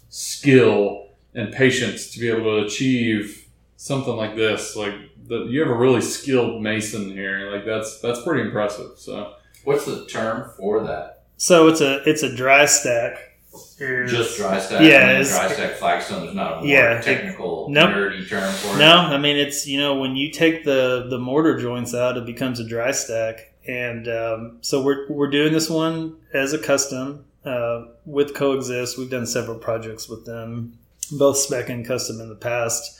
skill 0.10 1.08
and 1.34 1.52
patience 1.54 2.12
to 2.12 2.20
be 2.20 2.30
able 2.30 2.62
to 2.62 2.66
achieve 2.66 3.48
something 3.78 4.16
like 4.16 4.36
this. 4.36 4.76
Like 4.76 4.94
the, 5.28 5.46
you 5.46 5.60
have 5.62 5.70
a 5.70 5.76
really 5.76 6.02
skilled 6.02 6.62
mason 6.62 7.10
here. 7.12 7.52
Like 7.52 7.66
that's 7.66 8.00
that's 8.00 8.22
pretty 8.22 8.44
impressive. 8.44 8.98
So 8.98 9.34
What's 9.64 9.86
the 9.86 10.06
term 10.08 10.52
for 10.58 10.84
that? 10.84 11.24
so 11.38 11.68
it's 11.68 11.82
a 11.82 12.02
it's 12.10 12.24
a 12.24 12.36
dry 12.36 12.66
stack. 12.66 13.31
Just 13.54 14.38
dry 14.38 14.60
stack. 14.60 14.82
Yeah, 14.82 15.08
I 15.08 15.14
mean, 15.20 15.28
dry 15.28 15.52
stack 15.52 15.72
flagstone. 15.74 16.24
There's 16.24 16.36
not 16.36 16.64
a 16.64 16.68
Yeah, 16.68 17.00
it- 17.00 17.04
technical, 17.04 17.68
Nope. 17.70 17.90
nerdy 17.90 18.28
term 18.30 18.52
for 18.54 18.76
it. 18.76 18.80
No, 18.80 18.94
I 18.96 19.18
mean 19.18 19.36
it's 19.38 19.68
you 19.68 19.80
know 19.80 19.96
when 19.96 20.16
you 20.16 20.32
take 20.32 20.64
the 20.64 21.08
the 21.10 21.18
mortar 21.20 21.58
joints 21.60 21.94
out, 21.94 22.18
it 22.18 22.26
becomes 22.26 22.60
a 22.60 22.64
dry 22.64 22.92
stack, 22.92 23.52
and 23.68 24.08
um, 24.08 24.58
so 24.62 24.82
we're 24.82 25.06
we're 25.10 25.30
doing 25.30 25.52
this 25.52 25.70
one 25.70 26.16
as 26.34 26.54
a 26.54 26.58
custom 26.60 27.26
uh, 27.44 27.86
with 28.06 28.34
Coexist. 28.36 28.98
We've 28.98 29.10
done 29.10 29.26
several 29.26 29.58
projects 29.58 30.08
with 30.08 30.26
them, 30.26 30.78
both 31.12 31.38
spec 31.38 31.68
and 31.70 31.86
custom 31.86 32.22
in 32.22 32.30
the 32.30 32.36
past. 32.36 33.00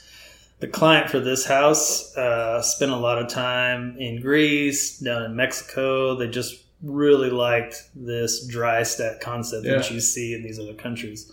The 0.60 0.68
client 0.68 1.10
for 1.10 1.18
this 1.18 1.46
house 1.46 2.14
uh, 2.16 2.60
spent 2.62 2.92
a 2.92 2.96
lot 2.96 3.18
of 3.18 3.28
time 3.28 3.96
in 3.98 4.20
Greece, 4.20 4.98
down 4.98 5.22
in 5.24 5.34
Mexico. 5.34 6.14
They 6.14 6.28
just 6.28 6.61
really 6.82 7.30
liked 7.30 7.76
this 7.94 8.46
dry 8.46 8.82
stack 8.82 9.20
concept 9.20 9.64
that 9.64 9.90
you 9.90 10.00
see 10.00 10.34
in 10.34 10.42
these 10.42 10.58
other 10.58 10.74
countries. 10.74 11.30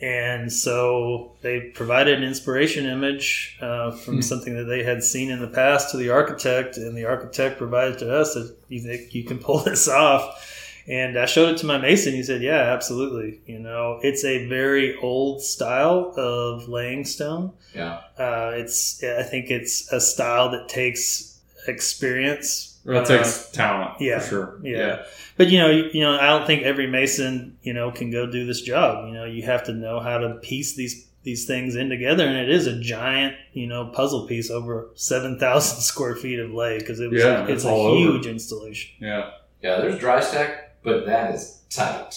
And 0.00 0.52
so 0.52 1.36
they 1.42 1.70
provided 1.74 2.18
an 2.18 2.24
inspiration 2.24 2.86
image 2.86 3.56
uh, 3.60 3.92
from 3.92 4.14
Hmm. 4.16 4.20
something 4.22 4.54
that 4.56 4.64
they 4.64 4.82
had 4.82 5.04
seen 5.04 5.30
in 5.30 5.40
the 5.40 5.46
past 5.46 5.90
to 5.92 5.96
the 5.96 6.10
architect, 6.10 6.76
and 6.76 6.96
the 6.96 7.04
architect 7.04 7.56
provided 7.58 7.98
to 8.00 8.12
us 8.12 8.34
that 8.34 8.56
you 8.68 8.80
think 8.80 9.14
you 9.14 9.22
can 9.22 9.38
pull 9.38 9.58
this 9.64 9.86
off. 9.88 10.48
And 10.88 11.16
I 11.16 11.26
showed 11.26 11.50
it 11.50 11.58
to 11.58 11.66
my 11.66 11.78
mason. 11.78 12.12
He 12.14 12.24
said, 12.24 12.42
"Yeah, 12.42 12.58
absolutely. 12.74 13.40
You 13.46 13.60
know, 13.60 14.00
it's 14.02 14.24
a 14.24 14.48
very 14.48 14.96
old 14.96 15.40
style 15.40 16.12
of 16.16 16.68
laying 16.68 17.04
stone. 17.04 17.52
Yeah. 17.72 18.00
Uh, 18.18 18.50
it's 18.56 19.00
I 19.04 19.22
think 19.22 19.48
it's 19.52 19.92
a 19.92 20.00
style 20.00 20.50
that 20.50 20.68
takes 20.68 21.38
experience. 21.68 22.71
That 22.84 23.02
Uh, 23.02 23.04
takes 23.04 23.50
talent 23.50 24.00
yeah, 24.00 24.18
for 24.18 24.26
sure. 24.28 24.58
yeah. 24.62 25.04
But 25.36 25.48
you 25.48 25.58
know, 25.58 25.70
you, 25.70 25.88
you 25.92 26.00
know, 26.02 26.18
I 26.18 26.26
don't 26.26 26.46
think 26.46 26.62
every 26.62 26.86
mason, 26.86 27.56
you 27.62 27.72
know, 27.72 27.90
can 27.90 28.10
go 28.10 28.26
do 28.30 28.44
this 28.46 28.60
job. 28.60 29.06
You 29.08 29.14
know, 29.14 29.24
you 29.24 29.42
have 29.44 29.64
to 29.64 29.72
know 29.72 30.00
how 30.00 30.18
to 30.18 30.34
piece 30.42 30.74
these 30.74 31.06
these 31.24 31.46
things 31.46 31.76
in 31.76 31.88
together, 31.88 32.26
and 32.26 32.36
it 32.36 32.50
is 32.50 32.66
a 32.66 32.80
giant, 32.80 33.36
you 33.52 33.68
know, 33.68 33.86
puzzle 33.86 34.26
piece 34.26 34.50
over 34.50 34.88
seven 34.94 35.38
thousand 35.38 35.80
square 35.92 36.16
feet 36.16 36.40
of 36.40 36.50
lay 36.52 36.78
because 36.78 36.98
it 36.98 37.10
was 37.10 37.22
Yeah, 37.22 37.42
it's, 37.42 37.50
it's 37.52 37.64
a 37.64 37.68
all 37.68 37.86
over. 37.86 37.96
huge 37.98 38.26
installation. 38.26 38.90
yeah. 39.00 39.30
Yeah, 39.62 39.76
there's 39.80 39.98
dry 40.00 40.18
stack, 40.18 40.82
but 40.82 41.06
that 41.06 41.32
is 41.36 41.60
tight. 41.70 42.10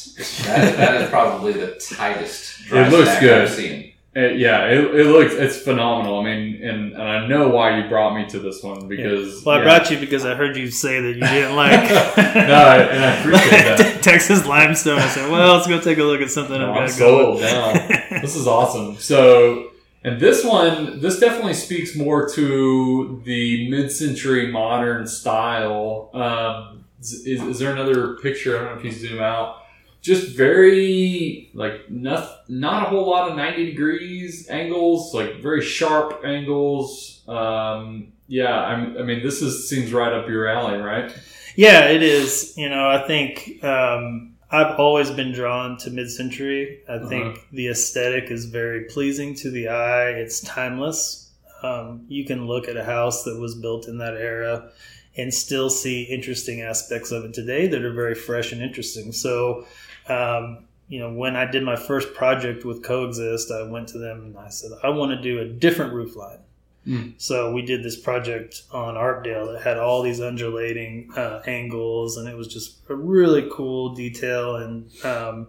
That 0.48 0.64
is, 0.64 0.76
that 0.78 1.02
is 1.04 1.10
probably 1.12 1.54
the 1.54 1.80
tightest 1.96 2.66
dry 2.66 2.88
It 2.88 2.92
looks 2.92 3.08
stack 3.10 3.22
good. 3.22 3.42
I've 3.44 3.50
seen. 3.52 3.94
It, 4.18 4.40
yeah, 4.40 4.68
it, 4.68 4.78
it 4.96 5.08
looks 5.08 5.34
it's 5.34 5.58
phenomenal. 5.58 6.20
I 6.20 6.24
mean, 6.24 6.64
and, 6.64 6.94
and 6.94 7.02
I 7.04 7.28
know 7.28 7.50
why 7.50 7.78
you 7.82 7.90
brought 7.90 8.16
me 8.16 8.26
to 8.30 8.40
this 8.40 8.64
one 8.64 8.88
because 8.88 9.44
Well, 9.44 9.56
I 9.56 9.58
yeah. 9.60 9.64
brought 9.66 9.92
you 9.92 10.00
because 10.00 10.24
I 10.26 10.36
heard 10.36 10.56
you 10.56 10.72
say 10.72 11.02
that 11.02 11.16
you 11.16 11.20
didn't 11.22 11.56
like. 11.58 11.90
No, 12.36 12.54
I- 12.56 12.78
and 12.84 13.04
I 13.04 13.20
appreciate 13.20 13.78
that. 13.78 14.00
Texas 14.04 14.46
limestone. 14.46 15.00
I 15.00 15.08
said, 15.10 15.30
well, 15.30 15.56
let's 15.56 15.68
go 15.68 15.82
take 15.82 15.98
a 15.98 16.04
look 16.04 16.22
at 16.22 16.30
something 16.30 16.58
No, 16.58 16.72
I've 16.72 16.84
I'm 16.84 16.88
sold 16.90 17.42
now. 17.42 17.74
this 18.22 18.38
is 18.38 18.48
awesome. 18.48 18.96
So, 19.00 19.72
and 20.06 20.18
this 20.20 20.46
one, 20.46 21.02
this 21.02 21.20
definitely 21.20 21.54
speaks 21.56 21.96
more 21.96 22.30
to 22.36 23.22
the 23.26 23.70
mid-century 23.70 24.50
modern 24.52 25.08
style. 25.08 26.10
Um, 26.14 26.86
is, 27.02 27.26
is 27.26 27.60
there 27.60 27.72
another 27.74 28.16
picture? 28.18 28.56
I 28.56 28.64
don't 28.64 28.74
know 28.76 28.80
if 28.80 28.86
you 28.86 28.92
zoom 28.92 29.20
out. 29.22 29.58
Just 30.06 30.38
very 30.38 31.50
like 31.56 31.90
not 31.90 32.44
not 32.48 32.84
a 32.86 32.90
whole 32.92 33.10
lot 33.10 33.30
of 33.30 33.36
ninety 33.36 33.66
degrees 33.66 34.48
angles, 34.50 35.14
like 35.16 35.42
very 35.42 35.62
sharp 35.64 36.22
angles. 36.24 37.24
Um, 37.28 38.14
yeah, 38.28 38.56
I'm, 38.56 38.98
I 39.00 39.02
mean, 39.04 39.24
this 39.24 39.42
is 39.42 39.68
seems 39.70 39.92
right 39.92 40.14
up 40.14 40.28
your 40.28 40.48
alley, 40.48 40.78
right? 40.78 41.12
Yeah, 41.56 41.90
it 41.90 42.04
is. 42.04 42.54
You 42.56 42.70
know, 42.70 42.88
I 42.88 43.00
think 43.08 43.64
um, 43.64 44.36
I've 44.52 44.80
always 44.80 45.10
been 45.10 45.32
drawn 45.32 45.78
to 45.80 45.90
mid-century. 45.90 46.82
I 46.88 46.94
Uh-huh. 46.94 47.10
think 47.10 47.48
the 47.52 47.70
aesthetic 47.70 48.30
is 48.30 48.46
very 48.46 48.82
pleasing 48.86 49.34
to 49.36 49.50
the 49.50 49.70
eye. 49.70 50.10
It's 50.10 50.40
timeless. 50.42 51.32
Um, 51.64 52.06
you 52.10 52.26
can 52.26 52.46
look 52.46 52.68
at 52.68 52.78
a 52.78 52.84
house 52.84 53.24
that 53.24 53.40
was 53.40 53.56
built 53.56 53.88
in 53.88 53.98
that 54.00 54.14
era 54.16 54.70
and 55.18 55.34
still 55.34 55.70
see 55.70 56.04
interesting 56.04 56.62
aspects 56.62 57.12
of 57.12 57.26
it 57.26 57.34
today 57.34 57.68
that 57.68 57.84
are 57.84 57.94
very 57.94 58.14
fresh 58.16 58.52
and 58.52 58.62
interesting. 58.62 59.12
So, 59.14 59.66
um, 60.08 60.66
you 60.88 61.00
know, 61.00 61.12
when 61.12 61.36
I 61.36 61.50
did 61.50 61.64
my 61.64 61.76
first 61.76 62.14
project 62.14 62.64
with 62.64 62.84
Coexist, 62.84 63.52
I 63.52 63.64
went 63.64 63.88
to 63.90 63.98
them 63.98 64.26
and 64.26 64.38
I 64.38 64.50
said, 64.50 64.72
I 64.84 64.90
want 64.90 65.12
to 65.12 65.22
do 65.22 65.40
a 65.40 65.46
different 65.46 65.94
roof 65.94 66.16
line. 66.16 66.40
Mm. 66.88 67.14
So 67.18 67.52
we 67.52 67.64
did 67.64 67.84
this 67.84 68.00
project 68.00 68.64
on 68.72 68.94
Arpdale 68.94 69.52
that 69.54 69.64
had 69.64 69.78
all 69.78 70.04
these 70.04 70.22
undulating 70.22 71.10
uh, 71.16 71.42
angles, 71.48 72.18
and 72.18 72.28
it 72.28 72.38
was 72.38 72.48
just 72.48 72.78
a 72.90 72.96
really 72.96 73.50
cool 73.52 73.96
detail. 73.96 74.58
And 74.58 74.90
um, 75.04 75.48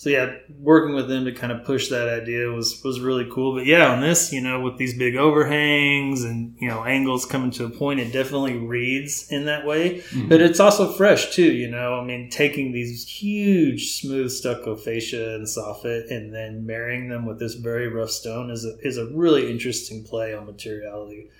so 0.00 0.08
yeah, 0.08 0.36
working 0.58 0.94
with 0.94 1.08
them 1.10 1.26
to 1.26 1.32
kind 1.32 1.52
of 1.52 1.66
push 1.66 1.90
that 1.90 2.08
idea 2.08 2.46
was 2.46 2.80
was 2.82 3.00
really 3.00 3.28
cool. 3.30 3.54
But 3.54 3.66
yeah, 3.66 3.92
on 3.92 4.00
this, 4.00 4.32
you 4.32 4.40
know, 4.40 4.58
with 4.58 4.78
these 4.78 4.96
big 4.96 5.14
overhangs 5.14 6.24
and 6.24 6.56
you 6.58 6.68
know 6.68 6.86
angles 6.86 7.26
coming 7.26 7.50
to 7.50 7.66
a 7.66 7.68
point, 7.68 8.00
it 8.00 8.10
definitely 8.10 8.56
reads 8.56 9.30
in 9.30 9.44
that 9.44 9.66
way. 9.66 9.98
Mm-hmm. 9.98 10.30
But 10.30 10.40
it's 10.40 10.58
also 10.58 10.90
fresh 10.90 11.34
too. 11.34 11.52
You 11.52 11.70
know, 11.70 12.00
I 12.00 12.04
mean, 12.06 12.30
taking 12.30 12.72
these 12.72 13.06
huge 13.06 14.00
smooth 14.00 14.30
stucco 14.30 14.74
fascia 14.74 15.34
and 15.34 15.46
soffit 15.46 16.10
and 16.10 16.34
then 16.34 16.64
marrying 16.64 17.10
them 17.10 17.26
with 17.26 17.38
this 17.38 17.52
very 17.56 17.88
rough 17.88 18.10
stone 18.10 18.50
is 18.50 18.64
a, 18.64 18.78
is 18.78 18.96
a 18.96 19.04
really 19.08 19.50
interesting 19.50 20.02
play 20.02 20.34
on 20.34 20.46
materiality, 20.46 21.30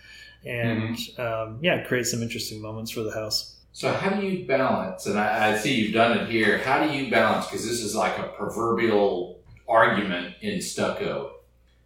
and 0.44 0.96
mm-hmm. 0.96 1.22
um, 1.22 1.61
yeah, 1.62 1.82
create 1.84 2.04
some 2.04 2.22
interesting 2.22 2.61
moments 2.61 2.90
for 2.90 3.00
the 3.00 3.12
house. 3.12 3.49
So 3.72 3.92
how 3.92 4.10
do 4.10 4.26
you 4.26 4.46
balance? 4.46 5.06
And 5.06 5.18
I, 5.18 5.52
I 5.52 5.56
see 5.56 5.74
you've 5.74 5.94
done 5.94 6.18
it 6.18 6.28
here. 6.28 6.58
How 6.58 6.86
do 6.86 6.92
you 6.92 7.10
balance? 7.10 7.46
Because 7.46 7.66
this 7.66 7.80
is 7.80 7.94
like 7.94 8.18
a 8.18 8.24
proverbial 8.24 9.40
argument 9.68 10.34
in 10.40 10.60
stucco: 10.60 11.36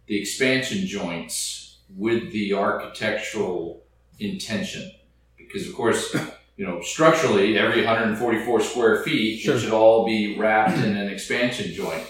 the 0.07 0.19
expansion 0.19 0.85
joints 0.87 1.77
with 1.95 2.31
the 2.31 2.53
architectural 2.53 3.83
intention. 4.19 4.91
Because 5.37 5.67
of 5.67 5.75
course, 5.75 6.15
you 6.57 6.65
know, 6.65 6.81
structurally, 6.81 7.57
every 7.57 7.83
144 7.85 8.61
square 8.61 9.03
feet 9.03 9.41
sure. 9.41 9.55
it 9.55 9.59
should 9.59 9.73
all 9.73 10.05
be 10.05 10.37
wrapped 10.37 10.77
in 10.77 10.97
an 10.97 11.09
expansion 11.09 11.71
joint. 11.71 12.03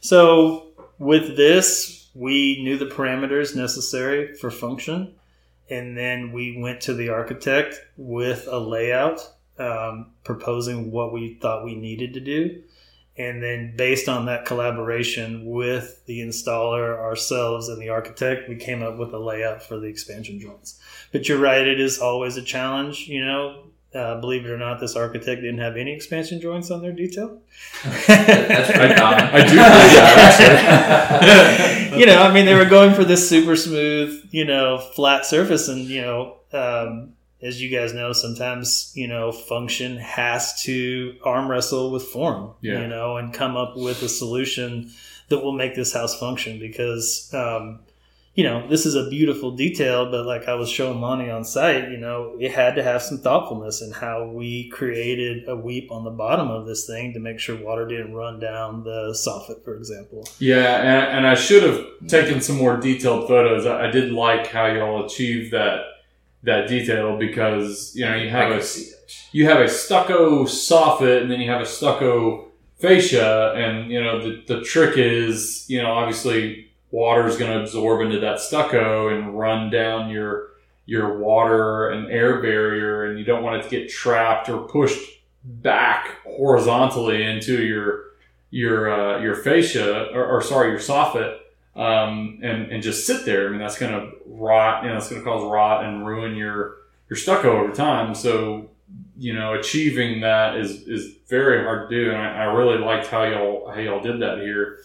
So 0.00 0.68
with 0.98 1.36
this, 1.36 2.10
we 2.14 2.62
knew 2.62 2.76
the 2.76 2.86
parameters 2.86 3.56
necessary 3.56 4.34
for 4.34 4.50
function 4.50 5.14
and 5.70 5.96
then 5.96 6.32
we 6.32 6.58
went 6.58 6.80
to 6.82 6.94
the 6.94 7.08
architect 7.08 7.76
with 7.96 8.46
a 8.50 8.58
layout 8.58 9.34
um, 9.58 10.12
proposing 10.24 10.90
what 10.90 11.12
we 11.12 11.34
thought 11.34 11.64
we 11.64 11.74
needed 11.74 12.14
to 12.14 12.20
do. 12.20 12.62
And 13.16 13.40
then 13.42 13.74
based 13.76 14.08
on 14.08 14.26
that 14.26 14.44
collaboration 14.44 15.46
with 15.46 16.04
the 16.06 16.20
installer 16.20 16.98
ourselves 16.98 17.68
and 17.68 17.80
the 17.80 17.90
architect 17.90 18.48
we 18.48 18.56
came 18.56 18.82
up 18.82 18.98
with 18.98 19.12
a 19.14 19.18
layout 19.18 19.62
for 19.62 19.78
the 19.78 19.86
expansion 19.86 20.40
joints 20.40 20.80
but 21.12 21.28
you're 21.28 21.38
right 21.38 21.64
it 21.64 21.78
is 21.78 22.00
always 22.00 22.36
a 22.36 22.42
challenge 22.42 23.06
you 23.06 23.24
know 23.24 23.66
uh, 23.94 24.20
believe 24.20 24.44
it 24.44 24.50
or 24.50 24.58
not, 24.58 24.80
this 24.80 24.96
architect 24.96 25.40
didn't 25.42 25.60
have 25.60 25.76
any 25.76 25.92
expansion 25.92 26.40
joints 26.40 26.70
on 26.70 26.82
their 26.82 26.92
detail. 26.92 27.40
That's 27.84 28.72
pretty 28.72 28.94
common. 29.00 29.20
I 29.20 29.40
do 29.42 29.54
believe 29.54 29.94
that. 31.20 31.94
you 31.98 32.06
know, 32.06 32.22
I 32.22 32.32
mean, 32.32 32.44
they 32.44 32.54
were 32.54 32.64
going 32.64 32.92
for 32.94 33.04
this 33.04 33.28
super 33.28 33.54
smooth, 33.54 34.28
you 34.30 34.44
know, 34.44 34.78
flat 34.78 35.24
surface, 35.24 35.68
and 35.68 35.82
you 35.82 36.02
know, 36.02 36.38
um, 36.52 37.12
as 37.40 37.62
you 37.62 37.68
guys 37.68 37.94
know, 37.94 38.12
sometimes 38.12 38.90
you 38.96 39.06
know, 39.06 39.30
function 39.30 39.96
has 39.98 40.60
to 40.62 41.16
arm 41.22 41.48
wrestle 41.48 41.92
with 41.92 42.02
form, 42.02 42.52
yeah. 42.60 42.80
you 42.80 42.88
know, 42.88 43.16
and 43.16 43.32
come 43.32 43.56
up 43.56 43.76
with 43.76 44.02
a 44.02 44.08
solution 44.08 44.90
that 45.28 45.38
will 45.38 45.52
make 45.52 45.76
this 45.76 45.92
house 45.92 46.18
function 46.18 46.58
because. 46.58 47.32
Um, 47.32 47.80
you 48.34 48.42
know, 48.42 48.66
this 48.68 48.84
is 48.84 48.96
a 48.96 49.08
beautiful 49.08 49.52
detail, 49.52 50.10
but 50.10 50.26
like 50.26 50.48
I 50.48 50.54
was 50.54 50.68
showing 50.68 51.00
Lonnie 51.00 51.30
on 51.30 51.44
site, 51.44 51.90
you 51.90 51.98
know, 51.98 52.36
it 52.40 52.50
had 52.50 52.74
to 52.74 52.82
have 52.82 53.00
some 53.00 53.18
thoughtfulness 53.18 53.80
in 53.80 53.92
how 53.92 54.26
we 54.26 54.68
created 54.70 55.48
a 55.48 55.54
weep 55.54 55.92
on 55.92 56.02
the 56.02 56.10
bottom 56.10 56.50
of 56.50 56.66
this 56.66 56.84
thing 56.84 57.12
to 57.12 57.20
make 57.20 57.38
sure 57.38 57.56
water 57.56 57.86
didn't 57.86 58.12
run 58.12 58.40
down 58.40 58.82
the 58.82 59.12
soffit, 59.12 59.62
for 59.62 59.76
example. 59.76 60.26
Yeah, 60.40 60.80
and, 60.80 61.18
and 61.18 61.26
I 61.28 61.36
should 61.36 61.62
have 61.62 61.86
taken 62.08 62.40
some 62.40 62.56
more 62.56 62.76
detailed 62.76 63.28
photos. 63.28 63.66
I, 63.66 63.86
I 63.86 63.90
did 63.92 64.12
like 64.12 64.48
how 64.48 64.66
y'all 64.66 65.06
achieved 65.06 65.52
that 65.52 65.84
that 66.42 66.68
detail 66.68 67.16
because 67.16 67.92
you 67.94 68.04
know 68.04 68.16
you 68.16 68.28
have 68.28 68.50
a 68.50 68.62
you 69.32 69.46
have 69.46 69.60
a 69.60 69.68
stucco 69.68 70.44
soffit 70.44 71.22
and 71.22 71.30
then 71.30 71.40
you 71.40 71.50
have 71.50 71.62
a 71.62 71.66
stucco 71.66 72.48
fascia, 72.78 73.54
and 73.56 73.90
you 73.90 74.02
know 74.02 74.20
the 74.20 74.42
the 74.46 74.60
trick 74.62 74.98
is 74.98 75.64
you 75.68 75.80
know 75.80 75.92
obviously 75.92 76.63
water 76.94 77.26
is 77.26 77.36
going 77.36 77.50
to 77.50 77.60
absorb 77.60 78.02
into 78.02 78.20
that 78.20 78.38
stucco 78.38 79.08
and 79.08 79.36
run 79.36 79.68
down 79.68 80.08
your 80.10 80.50
your 80.86 81.18
water 81.18 81.88
and 81.88 82.08
air 82.08 82.40
barrier 82.40 83.06
and 83.06 83.18
you 83.18 83.24
don't 83.24 83.42
want 83.42 83.56
it 83.56 83.62
to 83.64 83.68
get 83.68 83.90
trapped 83.90 84.48
or 84.48 84.68
pushed 84.68 85.02
back 85.42 86.18
horizontally 86.24 87.24
into 87.24 87.64
your 87.64 88.04
your 88.50 88.92
uh, 88.92 89.20
your 89.20 89.34
fascia 89.34 90.08
or, 90.14 90.24
or, 90.24 90.40
sorry 90.40 90.70
your 90.70 90.78
soffit 90.78 91.38
um, 91.74 92.38
and 92.42 92.70
and 92.70 92.80
just 92.80 93.04
sit 93.04 93.26
there. 93.26 93.48
I 93.48 93.50
mean 93.50 93.58
that's 93.58 93.78
going 93.78 93.92
to 93.92 94.12
rot. 94.26 94.84
You 94.84 94.90
know, 94.90 94.96
it's 94.96 95.10
going 95.10 95.20
to 95.20 95.28
cause 95.28 95.42
rot 95.42 95.84
and 95.84 96.06
ruin 96.06 96.36
your 96.36 96.76
your 97.10 97.16
stucco 97.16 97.60
over 97.60 97.72
time. 97.72 98.14
So 98.14 98.70
you 99.18 99.32
know, 99.34 99.54
achieving 99.54 100.20
that 100.20 100.56
is 100.56 100.86
is 100.86 101.16
very 101.28 101.64
hard 101.64 101.90
to 101.90 101.96
do. 101.96 102.10
And 102.10 102.18
I, 102.18 102.42
I 102.42 102.44
really 102.44 102.78
liked 102.78 103.08
how 103.08 103.24
y'all 103.24 103.68
how 103.68 103.80
y'all 103.80 104.00
did 104.00 104.20
that 104.20 104.38
here. 104.38 104.78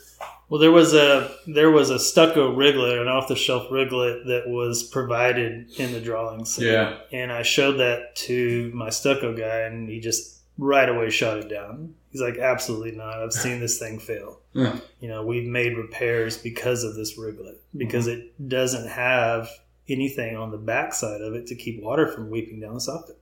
Well, 0.49 0.59
there 0.59 0.71
was 0.71 0.95
a 0.95 1.31
there 1.45 1.69
was 1.69 1.91
a 1.91 1.99
stucco 1.99 2.55
reglet, 2.55 2.99
an 2.99 3.07
off 3.07 3.27
the 3.27 3.35
shelf 3.35 3.69
reglet 3.69 4.25
that 4.25 4.47
was 4.47 4.83
provided 4.83 5.69
in 5.79 5.93
the 5.93 6.01
drawings. 6.01 6.57
Yeah, 6.57 6.97
and 7.11 7.31
I 7.31 7.43
showed 7.43 7.73
that 7.73 8.15
to 8.27 8.71
my 8.73 8.89
stucco 8.89 9.35
guy, 9.35 9.59
and 9.61 9.87
he 9.87 9.99
just 9.99 10.39
right 10.57 10.89
away 10.89 11.11
shot 11.11 11.37
it 11.37 11.49
down. 11.49 11.93
He's 12.11 12.21
like, 12.21 12.39
"Absolutely 12.39 12.91
not! 12.91 13.21
I've 13.21 13.31
seen 13.33 13.59
this 13.59 13.77
thing 13.77 13.99
fail. 13.99 14.39
Yeah. 14.53 14.79
You 14.99 15.09
know, 15.09 15.23
we've 15.23 15.47
made 15.47 15.77
repairs 15.77 16.35
because 16.37 16.83
of 16.83 16.95
this 16.95 17.17
reglet 17.17 17.57
because 17.77 18.07
mm-hmm. 18.07 18.21
it 18.21 18.49
doesn't 18.49 18.87
have 18.87 19.49
anything 19.87 20.35
on 20.35 20.49
the 20.49 20.57
backside 20.57 21.21
of 21.21 21.35
it 21.35 21.45
to 21.47 21.55
keep 21.55 21.81
water 21.81 22.07
from 22.07 22.31
weeping 22.31 22.59
down 22.59 22.73
the 22.73 22.79
soffit." 22.79 23.17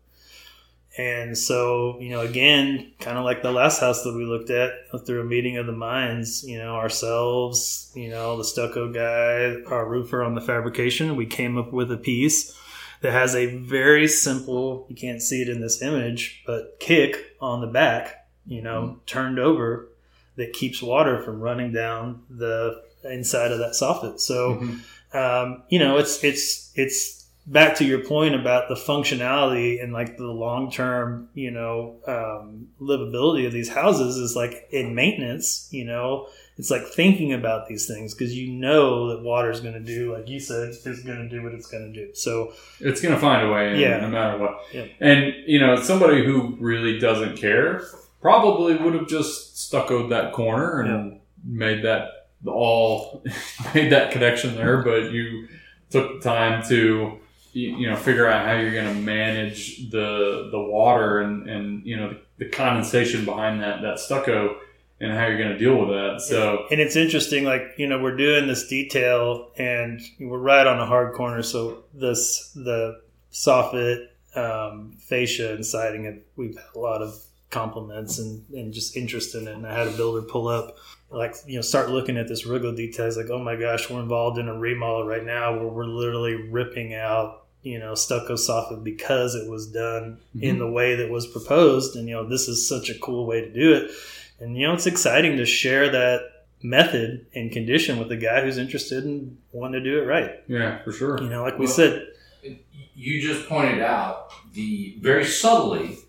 And 0.98 1.38
so, 1.38 2.00
you 2.00 2.10
know, 2.10 2.22
again, 2.22 2.92
kind 3.00 3.20
of 3.20 3.24
like 3.24 3.44
the 3.44 3.52
last 3.52 3.80
house 3.80 4.04
that 4.04 4.16
we 4.16 4.26
looked 4.26 4.50
at 4.50 4.72
through 5.06 5.22
a 5.22 5.26
meeting 5.26 5.58
of 5.58 5.68
the 5.68 5.72
minds, 5.72 6.44
you 6.44 6.58
know, 6.58 6.76
ourselves, 6.76 7.92
you 7.96 8.10
know, 8.10 8.36
the 8.38 8.44
stucco 8.44 8.92
guy, 8.92 9.62
our 9.72 9.88
roofer 9.88 10.24
on 10.24 10.34
the 10.34 10.42
fabrication, 10.42 11.16
we 11.16 11.28
came 11.28 11.58
up 11.58 11.72
with 11.72 11.92
a 11.92 11.98
piece 11.98 12.58
that 13.02 13.12
has 13.12 13.36
a 13.36 13.58
very 13.58 14.08
simple, 14.08 14.88
you 14.90 14.96
can't 14.96 15.22
see 15.22 15.44
it 15.44 15.50
in 15.50 15.62
this 15.62 15.84
image, 15.84 16.42
but 16.48 16.80
kick 16.80 17.36
on 17.40 17.62
the 17.62 17.68
back, 17.68 18.28
you 18.48 18.64
know, 18.64 18.82
mm-hmm. 18.82 19.00
turned 19.06 19.38
over 19.38 19.90
that 20.36 20.52
keeps 20.54 20.82
water 20.82 21.22
from 21.22 21.40
running 21.40 21.72
down 21.72 22.24
the 22.30 22.82
inside 23.04 23.52
of 23.52 23.60
that 23.60 23.74
soffit. 23.74 24.20
So, 24.20 24.56
mm-hmm. 24.56 25.18
um, 25.18 25.64
you 25.70 25.78
know, 25.78 25.98
it's, 25.98 26.24
it's, 26.24 26.72
it's, 26.74 27.17
back 27.48 27.78
to 27.78 27.86
your 27.86 28.04
point 28.04 28.36
about 28.36 28.68
the 28.68 28.76
functionality 28.76 29.82
and 29.82 29.94
like 29.94 30.18
the 30.18 30.26
long 30.26 30.70
term, 30.70 31.30
you 31.34 31.50
know, 31.50 31.96
um, 32.06 32.68
livability 32.82 33.48
of 33.48 33.54
these 33.54 33.70
houses 33.70 34.18
is 34.18 34.36
like 34.36 34.68
in 34.72 34.94
maintenance, 34.94 35.70
you 35.72 35.86
know, 35.86 36.28
it's 36.58 36.70
like 36.70 36.86
thinking 36.88 37.32
about 37.32 37.68
these 37.68 37.88
things 37.88 38.14
because 38.14 38.36
you 38.36 38.52
know 38.52 39.10
that 39.10 39.24
water 39.24 39.50
is 39.50 39.62
going 39.62 39.76
to 39.76 39.80
do, 39.80 40.14
like 40.14 40.28
you 40.28 40.40
said, 40.40 40.70
is 40.70 41.04
going 41.04 41.20
to 41.20 41.30
do 41.30 41.42
what 41.42 41.54
it's 41.54 41.68
going 41.68 41.94
to 41.94 42.06
do. 42.06 42.14
So 42.14 42.52
it's 42.82 43.00
going 43.00 43.16
to 43.16 43.22
find 43.22 43.48
a 43.48 43.52
way, 43.52 43.80
yeah, 43.80 44.00
no 44.00 44.10
matter 44.10 44.38
what. 44.38 44.60
Yeah. 44.74 44.88
And 45.00 45.34
you 45.46 45.60
know, 45.60 45.78
somebody 45.82 46.26
who 46.26 46.58
really 46.60 47.00
doesn't 47.00 47.38
care 47.38 47.84
probably 48.22 48.76
would 48.76 48.96
have 48.96 49.08
just 49.08 49.58
stuccoed 49.58 50.12
that 50.12 50.34
corner 50.34 50.82
and 50.82 51.12
yeah. 51.14 51.18
made 51.46 51.86
that 51.86 52.30
all 52.46 53.24
made 53.76 53.92
that 53.92 54.12
connection 54.12 54.56
there, 54.56 54.82
but 54.82 55.12
you 55.12 55.48
took 55.92 56.22
the 56.22 56.30
time 56.30 56.68
to 56.68 57.20
you 57.58 57.90
know 57.90 57.96
figure 57.96 58.28
out 58.28 58.46
how 58.46 58.54
you're 58.54 58.74
going 58.74 58.94
to 58.94 59.02
manage 59.02 59.90
the 59.90 60.50
the 60.52 60.60
water 60.60 61.20
and 61.20 61.50
and 61.50 61.86
you 61.86 61.98
know 61.98 62.10
the, 62.10 62.46
the, 62.46 62.50
condensation 62.50 63.26
behind 63.26 63.62
that 63.62 63.82
that 63.82 64.00
stucco 64.00 64.58
and 65.00 65.12
how 65.12 65.26
you're 65.28 65.38
going 65.38 65.52
to 65.52 65.58
deal 65.58 65.78
with 65.78 65.90
that. 65.90 66.22
So 66.22 66.66
and 66.70 66.80
it's 66.80 66.96
interesting 66.96 67.44
like 67.46 67.64
you 67.78 67.88
know 67.88 68.00
we're 68.02 68.16
doing 68.16 68.48
this 68.48 68.68
detail 68.68 69.52
and 69.58 70.00
we're 70.20 70.38
right 70.38 70.68
on 70.68 70.80
a 70.80 70.86
hard 70.86 71.16
corner. 71.16 71.42
So 71.42 71.84
this 71.94 72.52
the 72.52 73.02
soffit 73.32 74.08
um, 74.36 74.96
fascia 75.00 75.54
and 75.54 75.66
siding 75.66 76.06
it 76.06 76.28
we've 76.36 76.56
had 76.56 76.76
a 76.76 76.80
lot 76.80 77.02
of 77.02 77.16
compliments 77.50 78.20
and, 78.20 78.44
and 78.54 78.74
just 78.74 78.96
interest 78.98 79.34
in 79.34 79.48
it. 79.48 79.56
And 79.56 79.66
i 79.66 79.74
had 79.74 79.88
a 79.88 79.92
builder 79.92 80.22
pull 80.22 80.48
up 80.48 80.78
like 81.10 81.36
you 81.46 81.56
know 81.56 81.62
start 81.62 81.90
looking 81.90 82.18
at 82.18 82.28
this 82.28 82.46
reglet 82.46 82.76
details 82.76 83.16
like 83.18 83.30
oh 83.30 83.40
my 83.40 83.56
gosh 83.56 83.90
we're 83.90 84.02
involved 84.02 84.38
in 84.38 84.48
a 84.50 84.54
remodel 84.54 85.08
right 85.08 85.24
now 85.24 85.54
where 85.54 85.68
we're 85.68 85.86
literally 85.86 86.36
ripping 86.50 86.94
out 86.94 87.47
you 87.68 87.80
know 87.80 87.96
stucco 87.96 88.34
soffit 88.34 88.84
because 88.84 89.36
it 89.36 89.50
was 89.50 89.68
done 89.68 90.20
mm-hmm. 90.36 90.44
in 90.44 90.60
the 90.60 90.70
way 90.70 90.96
that 90.96 91.10
was 91.10 91.28
proposed. 91.28 91.96
And 91.96 92.08
you 92.08 92.16
know 92.16 92.28
this 92.28 92.48
is 92.48 92.68
such 92.68 92.90
a 92.90 92.98
cool 93.00 93.26
way 93.26 93.42
to 93.42 93.52
do 93.52 93.74
it. 93.74 93.92
And 94.40 94.58
you 94.58 94.68
know 94.68 94.74
it's 94.74 94.88
exciting 94.88 95.38
to 95.38 95.46
share 95.46 95.90
that 95.90 96.22
method 96.64 97.28
and 97.36 97.52
condition 97.52 98.00
with 98.00 98.12
a 98.12 98.18
guy 98.18 98.42
who's 98.42 98.58
interested 98.58 99.04
in 99.04 99.38
wanting 99.52 99.84
to 99.84 99.90
do 99.90 100.02
it 100.02 100.06
right. 100.06 100.44
Yeah 100.48 100.84
for 100.84 100.92
sure. 100.92 101.22
You 101.22 101.30
know 101.30 101.44
like 101.44 101.60
we 101.60 101.68
said 101.68 102.08
you 102.96 103.22
just 103.22 103.48
pointed 103.48 103.82
out 103.82 104.32
the 104.54 104.98
very 105.02 105.26
subtly 105.26 106.00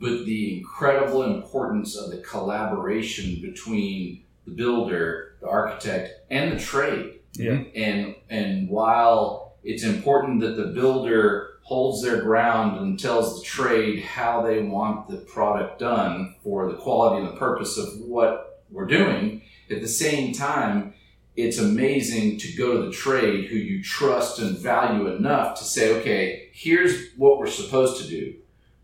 but 0.00 0.24
the 0.24 0.58
incredible 0.58 1.22
importance 1.22 1.96
of 1.96 2.10
the 2.10 2.18
collaboration 2.18 3.40
between 3.40 4.24
the 4.44 4.50
builder 4.50 5.32
the 5.42 5.48
architect 5.48 6.20
and 6.30 6.52
the 6.52 6.62
trade. 6.62 7.20
Yeah. 7.34 7.62
And 7.74 8.14
and 8.30 8.68
while 8.68 9.51
it's 9.64 9.84
important 9.84 10.40
that 10.40 10.56
the 10.56 10.66
builder 10.66 11.48
holds 11.62 12.02
their 12.02 12.22
ground 12.22 12.78
and 12.80 12.98
tells 12.98 13.38
the 13.38 13.44
trade 13.44 14.02
how 14.02 14.42
they 14.42 14.62
want 14.62 15.08
the 15.08 15.16
product 15.18 15.78
done 15.78 16.34
for 16.42 16.70
the 16.70 16.76
quality 16.76 17.24
and 17.24 17.32
the 17.34 17.38
purpose 17.38 17.78
of 17.78 18.00
what 18.00 18.64
we're 18.70 18.86
doing. 18.86 19.42
At 19.70 19.80
the 19.80 19.88
same 19.88 20.32
time, 20.32 20.94
it's 21.36 21.58
amazing 21.58 22.38
to 22.38 22.52
go 22.56 22.78
to 22.80 22.86
the 22.86 22.92
trade 22.92 23.46
who 23.46 23.56
you 23.56 23.82
trust 23.82 24.38
and 24.38 24.58
value 24.58 25.06
enough 25.14 25.58
to 25.58 25.64
say, 25.64 25.94
okay, 26.00 26.48
here's 26.52 27.12
what 27.16 27.38
we're 27.38 27.46
supposed 27.46 28.02
to 28.02 28.08
do. 28.08 28.34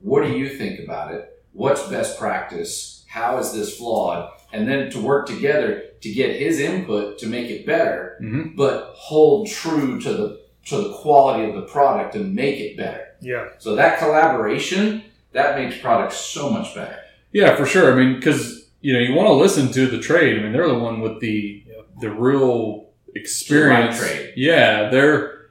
What 0.00 0.24
do 0.24 0.32
you 0.32 0.48
think 0.48 0.80
about 0.80 1.12
it? 1.12 1.42
What's 1.52 1.86
best 1.88 2.18
practice? 2.18 3.04
How 3.08 3.38
is 3.38 3.52
this 3.52 3.76
flawed? 3.76 4.30
And 4.52 4.66
then 4.68 4.90
to 4.92 5.00
work 5.00 5.26
together 5.26 5.82
to 6.00 6.12
get 6.12 6.36
his 6.40 6.60
input 6.60 7.18
to 7.18 7.26
make 7.26 7.50
it 7.50 7.66
better, 7.66 8.16
Mhm. 8.22 8.56
but 8.56 8.92
hold 8.94 9.48
true 9.48 10.00
to 10.00 10.12
the 10.12 10.40
to 10.68 10.76
the 10.76 10.92
quality 10.94 11.48
of 11.48 11.54
the 11.54 11.62
product 11.62 12.14
and 12.14 12.34
make 12.34 12.60
it 12.60 12.76
better. 12.76 13.06
Yeah. 13.20 13.48
So 13.58 13.74
that 13.76 13.98
collaboration 13.98 15.04
that 15.32 15.58
makes 15.58 15.78
products 15.78 16.16
so 16.16 16.50
much 16.50 16.74
better. 16.74 16.98
Yeah, 17.32 17.56
for 17.56 17.66
sure. 17.66 17.92
I 17.92 17.96
mean, 17.96 18.14
because 18.16 18.70
you 18.80 18.94
know 18.94 19.00
you 19.00 19.14
want 19.14 19.28
to 19.28 19.34
listen 19.34 19.70
to 19.72 19.86
the 19.86 19.98
trade. 19.98 20.38
I 20.38 20.42
mean, 20.42 20.52
they're 20.52 20.68
the 20.68 20.78
one 20.78 21.00
with 21.00 21.20
the 21.20 21.64
the 22.00 22.10
real 22.10 22.88
experience. 23.14 23.98
The 23.98 24.06
right 24.06 24.14
trade. 24.14 24.32
Yeah, 24.36 24.88
they're. 24.90 25.50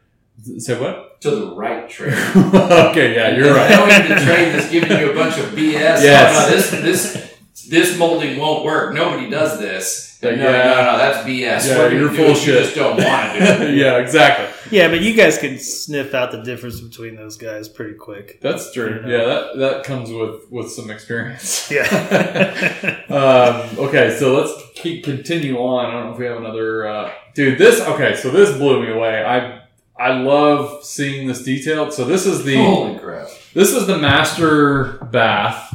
Say 0.58 0.80
what? 0.80 1.22
To 1.22 1.32
the 1.32 1.56
right 1.56 1.90
trade. 1.90 2.14
okay, 2.36 3.16
yeah, 3.16 3.36
you're 3.36 3.54
right. 3.54 3.70
Knowing 3.72 4.10
the 4.10 4.24
trade 4.24 4.54
that's 4.54 4.70
giving 4.70 4.98
you 5.00 5.12
a 5.12 5.16
bunch 5.16 5.38
of 5.40 5.46
BS. 5.48 6.02
Yes. 6.04 6.38
Oh, 6.38 6.50
no, 6.50 6.56
this 6.56 6.72
this 6.72 7.27
this 7.66 7.98
molding 7.98 8.38
won't 8.40 8.64
work. 8.66 8.94
Nobody 8.94 9.30
does 9.30 9.60
this. 9.60 10.06
No, 10.24 10.30
Yeah. 10.32 10.36
no, 10.38 10.92
no, 10.92 10.98
that's 10.98 11.28
BS. 11.28 11.68
Yeah, 11.68 11.78
We're 11.78 11.92
you're 11.94 12.10
full 12.10 12.26
it, 12.26 12.32
of 12.32 12.38
you 12.38 12.54
shit. 12.54 12.64
just 12.64 12.76
don't 12.76 12.98
want 12.98 13.34
to 13.34 13.40
do 13.40 13.64
it. 13.68 13.76
yeah, 13.78 13.98
exactly. 13.98 14.48
Yeah, 14.76 14.88
but 14.90 15.00
you 15.02 15.14
guys 15.14 15.38
can 15.38 15.60
sniff 15.60 16.14
out 16.16 16.32
the 16.32 16.42
difference 16.42 16.82
between 16.82 17.16
those 17.16 17.38
guys 17.38 17.70
pretty 17.70 17.94
quick. 17.94 18.42
That's 18.42 18.74
true. 18.74 18.96
You 18.96 19.02
know. 19.02 19.08
Yeah, 19.08 19.26
that 19.26 19.58
that 19.58 19.84
comes 19.84 20.10
with 20.10 20.50
with 20.52 20.72
some 20.72 20.90
experience. 20.90 21.72
Yeah. 21.72 21.84
um, 23.10 23.80
okay, 23.88 24.16
so 24.18 24.34
let's 24.40 24.54
keep 24.74 25.04
continue 25.04 25.58
on. 25.58 25.86
I 25.86 25.92
don't 25.92 26.06
know 26.08 26.12
if 26.14 26.18
we 26.20 26.26
have 26.26 26.38
another 26.38 26.88
uh, 26.88 27.12
dude. 27.34 27.58
This 27.60 27.80
okay, 27.82 28.16
so 28.16 28.30
this 28.32 28.58
blew 28.58 28.84
me 28.86 28.92
away. 28.92 29.24
I 29.24 29.62
I 30.00 30.18
love 30.20 30.84
seeing 30.84 31.28
this 31.28 31.44
detailed. 31.44 31.94
So 31.94 32.06
this 32.06 32.26
is 32.26 32.44
the 32.44 32.56
Holy 32.58 32.98
crap! 33.00 33.28
this 33.54 33.72
is 33.74 33.86
the 33.88 33.98
master 33.98 35.00
bath. 35.12 35.74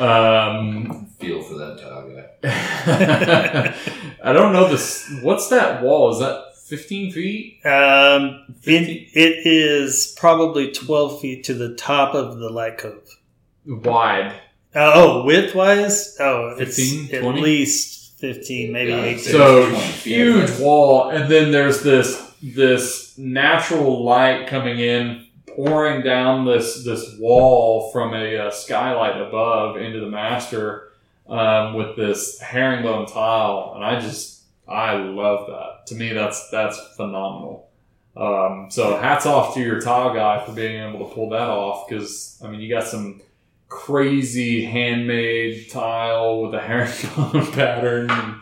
Um, 0.00 1.06
Feel 1.18 1.42
for 1.42 1.54
that 1.54 1.78
dog 1.78 2.14
guy. 2.14 3.74
I 4.24 4.32
don't 4.32 4.52
know 4.52 4.68
this. 4.68 5.10
What's 5.22 5.48
that 5.48 5.82
wall? 5.82 6.12
Is 6.12 6.18
that 6.20 6.56
fifteen 6.56 7.12
feet? 7.12 7.60
um, 7.66 8.44
it, 8.62 9.08
it 9.14 9.46
is 9.46 10.14
probably 10.18 10.70
12 10.72 11.20
feet 11.20 11.44
to 11.44 11.54
the 11.54 11.74
top 11.74 12.14
of 12.14 12.38
the 12.38 12.48
light 12.48 12.78
cove. 12.78 13.18
Wide. 13.66 14.32
Uh, 14.74 14.92
oh, 14.94 15.24
width 15.24 15.54
wise? 15.54 16.16
Oh, 16.20 16.54
15, 16.56 17.04
it's 17.06 17.14
at 17.14 17.22
20? 17.22 17.40
least 17.40 18.18
15, 18.20 18.72
maybe 18.72 18.92
Yeah, 18.92 19.02
18. 19.02 19.18
So 19.18 19.68
20 19.70 19.76
feet. 19.88 20.14
huge 20.14 20.60
wall, 20.60 21.10
and 21.10 21.30
then 21.30 21.50
there's 21.50 21.82
this 21.82 22.26
this 22.42 23.18
natural 23.18 24.02
light 24.04 24.46
coming 24.46 24.78
in, 24.78 25.26
pouring 25.64 26.02
down 26.02 26.46
this 26.46 26.84
this 26.84 27.16
wall 27.18 27.90
from 27.92 28.14
a, 28.14 28.36
uh 28.36 28.50
skylight 28.50 29.20
above 29.20 29.76
into 29.76 30.00
the 30.00 30.08
master 30.08 30.92
um, 31.28 31.74
with 31.74 31.96
this 31.96 32.40
herringbone 32.40 33.06
tile, 33.06 33.72
and 33.74 33.84
I 33.84 34.00
just 34.00 34.42
I 34.68 34.94
love 34.94 35.46
that. 35.48 35.86
To 35.88 35.94
me, 35.94 36.12
that's 36.12 36.48
that's 36.50 36.78
phenomenal. 36.96 37.68
Um, 38.16 38.68
so 38.70 38.96
hats 38.96 39.26
off 39.26 39.54
to 39.54 39.60
your 39.60 39.80
tile 39.80 40.12
guy 40.12 40.44
for 40.44 40.52
being 40.52 40.82
able 40.82 41.08
to 41.08 41.14
pull 41.14 41.30
that 41.30 41.48
off 41.48 41.88
because 41.88 42.40
I 42.44 42.48
mean 42.48 42.60
you 42.60 42.68
got 42.68 42.84
some 42.84 43.20
crazy 43.68 44.64
handmade 44.64 45.70
tile 45.70 46.42
with 46.42 46.54
a 46.54 46.60
herringbone 46.60 47.52
pattern. 47.52 48.10
And, 48.10 48.40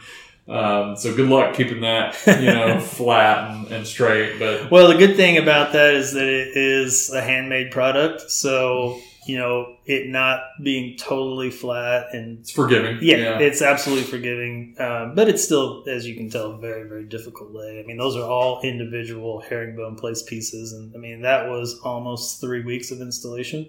um, 0.49 0.97
so 0.97 1.15
good 1.15 1.29
luck 1.29 1.55
keeping 1.55 1.83
that 1.83 2.17
you 2.27 2.47
know 2.47 2.81
flat 2.97 3.51
and, 3.51 3.67
and 3.69 3.87
straight. 3.87 4.39
But 4.39 4.71
Well, 4.71 4.89
the 4.89 4.97
good 4.97 5.17
thing 5.17 5.37
about 5.37 5.73
that 5.73 5.95
is 5.95 6.13
that 6.15 6.27
it 6.27 6.57
is 6.57 7.11
a 7.11 7.21
handmade 7.21 7.71
product. 7.71 8.31
So, 8.31 8.99
you 9.27 9.37
know, 9.37 9.77
it 9.85 10.09
not 10.09 10.41
being 10.63 10.97
totally 10.97 11.51
flat 11.51 12.15
and 12.15 12.39
it's 12.39 12.51
forgiving. 12.51 12.99
yeah, 13.03 13.39
it's 13.39 13.61
absolutely 13.61 14.05
forgiving. 14.05 14.75
Um, 14.79 15.15
but 15.15 15.29
it's 15.29 15.45
still, 15.45 15.85
as 15.87 16.07
you 16.07 16.17
can 16.17 16.31
tell, 16.31 16.57
very, 16.57 16.89
very 16.89 17.05
difficult 17.05 17.53
lay. 17.53 17.81
I 17.81 17.87
mean, 17.87 17.99
those 17.99 18.17
are 18.17 18.25
all 18.29 18.63
individual 18.63 19.41
herringbone 19.41 19.97
place 19.97 20.23
pieces. 20.23 20.73
And 20.73 20.95
I 20.95 20.99
mean, 20.99 21.23
that 21.23 21.49
was 21.51 21.79
almost 21.81 22.41
three 22.41 22.65
weeks 22.65 22.91
of 22.91 23.03
installation 23.03 23.69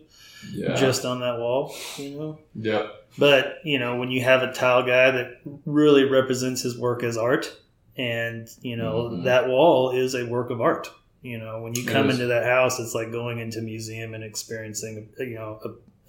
yeah. 0.51 0.75
just 0.75 1.05
on 1.05 1.19
that 1.21 1.39
wall, 1.39 1.73
you 1.97 2.09
know? 2.11 2.39
yep. 2.55 2.95
But 3.17 3.57
you 3.63 3.79
know, 3.79 3.97
when 3.97 4.11
you 4.11 4.21
have 4.23 4.43
a 4.43 4.51
tile 4.53 4.83
guy 4.83 5.11
that 5.11 5.39
really 5.65 6.03
represents 6.03 6.61
his 6.61 6.77
work 6.77 7.03
as 7.03 7.17
art, 7.17 7.55
and 7.97 8.47
you 8.61 8.75
know 8.77 9.09
Mhm. 9.11 9.23
that 9.25 9.47
wall 9.47 9.91
is 9.91 10.15
a 10.15 10.25
work 10.25 10.49
of 10.51 10.61
art. 10.61 10.89
You 11.21 11.37
know, 11.37 11.61
when 11.61 11.75
you 11.75 11.83
come 11.85 12.09
into 12.09 12.27
that 12.27 12.45
house, 12.45 12.79
it's 12.79 12.95
like 12.95 13.11
going 13.11 13.39
into 13.39 13.59
a 13.59 13.61
museum 13.61 14.13
and 14.13 14.23
experiencing, 14.23 15.09
you 15.19 15.35
know, 15.35 15.59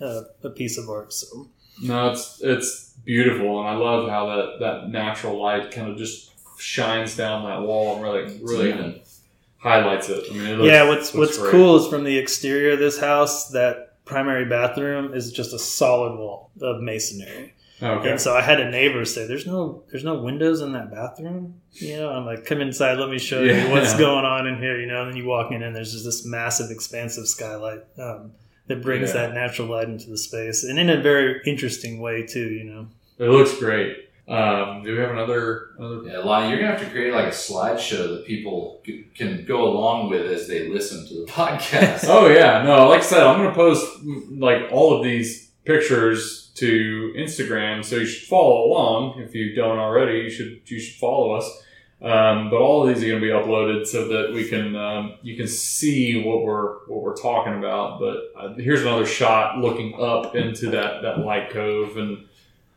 a, 0.00 0.04
a, 0.04 0.24
a 0.44 0.50
piece 0.50 0.78
of 0.78 0.88
art. 0.88 1.12
So 1.12 1.48
No, 1.82 2.10
it's 2.10 2.40
it's 2.42 2.94
beautiful, 3.04 3.58
and 3.60 3.68
I 3.68 3.74
love 3.74 4.08
how 4.08 4.26
that 4.36 4.60
that 4.60 4.88
natural 4.90 5.40
light 5.42 5.72
kind 5.72 5.90
of 5.90 5.96
just 5.96 6.30
shines 6.60 7.16
down 7.16 7.44
that 7.46 7.66
wall 7.66 7.94
and 7.94 8.02
really 8.04 8.38
really 8.42 8.68
even. 8.68 9.00
highlights 9.58 10.08
it. 10.08 10.24
I 10.30 10.34
mean, 10.34 10.46
it 10.46 10.56
looks, 10.58 10.68
yeah, 10.70 10.88
what's 10.88 11.12
what's 11.14 11.38
great. 11.38 11.50
cool 11.50 11.76
is 11.76 11.86
from 11.88 12.04
the 12.04 12.16
exterior 12.18 12.72
of 12.74 12.78
this 12.78 12.98
house 13.00 13.48
that 13.50 13.89
primary 14.10 14.44
bathroom 14.44 15.14
is 15.14 15.32
just 15.32 15.52
a 15.54 15.58
solid 15.58 16.18
wall 16.18 16.50
of 16.60 16.80
masonry. 16.82 17.54
Okay. 17.82 18.10
And 18.10 18.20
so 18.20 18.34
I 18.36 18.42
had 18.42 18.60
a 18.60 18.70
neighbor 18.70 19.04
say, 19.06 19.26
"There's 19.26 19.46
no, 19.46 19.82
there's 19.90 20.04
no 20.04 20.20
windows 20.20 20.60
in 20.60 20.72
that 20.72 20.90
bathroom." 20.90 21.54
You 21.72 21.96
know, 21.96 22.10
I'm 22.10 22.26
like, 22.26 22.44
"Come 22.44 22.60
inside, 22.60 22.98
let 22.98 23.08
me 23.08 23.18
show 23.18 23.40
Yeah. 23.42 23.64
you 23.64 23.70
what's 23.72 23.96
going 24.06 24.26
on 24.26 24.46
in 24.46 24.58
here." 24.58 24.78
You 24.78 24.86
know, 24.86 25.02
and 25.02 25.10
then 25.10 25.16
you 25.16 25.24
walk 25.26 25.50
in, 25.50 25.62
and 25.62 25.74
there's 25.74 25.92
just 25.92 26.04
this 26.04 26.26
massive, 26.26 26.70
expansive 26.70 27.26
skylight 27.26 27.80
um, 27.98 28.32
that 28.66 28.82
brings 28.82 29.08
Yeah. 29.14 29.28
that 29.28 29.34
natural 29.34 29.68
light 29.68 29.88
into 29.88 30.10
the 30.10 30.18
space, 30.18 30.62
and 30.64 30.78
in 30.78 30.90
a 30.90 31.00
very 31.00 31.40
interesting 31.46 32.00
way 32.02 32.26
too. 32.26 32.48
You 32.50 32.64
know, 32.64 32.86
It 33.18 33.28
looks 33.30 33.54
great. 33.58 34.09
Um, 34.30 34.84
do 34.84 34.92
we 34.92 34.98
have 35.00 35.10
another 35.10 35.70
another? 35.76 36.02
Yeah, 36.08 36.18
Lonnie, 36.18 36.50
you're 36.50 36.60
gonna 36.60 36.72
have 36.76 36.80
to 36.84 36.90
create 36.90 37.12
like 37.12 37.26
a 37.26 37.30
slideshow 37.30 38.16
that 38.16 38.24
people 38.26 38.80
c- 38.86 39.06
can 39.14 39.44
go 39.44 39.64
along 39.64 40.08
with 40.10 40.30
as 40.30 40.46
they 40.46 40.68
listen 40.68 41.04
to 41.08 41.14
the 41.26 41.26
podcast. 41.32 42.04
Oh 42.08 42.28
yeah, 42.28 42.62
no. 42.62 42.88
Like 42.88 43.00
I 43.00 43.04
said, 43.04 43.22
I'm 43.26 43.38
gonna 43.42 43.54
post 43.54 43.84
like 44.30 44.70
all 44.70 44.96
of 44.96 45.02
these 45.02 45.50
pictures 45.64 46.52
to 46.54 47.12
Instagram, 47.16 47.84
so 47.84 47.96
you 47.96 48.06
should 48.06 48.28
follow 48.28 48.66
along. 48.66 49.20
If 49.20 49.34
you 49.34 49.54
don't 49.54 49.78
already, 49.78 50.20
you 50.20 50.30
should 50.30 50.60
you 50.66 50.78
should 50.78 50.98
follow 51.00 51.32
us. 51.32 51.50
Um, 52.02 52.48
but 52.48 52.56
all 52.56 52.82
of 52.88 52.94
these 52.94 53.04
are 53.04 53.08
going 53.08 53.20
to 53.20 53.26
be 53.26 53.30
uploaded 53.32 53.86
so 53.86 54.08
that 54.08 54.32
we 54.32 54.48
can 54.48 54.74
um, 54.74 55.16
you 55.22 55.36
can 55.36 55.46
see 55.46 56.24
what 56.24 56.42
we're 56.44 56.78
what 56.86 57.02
we're 57.02 57.16
talking 57.16 57.54
about. 57.58 58.00
But 58.00 58.16
uh, 58.38 58.54
here's 58.54 58.80
another 58.82 59.04
shot 59.04 59.58
looking 59.58 60.00
up 60.00 60.34
into 60.34 60.70
that 60.70 61.02
that 61.02 61.18
light 61.18 61.50
cove, 61.50 61.98
and 61.98 62.24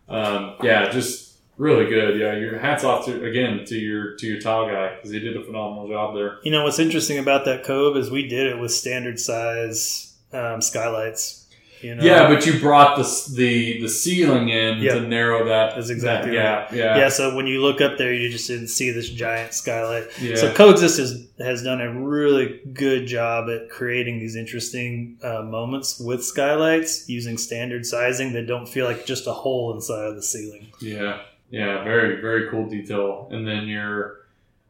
um, 0.10 0.56
yeah, 0.62 0.89
just 0.89 1.22
really 1.58 1.86
good. 1.86 2.20
Yeah, 2.20 2.34
your 2.36 2.58
hats 2.60 2.84
off 2.84 3.06
to 3.06 3.24
again 3.26 3.64
to 3.66 3.76
your 3.78 4.16
to 4.16 4.28
your 4.28 4.39
tile 4.39 4.68
guy 4.68 4.95
because 4.95 5.12
he 5.12 5.20
did 5.20 5.38
a 5.38 5.43
phenomenal 5.43 5.88
job 5.88 6.16
there. 6.16 6.39
you 6.43 6.51
know 6.51 6.64
what's 6.64 6.80
interesting 6.80 7.18
about 7.20 7.45
that 7.45 7.64
cove 7.64 7.95
is 7.97 8.10
we 8.12 8.28
did 8.28 8.47
it 8.47 8.60
with 8.60 8.72
standard 8.72 9.20
size 9.20 10.14
um, 10.34 10.62
skylights. 10.62 11.39
You 11.82 11.95
know, 11.95 12.04
Yeah, 12.06 12.30
but 12.30 12.45
you 12.45 12.62
brought 12.62 12.95
the 12.95 13.04
the 13.36 13.82
the 13.82 13.89
ceiling 13.89 14.47
in 14.47 14.80
Yep. 14.80 14.93
to 14.95 15.01
narrow 15.01 15.43
that 15.49 15.76
That's 15.76 15.89
exactly 15.89 16.32
that 16.32 16.70
gap. 16.70 16.72
Yeah, 16.74 16.97
yeah. 16.97 17.10
So 17.10 17.36
when 17.36 17.45
you 17.45 17.62
look 17.62 17.82
up 17.82 17.97
there, 17.97 18.14
you 18.14 18.30
just 18.30 18.47
didn't 18.47 18.70
see 18.70 18.91
this 18.91 19.10
giant 19.10 19.54
skylight. 19.54 20.06
yeah. 20.22 20.36
So 20.38 20.54
Coexist 20.54 20.97
has, 20.97 21.28
has 21.39 21.62
done 21.62 21.82
a 21.82 21.93
really 21.93 22.62
good 22.72 23.06
job 23.06 23.49
at 23.49 23.70
creating 23.70 24.20
these 24.20 24.38
interesting 24.38 25.18
uh, 25.22 25.41
moments 25.41 25.99
with 25.99 26.24
skylights 26.24 27.10
using 27.10 27.38
standard 27.38 27.86
sizing 27.86 28.32
that 28.32 28.47
don't 28.47 28.70
feel 28.70 28.86
like 28.86 29.06
just 29.06 29.28
a 29.28 29.34
hole 29.34 29.74
inside 29.76 30.06
of 30.06 30.16
the 30.16 30.24
ceiling. 30.24 30.68
yeah, 30.80 31.20
yeah. 31.54 31.84
Very 31.84 32.20
very 32.20 32.49
cool 32.49 32.68
detail. 32.68 33.30
And 33.32 33.47
then 33.47 33.68
your 33.68 34.22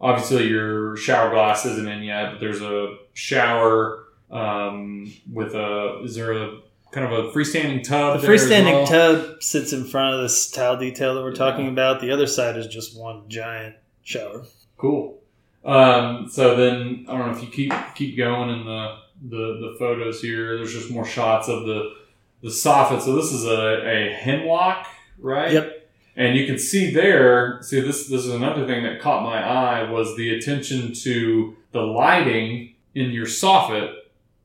obviously 0.01 0.47
your 0.47 0.97
shower 0.97 1.29
glass 1.31 1.65
isn't 1.65 1.87
in 1.87 2.03
yet, 2.03 2.31
but 2.31 2.39
there's 2.41 2.61
a 2.61 2.97
shower 3.13 4.03
um, 4.29 5.13
with 5.31 5.55
a 5.55 6.01
is 6.03 6.15
there 6.15 6.33
a 6.33 6.59
kind 6.91 7.11
of 7.11 7.25
a 7.25 7.31
freestanding 7.31 7.83
tub? 7.83 8.21
The 8.21 8.27
freestanding 8.27 8.73
well? 8.73 8.85
tub 8.87 9.43
sits 9.43 9.71
in 9.71 9.85
front 9.85 10.15
of 10.15 10.21
this 10.21 10.51
tile 10.51 10.77
detail 10.77 11.15
that 11.15 11.23
we're 11.23 11.33
talking 11.33 11.67
about. 11.67 12.01
The 12.01 12.11
other 12.11 12.27
side 12.27 12.57
is 12.57 12.67
just 12.67 12.97
one 12.97 13.29
giant 13.29 13.75
shower. 14.03 14.43
Cool. 14.77 15.19
Um, 15.63 16.27
so 16.29 16.57
then 16.57 17.05
I 17.07 17.17
don't 17.17 17.31
know 17.31 17.37
if 17.37 17.41
you 17.41 17.49
keep 17.49 17.73
keep 17.95 18.17
going 18.17 18.49
in 18.49 18.65
the, 18.65 18.97
the 19.29 19.37
the 19.37 19.75
photos 19.79 20.21
here. 20.21 20.57
There's 20.57 20.73
just 20.73 20.91
more 20.91 21.05
shots 21.05 21.47
of 21.47 21.65
the 21.65 21.95
the 22.41 22.49
soffit. 22.49 23.01
So 23.01 23.15
this 23.15 23.31
is 23.31 23.45
a, 23.45 23.87
a 23.87 24.13
hemlock, 24.13 24.87
right? 25.17 25.53
Yep. 25.53 25.82
And 26.15 26.37
you 26.37 26.45
can 26.45 26.59
see 26.59 26.93
there. 26.93 27.61
See 27.61 27.79
this 27.79 28.07
this 28.07 28.25
is 28.25 28.33
another 28.33 28.65
thing 28.67 28.83
that 28.83 29.01
caught 29.01 29.23
my 29.23 29.41
eye 29.43 29.89
was 29.89 30.15
the 30.15 30.35
attention 30.35 30.93
to 31.03 31.55
the 31.71 31.81
lighting 31.81 32.75
in 32.93 33.11
your 33.11 33.25
soffit, 33.25 33.95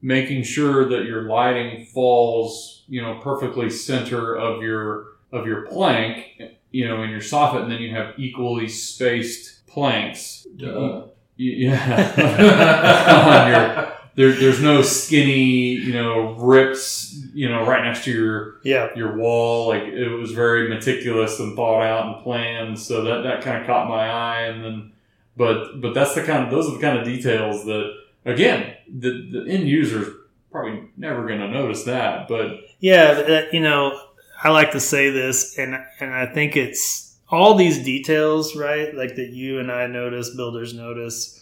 making 0.00 0.44
sure 0.44 0.88
that 0.88 1.04
your 1.04 1.22
lighting 1.22 1.84
falls 1.86 2.84
you 2.88 3.02
know 3.02 3.20
perfectly 3.22 3.68
center 3.68 4.34
of 4.34 4.62
your 4.62 5.08
of 5.30 5.46
your 5.46 5.66
plank 5.66 6.40
you 6.70 6.86
know, 6.86 7.02
in 7.02 7.10
your 7.10 7.20
soffit, 7.20 7.62
and 7.62 7.72
then 7.72 7.80
you 7.80 7.94
have 7.94 8.14
equally 8.18 8.68
spaced 8.68 9.66
planks. 9.66 10.46
Duh. 10.56 11.06
Yeah. 11.36 11.76
on 13.28 13.48
your, 13.50 13.97
there, 14.18 14.32
there's 14.32 14.60
no 14.60 14.82
skinny, 14.82 15.76
you 15.86 15.92
know, 15.92 16.32
rips, 16.34 17.16
you 17.32 17.48
know, 17.48 17.64
right 17.64 17.84
next 17.84 18.02
to 18.04 18.10
your 18.10 18.56
Yeah. 18.64 18.88
your 18.96 19.16
wall. 19.16 19.68
Like 19.68 19.84
it 19.84 20.08
was 20.08 20.32
very 20.32 20.68
meticulous 20.68 21.38
and 21.38 21.54
thought 21.54 21.82
out 21.82 22.06
and 22.16 22.24
planned. 22.24 22.78
So 22.80 23.04
that 23.04 23.22
that 23.22 23.42
kind 23.42 23.60
of 23.60 23.66
caught 23.68 23.88
my 23.88 24.08
eye. 24.10 24.42
And 24.42 24.64
then, 24.64 24.92
but 25.36 25.80
but 25.80 25.94
that's 25.94 26.14
the 26.16 26.22
kind 26.24 26.44
of 26.44 26.50
those 26.50 26.68
are 26.68 26.74
the 26.74 26.80
kind 26.80 26.98
of 26.98 27.04
details 27.04 27.64
that 27.66 27.92
again 28.24 28.74
the 28.92 29.10
the 29.30 29.46
end 29.48 29.68
user's 29.68 30.08
probably 30.50 30.88
never 30.96 31.24
going 31.28 31.38
to 31.40 31.48
notice 31.48 31.84
that. 31.84 32.26
But 32.26 32.58
Yeah, 32.80 33.42
you 33.52 33.60
know, 33.60 33.96
I 34.42 34.48
like 34.50 34.72
to 34.72 34.80
say 34.80 35.10
this, 35.10 35.56
and 35.58 35.78
and 36.00 36.12
I 36.12 36.26
think 36.26 36.56
it's 36.56 37.16
all 37.30 37.54
these 37.54 37.84
details, 37.84 38.56
right? 38.56 38.92
Like 38.94 39.14
that 39.14 39.28
you 39.30 39.60
and 39.60 39.70
I 39.70 39.86
notice, 39.86 40.34
builders 40.34 40.74
notice. 40.74 41.36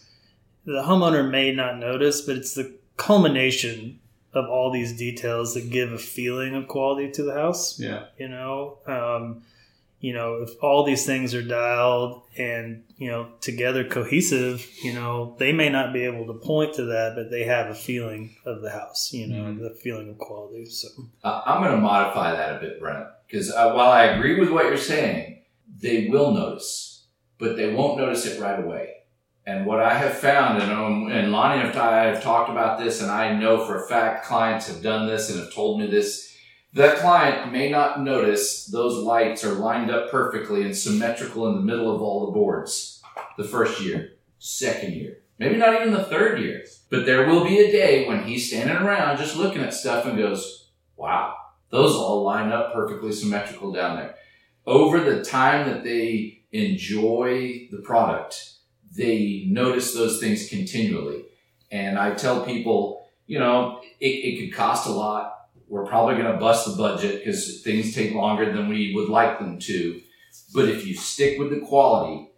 The 0.66 0.82
homeowner 0.82 1.30
may 1.30 1.52
not 1.52 1.78
notice, 1.78 2.20
but 2.22 2.36
it's 2.36 2.54
the 2.54 2.74
culmination 2.96 4.00
of 4.34 4.48
all 4.50 4.70
these 4.70 4.96
details 4.98 5.54
that 5.54 5.70
give 5.70 5.92
a 5.92 5.98
feeling 5.98 6.54
of 6.54 6.68
quality 6.68 7.10
to 7.12 7.22
the 7.22 7.32
house. 7.32 7.78
yeah, 7.80 8.06
You 8.18 8.28
know, 8.28 8.78
um, 8.86 9.42
you 10.00 10.12
know, 10.12 10.42
if 10.42 10.50
all 10.62 10.84
these 10.84 11.06
things 11.06 11.34
are 11.34 11.42
dialed 11.42 12.22
and 12.36 12.84
you 12.98 13.10
know 13.10 13.28
together 13.40 13.82
cohesive, 13.82 14.66
you 14.82 14.92
know, 14.92 15.34
they 15.38 15.52
may 15.52 15.70
not 15.70 15.94
be 15.94 16.02
able 16.04 16.26
to 16.26 16.34
point 16.34 16.74
to 16.74 16.84
that, 16.86 17.14
but 17.16 17.30
they 17.30 17.44
have 17.44 17.68
a 17.70 17.74
feeling 17.74 18.36
of 18.44 18.60
the 18.60 18.70
house. 18.70 19.10
You 19.12 19.28
know, 19.28 19.44
Mhm. 19.44 19.60
the 19.60 19.70
feeling 19.70 20.10
of 20.10 20.18
quality. 20.18 20.66
So. 20.66 20.88
Uh, 21.24 21.40
I'm 21.46 21.62
going 21.62 21.74
to 21.74 21.80
modify 21.80 22.32
that 22.36 22.56
a 22.56 22.60
bit, 22.60 22.78
Brent, 22.78 23.06
because 23.26 23.50
uh, 23.50 23.72
while 23.72 23.90
I 23.90 24.04
agree 24.04 24.38
with 24.38 24.50
what 24.50 24.66
you're 24.66 24.76
saying, 24.76 25.38
they 25.80 26.08
will 26.08 26.32
notice, 26.32 27.06
but 27.38 27.56
they 27.56 27.72
won't 27.72 27.96
notice 27.98 28.26
it 28.26 28.38
right 28.40 28.62
away. 28.62 28.90
And 29.46 29.64
what 29.64 29.80
I 29.80 29.96
have 29.96 30.18
found, 30.18 30.60
and, 30.60 30.72
um, 30.72 31.08
and 31.08 31.30
Lonnie 31.30 31.62
and 31.62 31.78
I 31.78 32.06
have 32.06 32.20
talked 32.22 32.50
about 32.50 32.80
this, 32.80 33.00
and 33.00 33.12
I 33.12 33.32
know 33.32 33.64
for 33.64 33.84
a 33.84 33.86
fact 33.86 34.26
clients 34.26 34.66
have 34.66 34.82
done 34.82 35.06
this 35.06 35.30
and 35.30 35.38
have 35.38 35.54
told 35.54 35.80
me 35.80 35.86
this. 35.86 36.36
That 36.72 36.98
client 36.98 37.52
may 37.52 37.70
not 37.70 38.02
notice 38.02 38.66
those 38.66 39.02
lights 39.02 39.44
are 39.44 39.52
lined 39.52 39.90
up 39.90 40.10
perfectly 40.10 40.62
and 40.62 40.76
symmetrical 40.76 41.46
in 41.48 41.54
the 41.54 41.62
middle 41.62 41.94
of 41.94 42.02
all 42.02 42.26
the 42.26 42.32
boards 42.32 43.00
the 43.38 43.44
first 43.44 43.80
year, 43.80 44.14
second 44.40 44.94
year, 44.94 45.18
maybe 45.38 45.56
not 45.56 45.74
even 45.80 45.92
the 45.92 46.04
third 46.04 46.40
year. 46.40 46.64
But 46.90 47.06
there 47.06 47.26
will 47.26 47.44
be 47.44 47.60
a 47.60 47.70
day 47.70 48.08
when 48.08 48.24
he's 48.24 48.48
standing 48.48 48.76
around 48.76 49.18
just 49.18 49.36
looking 49.36 49.62
at 49.62 49.72
stuff 49.72 50.06
and 50.06 50.18
goes, 50.18 50.70
wow, 50.96 51.34
those 51.70 51.94
all 51.94 52.24
line 52.24 52.50
up 52.50 52.74
perfectly 52.74 53.12
symmetrical 53.12 53.72
down 53.72 53.96
there. 53.96 54.16
Over 54.66 55.00
the 55.00 55.24
time 55.24 55.68
that 55.68 55.84
they 55.84 56.42
enjoy 56.50 57.68
the 57.70 57.78
product, 57.78 58.55
they 58.94 59.44
notice 59.48 59.94
those 59.94 60.20
things 60.20 60.48
continually. 60.48 61.24
And 61.70 61.98
I 61.98 62.14
tell 62.14 62.44
people, 62.44 63.08
you 63.26 63.38
know, 63.38 63.80
it, 64.00 64.06
it 64.06 64.40
could 64.40 64.56
cost 64.56 64.86
a 64.86 64.92
lot. 64.92 65.32
We're 65.68 65.86
probably 65.86 66.14
going 66.14 66.32
to 66.32 66.38
bust 66.38 66.66
the 66.66 66.76
budget 66.76 67.18
because 67.24 67.62
things 67.62 67.94
take 67.94 68.14
longer 68.14 68.52
than 68.52 68.68
we 68.68 68.94
would 68.94 69.08
like 69.08 69.38
them 69.38 69.58
to. 69.60 70.00
But 70.54 70.68
if 70.68 70.86
you 70.86 70.94
stick 70.94 71.38
with 71.38 71.50
the 71.50 71.60
quality, 71.60 72.30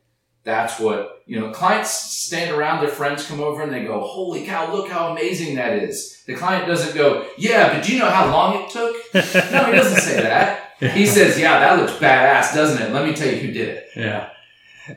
that's 0.45 0.81
what, 0.81 1.23
you 1.27 1.39
know, 1.39 1.51
clients 1.51 1.91
stand 1.91 2.57
around, 2.57 2.81
their 2.81 2.89
friends 2.89 3.27
come 3.27 3.41
over 3.41 3.63
and 3.63 3.73
they 3.73 3.85
go, 3.85 4.01
holy 4.01 4.47
cow, 4.47 4.73
look 4.73 4.89
how 4.89 5.13
amazing 5.13 5.57
that 5.57 5.75
is. 5.83 6.23
The 6.27 6.35
client 6.35 6.67
doesn't 6.67 6.95
go, 6.97 7.29
yeah, 7.37 7.75
but 7.75 7.85
do 7.85 7.93
you 7.93 7.99
know 7.99 8.09
how 8.09 8.31
long 8.33 8.63
it 8.63 8.71
took? 8.71 8.97
No, 9.53 9.65
he 9.67 9.73
doesn't 9.73 10.01
say 10.01 10.23
that. 10.23 10.73
He 10.79 11.05
says, 11.07 11.39
yeah, 11.39 11.59
that 11.59 11.79
looks 11.79 11.93
badass, 11.99 12.55
doesn't 12.55 12.81
it? 12.81 12.93
Let 12.95 13.07
me 13.07 13.13
tell 13.15 13.29
you 13.29 13.37
who 13.41 13.53
did 13.53 13.69
it. 13.69 13.89
yeah. 13.97 14.31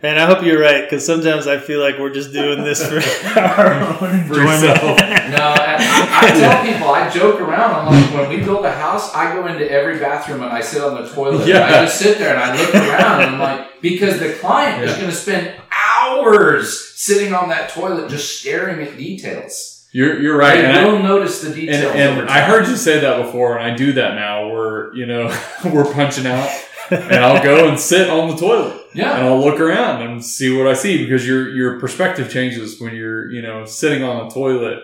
And 0.04 0.18
I 0.20 0.26
hope 0.26 0.44
you're 0.44 0.60
right 0.62 0.84
because 0.84 1.06
sometimes 1.06 1.48
I 1.48 1.58
feel 1.60 1.82
like 1.82 2.00
we're 2.00 2.14
just 2.14 2.32
doing 2.32 2.64
this 2.64 2.82
for 2.88 3.40
our 3.40 3.74
own 3.74 3.98
For 3.98 4.14
enjoyment. 4.14 4.82
No, 4.82 5.54
and 5.58 5.84
I, 5.84 6.20
I 6.22 6.32
tell 6.40 6.64
people, 6.64 6.90
I 6.90 7.10
joke 7.10 7.42
around. 7.42 7.76
I'm 7.76 7.86
like, 7.88 8.14
when 8.14 8.30
we 8.30 8.44
build 8.46 8.64
a 8.66 8.72
house, 8.72 9.14
I 9.14 9.34
go 9.34 9.46
into 9.48 9.70
every 9.70 10.00
bathroom 10.00 10.44
and 10.44 10.52
I 10.52 10.62
sit 10.62 10.82
on 10.82 11.02
the 11.02 11.10
toilet. 11.10 11.48
Yeah. 11.48 11.66
And 11.66 11.76
I 11.76 11.86
just 11.86 12.00
sit 12.00 12.18
there 12.20 12.34
and 12.36 12.40
I 12.40 12.58
look 12.58 12.74
around 12.74 13.22
and 13.24 13.36
I'm 13.36 13.40
like, 13.40 13.82
because 13.82 14.20
the 14.20 14.34
client 14.34 14.84
is 14.84 14.96
going 14.96 15.10
to 15.10 15.16
spend 15.16 15.56
hours 15.72 16.94
sitting 16.96 17.34
on 17.34 17.50
that 17.50 17.70
toilet 17.72 18.10
just 18.10 18.40
staring 18.40 18.82
at 18.88 18.98
details. 18.98 19.88
You're 19.94 20.22
you're 20.22 20.38
right. 20.38 20.56
They 20.56 20.66
And 20.66 20.78
I- 20.80 20.86
will 20.86 21.00
notice 21.04 21.42
the 21.42 21.48
And, 21.48 21.56
details. 21.56 21.84
over 21.86 21.98
and 22.22 22.28
time. 22.28 22.30
I 22.30 22.42
heard 22.42 22.68
you 22.68 22.78
say 22.78 23.00
that 23.02 23.26
before, 23.26 23.58
and 23.58 23.72
I 23.72 23.76
do 23.76 23.92
that 23.94 24.16
now. 24.16 24.48
Where 24.50 24.94
you 24.96 25.06
know 25.06 25.28
we're 25.66 25.92
punching 25.94 26.26
out, 26.26 26.50
and 26.90 27.16
I'll 27.16 27.44
go 27.44 27.68
and 27.68 27.78
sit 27.78 28.10
on 28.10 28.30
the 28.30 28.38
toilet, 28.38 28.81
and 28.94 29.26
I'll 29.26 29.40
look 29.40 29.60
around 29.60 30.02
and 30.02 30.24
see 30.24 30.56
what 30.56 30.68
I 30.68 30.74
see 30.74 31.04
because 31.04 31.26
your 31.28 31.50
your 31.50 31.80
perspective 31.80 32.32
changes 32.32 32.80
when 32.82 32.96
you're 32.96 33.30
you 33.32 33.42
know 33.42 33.66
sitting 33.66 34.04
on 34.04 34.28
the 34.28 34.34
toilet, 34.34 34.80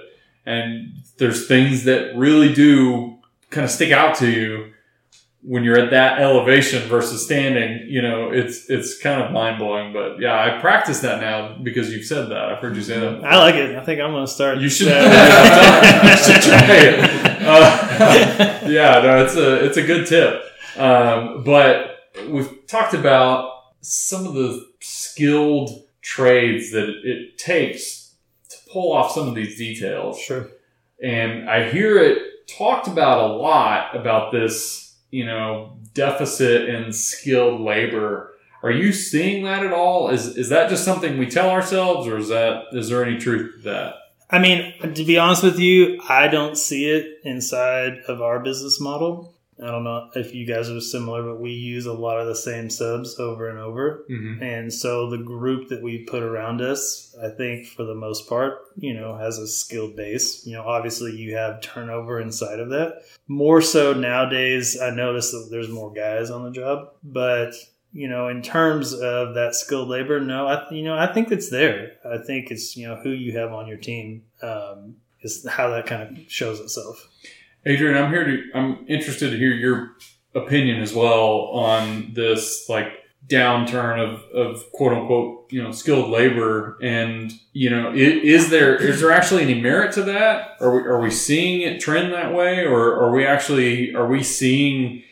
and 0.45 0.93
there's 1.18 1.47
things 1.47 1.84
that 1.86 2.16
really 2.16 2.53
do 2.53 3.18
kind 3.49 3.66
of 3.66 3.72
stick 3.72 3.91
out 3.91 4.16
to 4.16 4.30
you 4.30 4.74
when 5.43 5.64
you're 5.64 5.80
at 5.80 5.91
that 5.91 6.20
elevation 6.20 6.88
versus 6.89 7.24
standing. 7.24 7.86
You 7.88 8.01
know, 8.01 8.30
it's 8.32 8.70
it's 8.70 8.99
kind 8.99 9.22
of 9.22 9.32
mind 9.32 9.60
blowing. 9.60 9.93
But 9.93 10.20
yeah, 10.20 10.39
I 10.39 10.60
practice 10.60 11.01
that 11.01 11.22
now 11.22 11.58
because 11.62 11.91
you've 11.91 12.05
said 12.05 12.30
that. 12.30 12.49
I've 12.49 12.60
heard 12.60 12.76
you 12.76 12.82
say 12.82 12.99
that. 12.99 13.24
I 13.24 13.38
like 13.38 13.55
it. 13.55 13.76
I 13.76 13.84
think 13.84 14.01
I'm 14.01 14.12
going 14.12 14.26
to 14.26 14.32
start. 14.32 14.60
You 14.60 14.70
should. 14.70 14.88
you 14.88 14.93
should 16.18 16.41
try 16.41 16.76
it. 16.76 16.99
Uh, 17.41 18.60
yeah, 18.68 19.01
no, 19.01 19.24
it's 19.24 19.36
a 19.36 19.66
it's 19.66 19.78
a 19.78 19.84
good 19.84 20.08
tip. 20.08 20.43
Um, 20.78 21.43
but 21.43 21.99
we've 22.30 22.68
talked 22.68 22.93
about 22.93 23.57
some 23.82 24.26
of 24.28 24.34
the 24.34 24.66
skilled 24.82 25.84
trades 26.02 26.72
that 26.72 26.90
it 27.04 27.38
takes 27.38 28.14
to 28.50 28.56
pull 28.72 28.94
off 28.94 29.12
some 29.12 29.28
of 29.28 29.36
these 29.36 29.58
details, 29.58 30.20
Sure. 30.20 30.48
and 31.04 31.50
I 31.50 31.70
hear 31.70 31.98
it 31.98 32.48
talked 32.48 32.88
about 32.88 33.30
a 33.30 33.34
lot 33.34 33.96
about 33.96 34.32
this, 34.32 34.96
you 35.12 35.26
know, 35.26 35.78
deficit 35.94 36.70
in 36.70 36.94
skilled 36.94 37.60
labor. 37.62 38.34
Are 38.64 38.72
you 38.72 38.92
seeing 38.94 39.44
that 39.44 39.64
at 39.66 39.74
all? 39.74 40.10
Is 40.10 40.38
is 40.38 40.50
that 40.50 40.70
just 40.70 40.84
something 40.86 41.18
we 41.18 41.28
tell 41.28 41.50
ourselves, 41.50 42.08
or 42.08 42.18
is 42.18 42.30
that 42.30 42.64
is 42.72 42.90
there 42.90 43.04
any 43.06 43.18
truth 43.18 43.56
to 43.58 43.62
that? 43.70 43.96
I 44.30 44.40
mean, 44.40 44.74
to 44.82 45.04
be 45.06 45.18
honest 45.18 45.44
with 45.44 45.58
you, 45.60 46.02
I 46.10 46.28
don't 46.28 46.58
see 46.58 46.90
it 46.90 47.20
inside 47.24 48.00
of 48.08 48.22
our 48.22 48.40
business 48.40 48.80
model. 48.80 49.34
I 49.62 49.68
don't 49.68 49.84
know 49.84 50.10
if 50.14 50.36
you 50.36 50.45
guys 50.45 50.70
are 50.70 50.80
similar, 50.80 51.24
but 51.24 51.41
we 51.41 51.51
use 51.51 51.88
a 51.88 51.93
lot 51.93 52.20
of 52.20 52.28
the 52.28 52.36
same 52.36 52.70
subs 52.70 53.20
over 53.20 53.49
and 53.49 53.58
over. 53.58 54.05
Mm-hmm. 54.10 54.43
And 54.43 54.72
so 54.72 55.10
the 55.10 55.18
group 55.18 55.70
that 55.70 55.82
we 55.82 56.05
put 56.05 56.22
around 56.22 56.62
us, 56.62 57.16
I 57.24 57.30
think 57.30 57.66
for 57.68 57.84
the 57.84 57.95
most 57.95 58.30
part, 58.30 58.60
you 58.78 58.93
know, 58.93 59.18
has 59.18 59.39
a 59.39 59.47
skilled 59.47 59.95
base. 59.95 60.45
You 60.45 60.53
know, 60.53 60.64
obviously 60.64 61.16
you 61.16 61.36
have 61.36 61.62
turnover 61.62 62.20
inside 62.22 62.60
of 62.60 62.70
that. 62.70 63.01
More 63.28 63.62
so 63.62 63.93
nowadays, 63.93 64.80
I 64.80 64.91
notice 64.91 65.32
that 65.32 65.47
there's 65.49 65.70
more 65.70 65.91
guys 65.91 66.30
on 66.30 66.43
the 66.43 66.51
job, 66.51 66.89
but 67.03 67.53
you 67.93 68.08
know, 68.08 68.28
in 68.28 68.43
terms 68.43 68.93
of 68.93 69.34
that 69.34 69.55
skilled 69.55 69.88
labor, 69.88 70.20
no, 70.20 70.45
I, 70.45 70.70
you 70.70 70.84
know, 70.84 70.95
I 70.95 71.12
think 71.12 71.32
it's 71.32 71.49
there. 71.49 71.93
I 72.05 72.20
think 72.20 72.51
it's, 72.51 72.76
you 72.76 72.88
know, 72.88 72.95
who 72.95 73.10
you 73.10 73.38
have 73.39 73.53
on 73.53 73.68
your 73.68 73.78
team, 73.78 74.24
um, 74.43 74.97
is 75.24 75.47
how 75.47 75.70
that 75.70 75.88
kind 75.88 76.03
of 76.03 76.32
shows 76.32 76.60
itself. 76.60 77.08
Adrian, 77.68 77.97
I'm 78.01 78.11
here 78.11 78.24
to. 78.26 78.43
I'm 78.55 78.86
interested 78.88 79.32
to 79.32 79.38
hear 79.38 79.51
your 79.51 79.91
opinion 80.36 80.82
as 80.82 80.93
well 80.93 81.49
on 81.53 82.11
this, 82.13 82.68
like 82.70 82.88
downturn 83.28 83.99
of, 83.99 84.24
of 84.34 84.72
quote 84.72 84.93
unquote, 84.93 85.51
you 85.51 85.61
know, 85.61 85.72
skilled 85.72 86.09
labor, 86.09 86.78
and 86.82 87.34
you 87.53 87.70
know, 87.70 87.89
i- 87.91 87.95
is 87.95 88.49
there 88.49 88.76
is 88.76 89.01
there 89.01 89.11
actually 89.11 89.41
any 89.43 89.59
merit 89.59 89.91
to 89.93 90.03
that? 90.03 90.51
Are 90.61 90.74
we 90.76 90.82
are 90.82 91.01
we 91.01 91.11
seeing 91.11 91.61
it 91.61 91.82
trend 91.82 92.13
that 92.13 92.34
way, 92.34 92.63
or 92.65 92.93
are 93.01 93.11
we 93.11 93.26
actually 93.26 93.93
are 93.95 94.07
we 94.07 94.24
seeing 94.24 95.03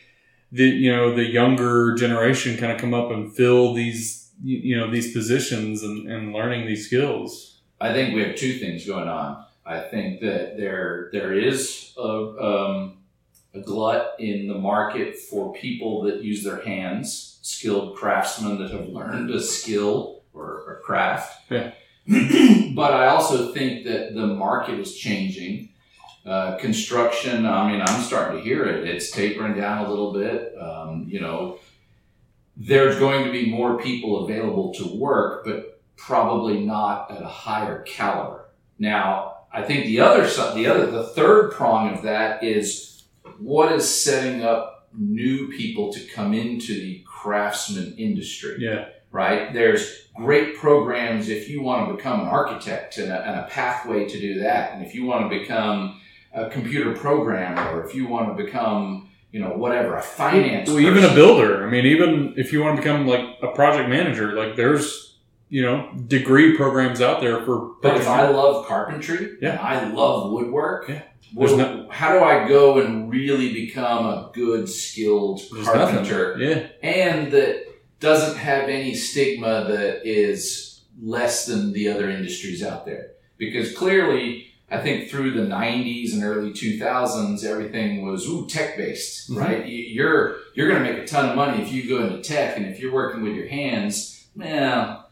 the 0.52 0.64
you 0.64 0.94
know 0.94 1.14
the 1.14 1.24
younger 1.26 1.94
generation 1.94 2.56
kind 2.56 2.72
of 2.72 2.80
come 2.80 2.94
up 2.94 3.10
and 3.10 3.34
fill 3.36 3.74
these 3.74 4.30
you 4.42 4.76
know 4.78 4.90
these 4.90 5.12
positions 5.12 5.82
and, 5.82 6.10
and 6.10 6.32
learning 6.32 6.66
these 6.66 6.86
skills? 6.86 7.60
I 7.80 7.92
think 7.92 8.14
we 8.14 8.22
have 8.22 8.36
two 8.36 8.54
things 8.58 8.86
going 8.86 9.08
on. 9.08 9.44
I 9.66 9.80
think 9.80 10.20
that 10.20 10.56
there 10.56 11.08
there 11.12 11.32
is 11.32 11.92
a, 11.98 12.02
um, 12.02 12.98
a 13.52 13.60
glut 13.60 14.14
in 14.20 14.46
the 14.46 14.54
market 14.54 15.18
for 15.18 15.52
people 15.54 16.02
that 16.02 16.22
use 16.22 16.44
their 16.44 16.62
hands, 16.62 17.38
skilled 17.42 17.96
craftsmen 17.96 18.58
that 18.58 18.70
have 18.70 18.88
learned 18.88 19.30
a 19.30 19.40
skill 19.40 20.22
or, 20.32 20.78
a 20.78 20.84
craft. 20.84 21.50
Yeah. 21.50 21.72
but 22.74 22.92
I 22.92 23.08
also 23.08 23.52
think 23.52 23.84
that 23.86 24.14
the 24.14 24.26
market 24.26 24.78
is 24.78 24.96
changing. 24.96 25.70
Uh, 26.24 26.56
construction, 26.58 27.46
I 27.46 27.70
mean, 27.70 27.80
I'm 27.80 28.02
starting 28.02 28.38
to 28.38 28.44
hear 28.44 28.64
it. 28.66 28.88
It's 28.88 29.10
tapering 29.12 29.54
down 29.54 29.86
a 29.86 29.88
little 29.88 30.12
bit. 30.12 30.54
Um, 30.60 31.06
you 31.08 31.20
know, 31.20 31.58
there's 32.56 32.98
going 32.98 33.24
to 33.24 33.30
be 33.30 33.50
more 33.50 33.78
people 33.80 34.24
available 34.24 34.74
to 34.74 34.96
work, 34.96 35.44
but 35.44 35.80
probably 35.96 36.64
not 36.64 37.10
at 37.10 37.22
a 37.22 37.28
higher 37.28 37.82
caliber. 37.82 38.48
Now, 38.78 39.35
I 39.56 39.62
think 39.62 39.86
the 39.86 40.00
other 40.00 40.22
the 40.54 40.66
other, 40.66 40.90
the 40.90 41.04
third 41.04 41.52
prong 41.52 41.94
of 41.94 42.02
that 42.02 42.44
is 42.44 43.04
what 43.38 43.72
is 43.72 43.88
setting 43.88 44.42
up 44.42 44.88
new 44.96 45.48
people 45.48 45.92
to 45.94 46.00
come 46.14 46.34
into 46.34 46.74
the 46.74 47.02
craftsman 47.06 47.94
industry 47.96 48.56
Yeah. 48.58 48.86
right? 49.10 49.52
There's 49.52 50.08
great 50.14 50.56
programs 50.56 51.28
if 51.28 51.48
you 51.48 51.62
want 51.62 51.88
to 51.88 51.96
become 51.96 52.20
an 52.20 52.26
architect 52.26 52.98
and 52.98 53.10
a, 53.10 53.20
and 53.26 53.40
a 53.40 53.44
pathway 53.44 54.06
to 54.08 54.20
do 54.20 54.40
that. 54.40 54.72
And 54.74 54.84
if 54.86 54.94
you 54.94 55.04
want 55.06 55.30
to 55.30 55.38
become 55.38 56.00
a 56.34 56.48
computer 56.50 56.92
programmer 56.94 57.62
or 57.72 57.86
if 57.86 57.94
you 57.94 58.06
want 58.06 58.36
to 58.36 58.42
become, 58.44 59.08
you 59.32 59.40
know, 59.40 59.50
whatever, 59.50 59.96
a 59.96 60.02
finance 60.02 60.68
Well, 60.68 60.80
even 60.80 61.04
a 61.04 61.14
builder. 61.14 61.66
I 61.66 61.70
mean, 61.70 61.86
even 61.86 62.34
if 62.36 62.52
you 62.52 62.62
want 62.62 62.76
to 62.76 62.82
become 62.82 63.06
like 63.06 63.24
a 63.42 63.48
project 63.48 63.88
manager, 63.88 64.32
like 64.34 64.56
there's 64.56 65.15
you 65.48 65.62
know 65.62 65.90
degree 66.06 66.56
programs 66.56 67.00
out 67.00 67.20
there 67.20 67.44
for. 67.44 67.74
But 67.82 67.96
if 67.96 68.08
I 68.08 68.28
love 68.28 68.66
carpentry 68.66 69.36
Yeah. 69.40 69.58
I 69.60 69.88
love 69.88 70.32
woodwork, 70.32 70.88
Yeah. 70.88 71.02
well, 71.34 71.56
no- 71.56 71.86
how 71.90 72.12
do 72.18 72.24
I 72.24 72.48
go 72.48 72.78
and 72.80 73.10
really 73.10 73.52
become 73.52 74.06
a 74.06 74.30
good, 74.34 74.68
skilled 74.68 75.42
carpenter? 75.64 76.36
nothing. 76.38 76.48
Yeah. 76.48 76.66
and 76.82 77.32
that 77.32 77.64
doesn't 78.00 78.36
have 78.36 78.68
any 78.68 78.94
stigma 78.94 79.64
that 79.68 80.02
is 80.04 80.82
less 81.02 81.46
than 81.46 81.72
the 81.72 81.88
other 81.88 82.10
industries 82.10 82.62
out 82.62 82.84
there. 82.86 83.08
Because 83.38 83.72
clearly, 83.74 84.46
I 84.70 84.78
think 84.78 85.08
through 85.10 85.30
the 85.32 85.42
90s 85.46 86.12
and 86.12 86.22
early 86.24 86.52
2000s, 86.52 87.44
everything 87.44 88.04
was 88.04 88.26
ooh 88.28 88.46
tech 88.48 88.76
based, 88.76 89.30
Mhm. 89.30 89.36
right? 89.40 89.66
You- 89.66 89.84
You're 89.96 90.36
you're 90.54 90.68
going 90.68 90.82
to 90.82 90.90
make 90.92 91.02
a 91.02 91.06
ton 91.06 91.28
of 91.30 91.36
money 91.36 91.62
if 91.62 91.70
you 91.72 91.86
go 91.88 92.02
into 92.04 92.18
tech, 92.22 92.56
and 92.56 92.66
if 92.66 92.80
you're 92.80 92.92
working 92.92 93.22
with 93.22 93.34
your 93.34 93.46
hands, 93.46 94.24
well, 94.34 95.05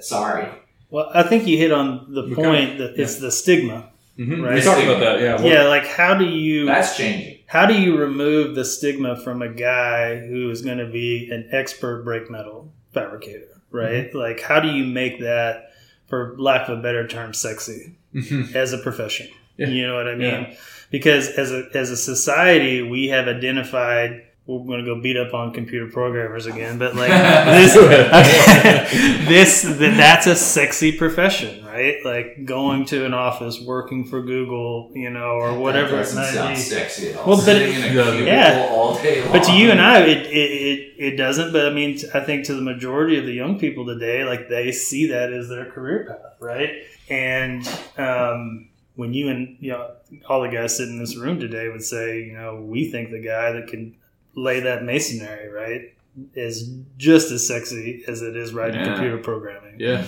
sorry. 0.00 0.48
Well, 0.90 1.10
I 1.14 1.22
think 1.22 1.46
you 1.46 1.56
hit 1.56 1.72
on 1.72 2.12
the 2.12 2.22
We 2.24 2.34
point 2.34 2.78
that 2.78 2.94
it's 3.00 3.16
the 3.16 3.30
stigma. 3.30 3.90
hmm 4.16 4.42
Right. 4.42 4.54
We 4.54 4.60
talked 4.60 4.82
about 4.82 5.00
that. 5.00 5.20
Yeah. 5.20 5.40
Yeah, 5.42 5.62
like 5.68 5.86
how 5.86 6.14
do 6.14 6.24
you 6.24 6.66
That's 6.66 6.96
changing. 6.96 7.38
how 7.46 7.66
do 7.66 7.74
you 7.80 7.96
remove 7.96 8.54
the 8.54 8.64
stigma 8.64 9.16
from 9.16 9.40
a 9.42 9.48
guy 9.48 10.18
who 10.18 10.50
is 10.50 10.62
going 10.62 10.78
to 10.78 10.86
be 10.90 11.30
an 11.30 11.48
expert 11.52 12.04
brake 12.04 12.30
metal 12.30 12.72
fabricator, 12.92 13.60
right? 13.70 14.12
Like 14.14 14.40
how 14.40 14.60
do 14.60 14.68
you 14.68 14.84
make 14.84 15.20
that, 15.20 15.70
for 16.08 16.34
lack 16.38 16.68
of 16.68 16.78
a 16.78 16.82
better 16.82 17.06
term, 17.06 17.32
sexy 17.34 17.94
Mhm. 18.14 18.54
as 18.54 18.72
a 18.72 18.78
profession? 18.78 19.28
Yeah. 19.56 19.68
You 19.68 19.86
know 19.86 19.94
what 19.94 20.08
I 20.08 20.14
mean? 20.16 20.28
Yeah. 20.50 20.54
Because 20.90 21.28
as 21.28 21.52
a 21.52 21.68
as 21.74 21.90
a 21.90 21.96
society, 21.96 22.82
we 22.82 23.08
have 23.08 23.28
identified. 23.28 24.22
We're 24.58 24.66
going 24.66 24.84
to 24.84 24.94
go 24.94 25.00
beat 25.00 25.16
up 25.16 25.32
on 25.32 25.52
computer 25.52 25.86
programmers 25.90 26.46
again, 26.46 26.78
but 26.78 26.96
like 26.96 27.08
this, 27.10 27.74
this 29.28 29.62
that, 29.62 29.96
that's 29.96 30.26
a 30.26 30.34
sexy 30.36 30.92
profession, 30.92 31.64
right? 31.64 31.96
Like 32.04 32.44
going 32.44 32.84
to 32.86 33.04
an 33.04 33.14
office, 33.14 33.60
working 33.60 34.04
for 34.04 34.22
Google, 34.22 34.90
you 34.94 35.10
know, 35.10 35.32
or 35.38 35.58
whatever 35.58 35.90
That 35.92 35.96
doesn't 35.98 36.24
sound 36.34 36.54
be. 36.56 36.60
sexy 36.60 37.10
at 37.10 37.16
all. 37.18 37.26
Well, 37.28 37.36
but 37.38 37.44
Sitting 37.44 37.72
it- 37.72 37.76
in 37.76 37.82
a 37.82 37.94
Yeah. 37.94 38.02
cubicle 38.02 38.26
Yeah. 38.26 38.68
all 38.70 38.94
day 39.00 39.22
long. 39.22 39.32
But 39.32 39.44
to 39.44 39.52
you 39.52 39.70
and 39.70 39.80
I, 39.80 40.00
it, 40.00 40.26
it, 40.26 40.32
it, 40.32 40.94
it 40.98 41.16
doesn't. 41.16 41.52
But 41.52 41.66
I 41.66 41.70
mean, 41.70 41.98
I 42.14 42.20
think 42.20 42.44
to 42.46 42.54
the 42.54 42.62
majority 42.62 43.18
of 43.18 43.26
the 43.26 43.32
young 43.32 43.58
people 43.58 43.86
today, 43.86 44.24
like 44.24 44.48
they 44.48 44.72
see 44.72 45.06
that 45.08 45.32
as 45.32 45.48
their 45.48 45.66
career 45.66 46.06
path, 46.08 46.34
right? 46.40 46.70
And 47.08 47.66
um, 47.98 48.68
when 48.96 49.14
you 49.14 49.28
and 49.28 49.56
you 49.60 49.72
know 49.72 49.90
all 50.28 50.42
the 50.42 50.48
guys 50.48 50.76
sitting 50.76 50.94
in 50.94 51.00
this 51.00 51.16
room 51.16 51.40
today 51.40 51.68
would 51.68 51.82
say, 51.82 52.22
you 52.24 52.32
know, 52.32 52.56
we 52.60 52.90
think 52.90 53.10
the 53.10 53.20
guy 53.20 53.52
that 53.52 53.68
can 53.68 53.94
lay 54.34 54.60
that 54.60 54.84
masonry, 54.84 55.48
right, 55.48 55.94
is 56.34 56.68
just 56.98 57.30
as 57.30 57.46
sexy 57.46 58.04
as 58.06 58.22
it 58.22 58.36
is 58.36 58.52
writing 58.52 58.80
Yeah. 58.80 58.92
computer 58.94 59.18
programming. 59.18 59.76
Yeah. 59.78 60.04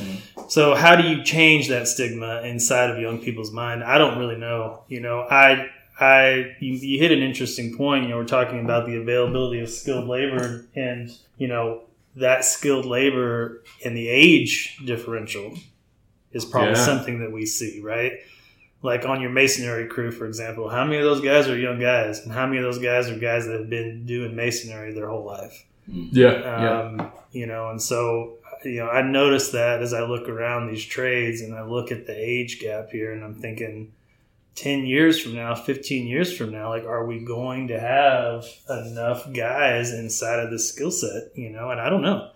So 0.49 0.75
how 0.75 0.97
do 0.97 1.09
you 1.09 1.23
change 1.25 1.69
that 1.69 1.89
stigma 1.89 2.43
inside 2.43 2.91
of 2.91 2.99
young 3.01 3.19
people's 3.19 3.53
mind? 3.53 3.83
I 3.85 3.99
don't 3.99 4.19
really 4.19 4.37
know. 4.37 4.81
You 4.89 5.01
know, 5.01 5.21
I 5.31 5.69
I 6.01 6.55
you, 6.59 6.75
you 6.75 6.99
hit 6.99 7.13
an 7.13 7.21
interesting 7.23 7.77
point. 7.77 8.05
You 8.05 8.11
know, 8.11 8.17
we're 8.17 8.25
talking 8.25 8.61
about 8.61 8.87
the 8.87 8.97
availability 8.97 9.61
of 9.61 9.69
skilled 9.71 10.09
labor 10.09 10.67
and 10.75 11.11
you 11.39 11.49
know 11.49 11.83
that 12.17 12.45
skilled 12.45 12.85
labor 12.87 13.63
and 13.85 13.97
the 13.97 14.09
age 14.09 14.79
differential 14.85 15.55
is 16.33 16.45
probably 16.45 16.71
Yeah. 16.73 16.85
something 16.87 17.21
that 17.21 17.31
we 17.33 17.47
see, 17.47 17.81
right? 17.81 18.13
Like 18.83 19.05
on 19.05 19.21
your 19.21 19.31
masonry 19.31 19.87
crew, 19.87 20.11
for 20.11 20.27
example, 20.27 20.69
how 20.69 20.85
many 20.85 20.97
of 20.99 21.05
those 21.05 21.21
guys 21.21 21.49
are 21.49 21.57
young 21.57 21.79
guys, 21.79 22.21
and 22.21 22.33
how 22.33 22.47
many 22.47 22.59
of 22.59 22.65
those 22.65 22.83
guys 22.83 23.09
are 23.09 23.17
guys 23.17 23.47
that 23.47 23.61
have 23.61 23.71
been 23.71 24.07
doing 24.07 24.35
masonry 24.35 24.93
their 24.93 25.09
whole 25.09 25.25
life? 25.25 25.65
Yeah. 25.87 26.41
Yeah. 26.41 26.81
um, 26.81 27.13
you 27.33 27.47
know 27.47 27.71
and 27.71 27.83
so 27.83 28.35
you 28.65 28.77
know 28.77 28.89
i 28.89 29.03
noticed 29.03 29.53
that 29.53 29.83
as 29.83 29.93
i 29.93 30.03
look 30.03 30.29
around 30.29 30.69
these 30.69 30.85
trades 30.85 31.41
and 31.41 31.55
i 31.55 31.63
look 31.63 31.91
at 31.91 32.07
the 32.07 32.15
age 32.15 32.61
gap 32.61 32.91
here 32.91 33.13
and 33.13 33.25
i'm 33.25 33.35
thinking 33.35 33.93
10 34.55 34.85
years 34.85 35.19
from 35.19 35.35
now 35.35 35.55
15 35.55 36.07
years 36.07 36.37
from 36.37 36.53
now 36.53 36.69
like 36.69 36.85
are 36.85 37.07
we 37.07 37.25
going 37.25 37.69
to 37.69 37.81
have 37.81 38.45
enough 38.69 39.33
guys 39.33 39.93
inside 39.93 40.41
of 40.41 40.51
this 40.51 40.69
skill 40.69 40.91
set 40.91 41.33
you 41.35 41.51
know 41.51 41.71
and 41.71 41.81
i 41.81 41.89
don't 41.89 42.03
know 42.03 42.31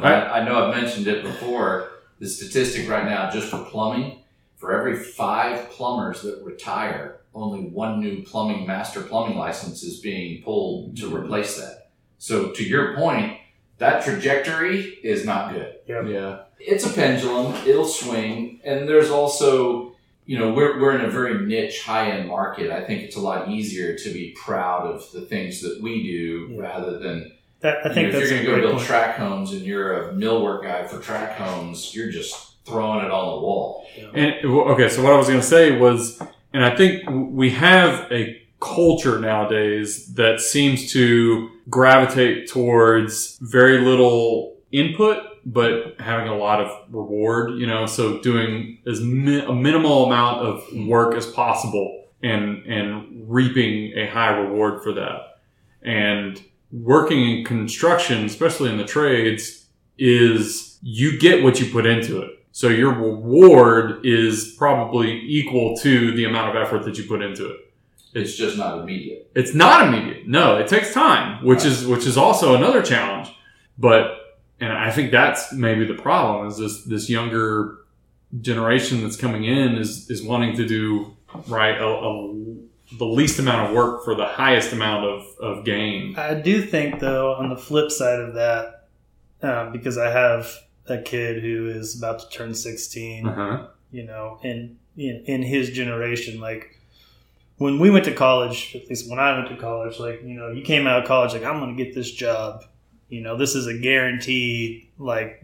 I, 0.00 0.40
I 0.40 0.44
know 0.44 0.64
I've 0.66 0.82
mentioned 0.82 1.06
it 1.06 1.22
before. 1.22 1.90
The 2.18 2.28
statistic 2.28 2.88
right 2.88 3.04
now, 3.04 3.30
just 3.30 3.48
for 3.48 3.64
plumbing, 3.64 4.18
for 4.56 4.72
every 4.72 4.96
five 4.96 5.70
plumbers 5.70 6.22
that 6.22 6.42
retire, 6.42 7.20
only 7.34 7.68
one 7.68 8.00
new 8.00 8.22
plumbing 8.22 8.66
master 8.66 9.02
plumbing 9.02 9.36
license 9.36 9.82
is 9.82 10.00
being 10.00 10.42
pulled 10.42 10.96
to 10.96 11.06
mm-hmm. 11.06 11.16
replace 11.16 11.56
that. 11.58 11.90
So, 12.18 12.50
to 12.50 12.64
your 12.64 12.96
point, 12.96 13.38
that 13.78 14.02
trajectory 14.02 14.80
is 15.02 15.24
not 15.26 15.52
good. 15.52 15.76
yeah. 15.86 16.40
It's 16.58 16.86
a 16.86 16.92
pendulum; 16.92 17.54
it'll 17.66 17.84
swing, 17.84 18.60
and 18.64 18.88
there's 18.88 19.10
also, 19.10 19.92
you 20.24 20.38
know, 20.38 20.52
we're 20.52 20.80
we're 20.80 20.98
in 20.98 21.04
a 21.04 21.10
very 21.10 21.46
niche, 21.46 21.82
high 21.82 22.10
end 22.10 22.26
market. 22.28 22.70
I 22.70 22.82
think 22.84 23.02
it's 23.02 23.16
a 23.16 23.20
lot 23.20 23.50
easier 23.50 23.94
to 23.96 24.12
be 24.12 24.34
proud 24.42 24.86
of 24.86 25.12
the 25.12 25.20
things 25.20 25.60
that 25.60 25.80
we 25.82 26.02
do 26.02 26.48
Yeah. 26.52 26.62
rather 26.62 26.98
than 26.98 27.32
that, 27.60 27.84
i 27.84 27.88
you 27.88 27.94
think 27.94 28.12
know, 28.12 28.18
if 28.18 28.28
that's 28.28 28.30
you're 28.30 28.42
going 28.42 28.44
to 28.44 28.46
go 28.46 28.52
great 28.54 28.62
build 28.62 28.76
point 28.76 28.86
track 28.86 29.16
homes 29.16 29.52
and 29.52 29.62
you're 29.62 30.08
a 30.08 30.12
millwork 30.14 30.62
guy 30.62 30.86
for 30.86 30.98
track 30.98 31.36
homes, 31.36 31.94
you're 31.94 32.10
just 32.10 32.45
throwing 32.66 33.04
it 33.04 33.10
on 33.10 33.36
the 33.36 33.40
wall. 33.40 33.86
And 34.14 34.34
okay, 34.44 34.88
so 34.88 35.02
what 35.02 35.12
I 35.12 35.16
was 35.16 35.28
going 35.28 35.40
to 35.40 35.46
say 35.46 35.78
was, 35.78 36.20
and 36.52 36.64
I 36.64 36.74
think 36.76 37.04
we 37.10 37.50
have 37.50 38.10
a 38.12 38.42
culture 38.60 39.18
nowadays 39.18 40.14
that 40.14 40.40
seems 40.40 40.92
to 40.92 41.50
gravitate 41.68 42.48
towards 42.48 43.38
very 43.40 43.78
little 43.80 44.56
input, 44.72 45.18
but 45.44 46.00
having 46.00 46.28
a 46.28 46.36
lot 46.36 46.60
of 46.60 46.70
reward. 46.92 47.58
You 47.58 47.66
know, 47.66 47.86
so 47.86 48.20
doing 48.20 48.78
as 48.86 49.00
mi- 49.00 49.44
a 49.44 49.52
minimal 49.52 50.06
amount 50.06 50.46
of 50.46 50.64
work 50.86 51.14
as 51.14 51.26
possible 51.26 52.04
and 52.22 52.64
and 52.66 53.24
reaping 53.28 53.92
a 53.96 54.06
high 54.06 54.36
reward 54.36 54.82
for 54.82 54.92
that. 54.94 55.38
And 55.82 56.42
working 56.72 57.38
in 57.38 57.44
construction, 57.44 58.24
especially 58.24 58.70
in 58.70 58.76
the 58.76 58.84
trades, 58.84 59.66
is 59.98 60.78
you 60.82 61.18
get 61.18 61.42
what 61.42 61.60
you 61.60 61.70
put 61.70 61.86
into 61.86 62.20
it. 62.20 62.30
So 62.56 62.68
your 62.68 62.94
reward 62.94 64.06
is 64.06 64.54
probably 64.56 65.20
equal 65.26 65.76
to 65.76 66.12
the 66.12 66.24
amount 66.24 66.56
of 66.56 66.62
effort 66.62 66.86
that 66.86 66.96
you 66.96 67.04
put 67.04 67.20
into 67.20 67.50
it. 67.50 67.70
It's 68.14 68.34
just 68.34 68.56
not 68.56 68.78
immediate. 68.78 69.30
It's 69.34 69.52
not 69.52 69.86
immediate. 69.86 70.26
No, 70.26 70.56
it 70.56 70.66
takes 70.66 70.94
time, 70.94 71.44
which 71.44 71.66
is 71.66 71.86
which 71.86 72.06
is 72.06 72.16
also 72.16 72.54
another 72.54 72.82
challenge. 72.82 73.28
But 73.76 74.38
and 74.58 74.72
I 74.72 74.90
think 74.90 75.10
that's 75.10 75.52
maybe 75.52 75.84
the 75.84 76.00
problem 76.00 76.46
is 76.46 76.56
this 76.56 76.82
this 76.84 77.10
younger 77.10 77.76
generation 78.40 79.02
that's 79.02 79.16
coming 79.16 79.44
in 79.44 79.76
is 79.76 80.08
is 80.08 80.22
wanting 80.22 80.56
to 80.56 80.66
do 80.66 81.14
right 81.48 81.78
a, 81.78 81.86
a, 81.86 82.32
the 82.96 83.04
least 83.04 83.38
amount 83.38 83.68
of 83.68 83.76
work 83.76 84.02
for 84.02 84.14
the 84.14 84.24
highest 84.24 84.72
amount 84.72 85.04
of, 85.04 85.26
of 85.40 85.64
gain. 85.66 86.16
I 86.16 86.32
do 86.32 86.62
think, 86.62 87.00
though, 87.00 87.34
on 87.34 87.50
the 87.50 87.58
flip 87.58 87.90
side 87.90 88.18
of 88.18 88.32
that, 88.32 88.88
um, 89.42 89.72
because 89.72 89.98
I 89.98 90.08
have 90.08 90.65
a 90.88 91.02
kid 91.02 91.42
who 91.42 91.68
is 91.68 91.96
about 91.98 92.18
to 92.20 92.28
turn 92.30 92.54
16, 92.54 93.26
Uh-huh. 93.26 93.66
you 93.90 94.04
know, 94.04 94.38
in, 94.42 94.78
in 94.96 95.22
in 95.26 95.42
his 95.42 95.70
generation, 95.70 96.40
like 96.40 96.80
when 97.58 97.78
we 97.78 97.90
went 97.90 98.04
to 98.04 98.12
college, 98.14 98.74
at 98.76 98.88
least 98.88 99.08
when 99.10 99.18
I 99.18 99.36
went 99.36 99.48
to 99.48 99.56
college, 99.56 99.98
like 99.98 100.22
you 100.22 100.34
know, 100.34 100.50
you 100.50 100.62
came 100.62 100.86
out 100.86 101.02
of 101.02 101.08
college 101.08 101.32
like 101.32 101.44
I'm 101.44 101.58
going 101.60 101.76
to 101.76 101.84
get 101.84 101.94
this 101.94 102.10
job, 102.10 102.64
you 103.08 103.20
know, 103.22 103.36
this 103.36 103.54
is 103.54 103.66
a 103.66 103.78
guaranteed 103.78 104.88
like 104.98 105.42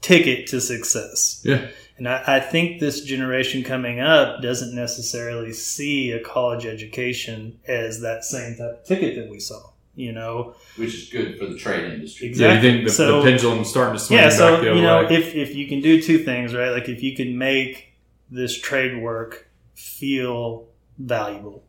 ticket 0.00 0.46
to 0.48 0.60
success. 0.60 1.40
Yeah. 1.44 1.66
And 1.98 2.08
I, 2.08 2.36
I 2.36 2.40
think 2.40 2.80
this 2.80 3.02
generation 3.02 3.62
coming 3.62 4.00
up 4.00 4.40
doesn't 4.40 4.74
necessarily 4.74 5.52
see 5.52 6.12
a 6.12 6.20
college 6.24 6.64
education 6.64 7.58
as 7.68 8.00
that 8.00 8.24
same 8.24 8.56
type 8.56 8.78
of 8.80 8.84
ticket 8.84 9.16
that 9.16 9.28
we 9.30 9.38
saw. 9.40 9.60
You 9.96 10.12
know, 10.12 10.54
which 10.76 10.94
is 10.94 11.08
good 11.10 11.38
for 11.38 11.46
the 11.46 11.56
trade 11.56 11.92
industry. 11.92 12.26
Yeah, 12.28 12.30
exactly. 12.30 12.68
you 12.70 12.74
think 12.76 12.88
the, 12.88 12.92
so, 12.94 13.22
the 13.22 13.30
pendulum's 13.30 13.68
starting 13.68 13.94
to 13.94 13.98
swing 13.98 14.18
yeah, 14.20 14.28
back 14.28 14.32
so 14.38 14.46
the 14.52 14.56
other 14.70 14.74
you 14.76 14.82
know, 14.82 15.04
way? 15.04 15.14
if 15.16 15.34
if 15.34 15.54
you 15.54 15.66
can 15.68 15.80
do 15.80 16.00
two 16.00 16.18
things, 16.18 16.54
right? 16.54 16.70
Like 16.70 16.88
if 16.88 17.02
you 17.02 17.14
can 17.16 17.36
make 17.36 17.92
this 18.30 18.58
trade 18.58 19.02
work 19.02 19.48
feel 19.74 20.68
valuable 20.98 21.64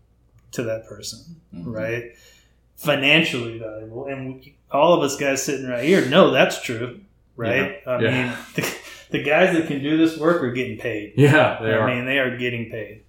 to 0.51 0.63
that 0.63 0.85
person, 0.87 1.37
Mhm. 1.55 1.73
right? 1.73 2.03
Financially 2.77 3.57
valuable, 3.59 4.05
and 4.05 4.35
we, 4.35 4.55
all 4.71 4.93
of 4.93 5.03
us 5.03 5.17
guys 5.17 5.41
sitting 5.43 5.67
right 5.67 5.83
here 5.83 6.05
know 6.07 6.31
that's 6.31 6.61
true, 6.61 7.01
right? 7.35 7.81
I 7.85 7.99
Yeah. 8.01 8.11
mean, 8.25 8.33
the, 8.55 8.75
the 9.11 9.23
guys 9.23 9.55
that 9.55 9.67
can 9.67 9.81
do 9.83 9.97
this 9.97 10.17
work 10.17 10.41
are 10.43 10.51
getting 10.51 10.77
paid. 10.77 11.13
yeah, 11.17 11.59
they 11.61 11.73
I 11.73 11.77
are. 11.77 11.87
mean, 11.87 12.05
they 12.05 12.19
are 12.19 12.37
getting 12.37 12.69
paid. 12.71 13.00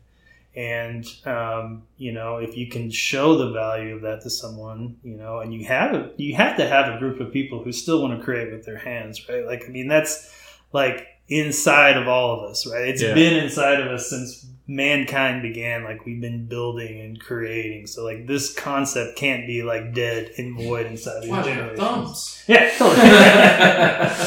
And 0.54 1.06
um, 1.26 1.82
you 1.96 2.12
know 2.12 2.36
if 2.36 2.56
you 2.56 2.66
can 2.68 2.90
show 2.90 3.36
the 3.38 3.50
value 3.52 3.94
of 3.96 4.02
that 4.02 4.20
to 4.22 4.28
someone 4.30 4.96
you 5.02 5.16
know 5.16 5.40
and 5.40 5.54
you 5.54 5.64
have 5.64 5.94
a, 5.94 6.10
you 6.16 6.34
have 6.34 6.56
to 6.58 6.68
have 6.68 6.94
a 6.94 6.98
group 6.98 7.20
of 7.20 7.32
people 7.32 7.62
who 7.64 7.72
still 7.72 8.02
want 8.02 8.16
to 8.18 8.22
create 8.24 8.52
with 8.52 8.64
their 8.66 8.78
hands 8.78 9.28
right? 9.28 9.46
Like 9.46 9.64
i 9.66 9.68
mean 9.68 9.88
that's 9.88 10.30
like 10.72 11.06
inside 11.28 11.96
of 11.96 12.06
all 12.08 12.38
of 12.40 12.50
us 12.50 12.66
right? 12.66 12.88
It's 12.88 13.00
Yeah. 13.02 13.14
been 13.14 13.42
inside 13.42 13.80
of 13.80 13.86
us 13.88 14.10
since 14.10 14.46
mankind 14.68 15.42
began 15.42 15.82
like 15.84 16.04
we've 16.06 16.20
been 16.20 16.46
building 16.46 17.00
and 17.00 17.18
creating. 17.20 17.86
So 17.86 18.04
like 18.04 18.26
this 18.26 18.54
concept 18.54 19.16
can't 19.16 19.46
be 19.46 19.62
like 19.62 19.92
dead 19.94 20.30
and 20.38 20.54
void 20.56 20.86
inside 20.86 21.24
of 21.24 21.28
Why 21.30 21.44
your 21.44 21.54
you 21.54 21.60
have 21.62 21.76
thumbs? 21.76 22.44
yeah 22.46 22.70
totally. 22.76 23.08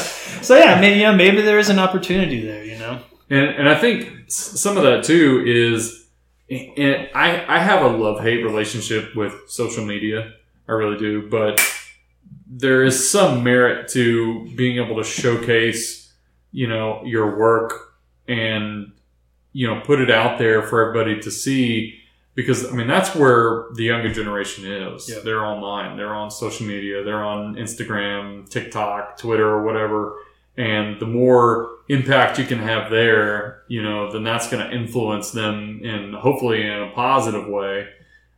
So 0.42 0.56
yeah 0.56 0.80
maybe 0.80 1.00
you 1.00 1.06
know, 1.06 1.14
maybe 1.14 1.40
there 1.42 1.58
is 1.58 1.68
an 1.70 1.78
opportunity 1.78 2.44
there 2.44 2.64
you 2.64 2.78
know? 2.78 3.00
And 3.30 3.46
and 3.46 3.68
I 3.68 3.78
think 3.78 4.30
some 4.30 4.76
of 4.76 4.82
that 4.84 5.04
too 5.04 5.42
is, 5.46 6.05
and 6.50 7.08
I 7.14 7.44
I 7.48 7.58
have 7.58 7.82
a 7.82 7.88
love 7.88 8.22
hate 8.22 8.42
relationship 8.44 9.14
with 9.16 9.34
social 9.48 9.84
media. 9.84 10.32
I 10.68 10.72
really 10.72 10.98
do, 10.98 11.28
but 11.28 11.60
there 12.46 12.82
is 12.82 13.10
some 13.10 13.42
merit 13.42 13.88
to 13.88 14.48
being 14.56 14.84
able 14.84 14.96
to 14.96 15.04
showcase, 15.04 16.12
you 16.52 16.68
know, 16.68 17.02
your 17.04 17.38
work 17.38 17.94
and 18.28 18.92
you 19.52 19.66
know 19.66 19.80
put 19.80 20.00
it 20.00 20.10
out 20.10 20.38
there 20.38 20.62
for 20.62 20.82
everybody 20.82 21.20
to 21.20 21.30
see. 21.30 22.00
Because 22.34 22.70
I 22.70 22.76
mean 22.76 22.86
that's 22.86 23.14
where 23.14 23.66
the 23.74 23.84
younger 23.84 24.12
generation 24.12 24.66
is. 24.66 25.08
Yeah. 25.08 25.20
They're 25.24 25.44
online. 25.44 25.96
They're 25.96 26.14
on 26.14 26.30
social 26.30 26.66
media. 26.66 27.02
They're 27.02 27.24
on 27.24 27.54
Instagram, 27.56 28.48
TikTok, 28.48 29.16
Twitter, 29.16 29.48
or 29.48 29.64
whatever 29.64 30.16
and 30.56 30.98
the 31.00 31.06
more 31.06 31.75
impact 31.88 32.38
you 32.38 32.44
can 32.44 32.58
have 32.58 32.90
there, 32.90 33.62
you 33.68 33.82
know, 33.82 34.10
then 34.10 34.24
that's 34.24 34.50
going 34.50 34.66
to 34.66 34.74
influence 34.74 35.30
them 35.30 35.80
in 35.82 36.12
hopefully 36.12 36.66
in 36.66 36.82
a 36.82 36.90
positive 36.94 37.46
way, 37.48 37.88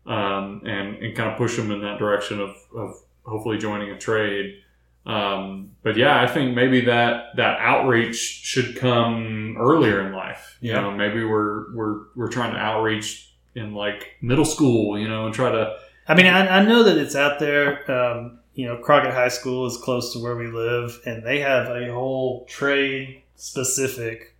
um, 0.07 0.63
and 0.65 0.97
and 0.97 1.17
kind 1.17 1.31
of 1.31 1.37
push 1.37 1.57
them 1.57 1.71
in 1.71 1.81
that 1.83 1.99
direction 1.99 2.41
of, 2.41 2.57
of 2.77 2.95
hopefully 3.25 3.59
joining 3.59 3.91
a 3.91 3.99
trade. 3.99 4.63
Um, 5.07 5.71
but 5.83 5.97
yeah, 5.97 6.21
I 6.21 6.27
think 6.27 6.55
maybe 6.55 6.83
that 6.83 7.37
that 7.37 7.59
outreach 7.61 8.17
should 8.17 8.77
come 8.77 9.57
earlier 9.59 10.07
in 10.07 10.13
life. 10.13 10.59
You 10.61 10.75
know, 10.75 10.91
maybe 10.91 11.25
we're 11.25 11.75
we're 11.75 12.01
we're 12.15 12.29
trying 12.29 12.53
to 12.53 12.59
outreach 12.59 13.33
in 13.55 13.75
like 13.75 14.17
middle 14.21 14.45
school, 14.45 14.99
you 14.99 15.09
know, 15.09 15.27
and 15.27 15.35
try 15.35 15.51
to 15.51 15.79
I 16.09 16.15
mean, 16.15 16.27
I, 16.27 16.61
I 16.61 16.65
know 16.65 16.83
that 16.85 16.97
it's 16.97 17.15
out 17.15 17.39
there. 17.39 17.91
Um, 17.91 18.39
you 18.55 18.67
know, 18.67 18.79
Crockett 18.79 19.13
High 19.13 19.29
School 19.29 19.67
is 19.67 19.77
close 19.77 20.13
to 20.15 20.19
where 20.19 20.37
we 20.37 20.49
live, 20.49 21.01
and 21.05 21.23
they 21.25 21.41
have 21.41 21.69
a 21.69 21.93
whole 21.93 22.47
trade 22.47 23.23
specific 23.39 24.35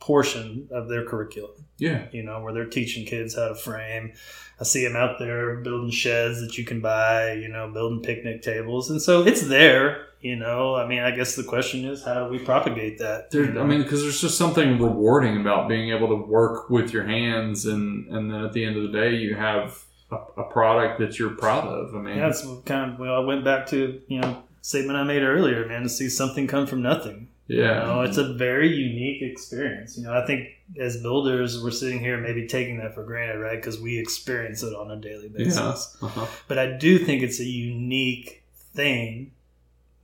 portion 0.00 0.66
of 0.72 0.88
their 0.88 1.04
curriculum. 1.04 1.52
yeah 1.78 2.06
You 2.10 2.22
know, 2.22 2.40
where 2.40 2.52
they're 2.52 2.64
teaching 2.64 3.06
kids 3.06 3.36
how 3.36 3.48
to 3.48 3.54
frame. 3.54 4.12
I 4.58 4.64
see 4.64 4.84
them 4.84 4.96
out 4.96 5.18
there 5.18 5.56
building 5.56 5.90
sheds 5.90 6.40
that 6.40 6.58
you 6.58 6.64
can 6.64 6.80
buy. 6.80 7.34
You 7.34 7.48
know, 7.48 7.70
building 7.70 8.02
picnic 8.02 8.42
tables, 8.42 8.90
and 8.90 9.00
so 9.00 9.22
it's 9.22 9.42
there. 9.42 10.06
You 10.20 10.36
know, 10.36 10.74
I 10.74 10.86
mean, 10.86 11.00
I 11.00 11.12
guess 11.12 11.34
the 11.34 11.44
question 11.44 11.86
is, 11.86 12.04
how 12.04 12.24
do 12.26 12.30
we 12.30 12.38
propagate 12.38 12.98
that? 12.98 13.30
There, 13.30 13.44
you 13.44 13.52
know? 13.52 13.62
I 13.62 13.64
mean, 13.64 13.82
because 13.82 14.02
there's 14.02 14.20
just 14.20 14.36
something 14.36 14.78
rewarding 14.78 15.40
about 15.40 15.66
being 15.66 15.90
able 15.90 16.08
to 16.08 16.14
work 16.14 16.68
with 16.68 16.92
your 16.92 17.04
hands, 17.04 17.64
and 17.64 18.06
and 18.08 18.30
then 18.30 18.44
at 18.44 18.52
the 18.52 18.64
end 18.64 18.76
of 18.76 18.82
the 18.82 18.92
day, 18.98 19.14
you 19.14 19.34
have 19.34 19.82
a, 20.10 20.16
a 20.38 20.44
product 20.44 20.98
that 21.00 21.18
you're 21.18 21.30
proud 21.30 21.66
of. 21.66 21.94
I 21.94 21.98
mean, 21.98 22.18
that's 22.18 22.46
kind 22.66 22.92
of 22.92 22.98
well, 22.98 23.14
I 23.14 23.24
went 23.24 23.44
back 23.44 23.66
to 23.68 24.00
you 24.08 24.20
know 24.20 24.42
statement 24.60 24.98
I 24.98 25.04
made 25.04 25.22
earlier, 25.22 25.66
man, 25.66 25.84
to 25.84 25.88
see 25.88 26.08
something 26.10 26.46
come 26.46 26.66
from 26.66 26.82
nothing. 26.82 27.28
You 27.50 27.64
yeah, 27.64 27.80
know, 27.80 28.02
it's 28.02 28.16
a 28.16 28.32
very 28.34 28.68
unique 28.68 29.22
experience. 29.22 29.98
You 29.98 30.04
know, 30.04 30.16
I 30.16 30.24
think 30.24 30.50
as 30.78 31.02
builders, 31.02 31.60
we're 31.60 31.72
sitting 31.72 31.98
here 31.98 32.16
maybe 32.16 32.46
taking 32.46 32.78
that 32.78 32.94
for 32.94 33.02
granted, 33.02 33.40
right? 33.40 33.56
Because 33.56 33.80
we 33.80 33.98
experience 33.98 34.62
it 34.62 34.72
on 34.72 34.88
a 34.88 34.96
daily 34.96 35.28
basis. 35.28 35.56
yeah, 36.00 36.06
uh-huh. 36.06 36.26
But 36.46 36.60
I 36.60 36.76
do 36.78 36.96
think 36.96 37.24
it's 37.24 37.40
a 37.40 37.44
unique 37.44 38.44
thing 38.72 39.32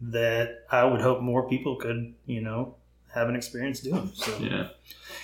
that 0.01 0.65
I 0.73 0.87
would 0.87 1.01
hope 1.01 1.21
more 1.21 1.49
people 1.49 1.77
could, 1.77 2.15
you 2.27 2.41
know, 2.41 2.75
have 3.15 3.29
an 3.29 3.37
experience 3.37 3.79
doing. 3.79 4.11
So 4.13 4.37
yeah, 4.39 4.71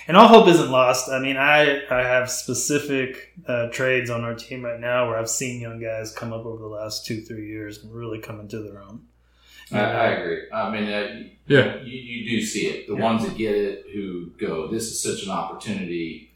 and 0.07 0.15
all 0.15 0.29
hope 0.29 0.47
isn't 0.47 0.71
lost. 0.71 1.09
I 1.09 1.19
mean, 1.19 1.35
I 1.35 1.83
I 1.91 2.03
have 2.03 2.31
specific 2.31 3.33
uh, 3.45 3.67
trades 3.67 4.09
on 4.09 4.23
our 4.23 4.33
team 4.33 4.63
right 4.63 4.79
now 4.79 5.09
where 5.09 5.17
I've 5.17 5.29
seen 5.29 5.59
young 5.59 5.81
guys 5.81 6.15
come 6.15 6.31
up 6.31 6.45
over 6.45 6.57
the 6.57 6.69
last 6.69 7.05
two 7.05 7.19
three 7.19 7.49
years 7.49 7.83
and 7.83 7.93
really 7.93 8.19
come 8.19 8.39
into 8.39 8.61
their 8.61 8.81
own. 8.81 9.07
I, 9.71 9.79
I 9.79 10.05
agree. 10.07 10.41
I 10.51 10.69
mean, 10.71 10.89
uh, 10.89 11.23
yeah, 11.47 11.81
you, 11.81 11.99
you 11.99 12.29
do 12.29 12.45
see 12.45 12.67
it. 12.67 12.87
The 12.87 12.95
Yeah. 12.95 13.01
ones 13.01 13.25
that 13.25 13.37
get 13.37 13.55
it 13.55 13.85
who 13.93 14.31
go, 14.39 14.67
this 14.67 14.83
is 14.83 15.01
such 15.01 15.23
an 15.23 15.31
opportunity. 15.31 16.31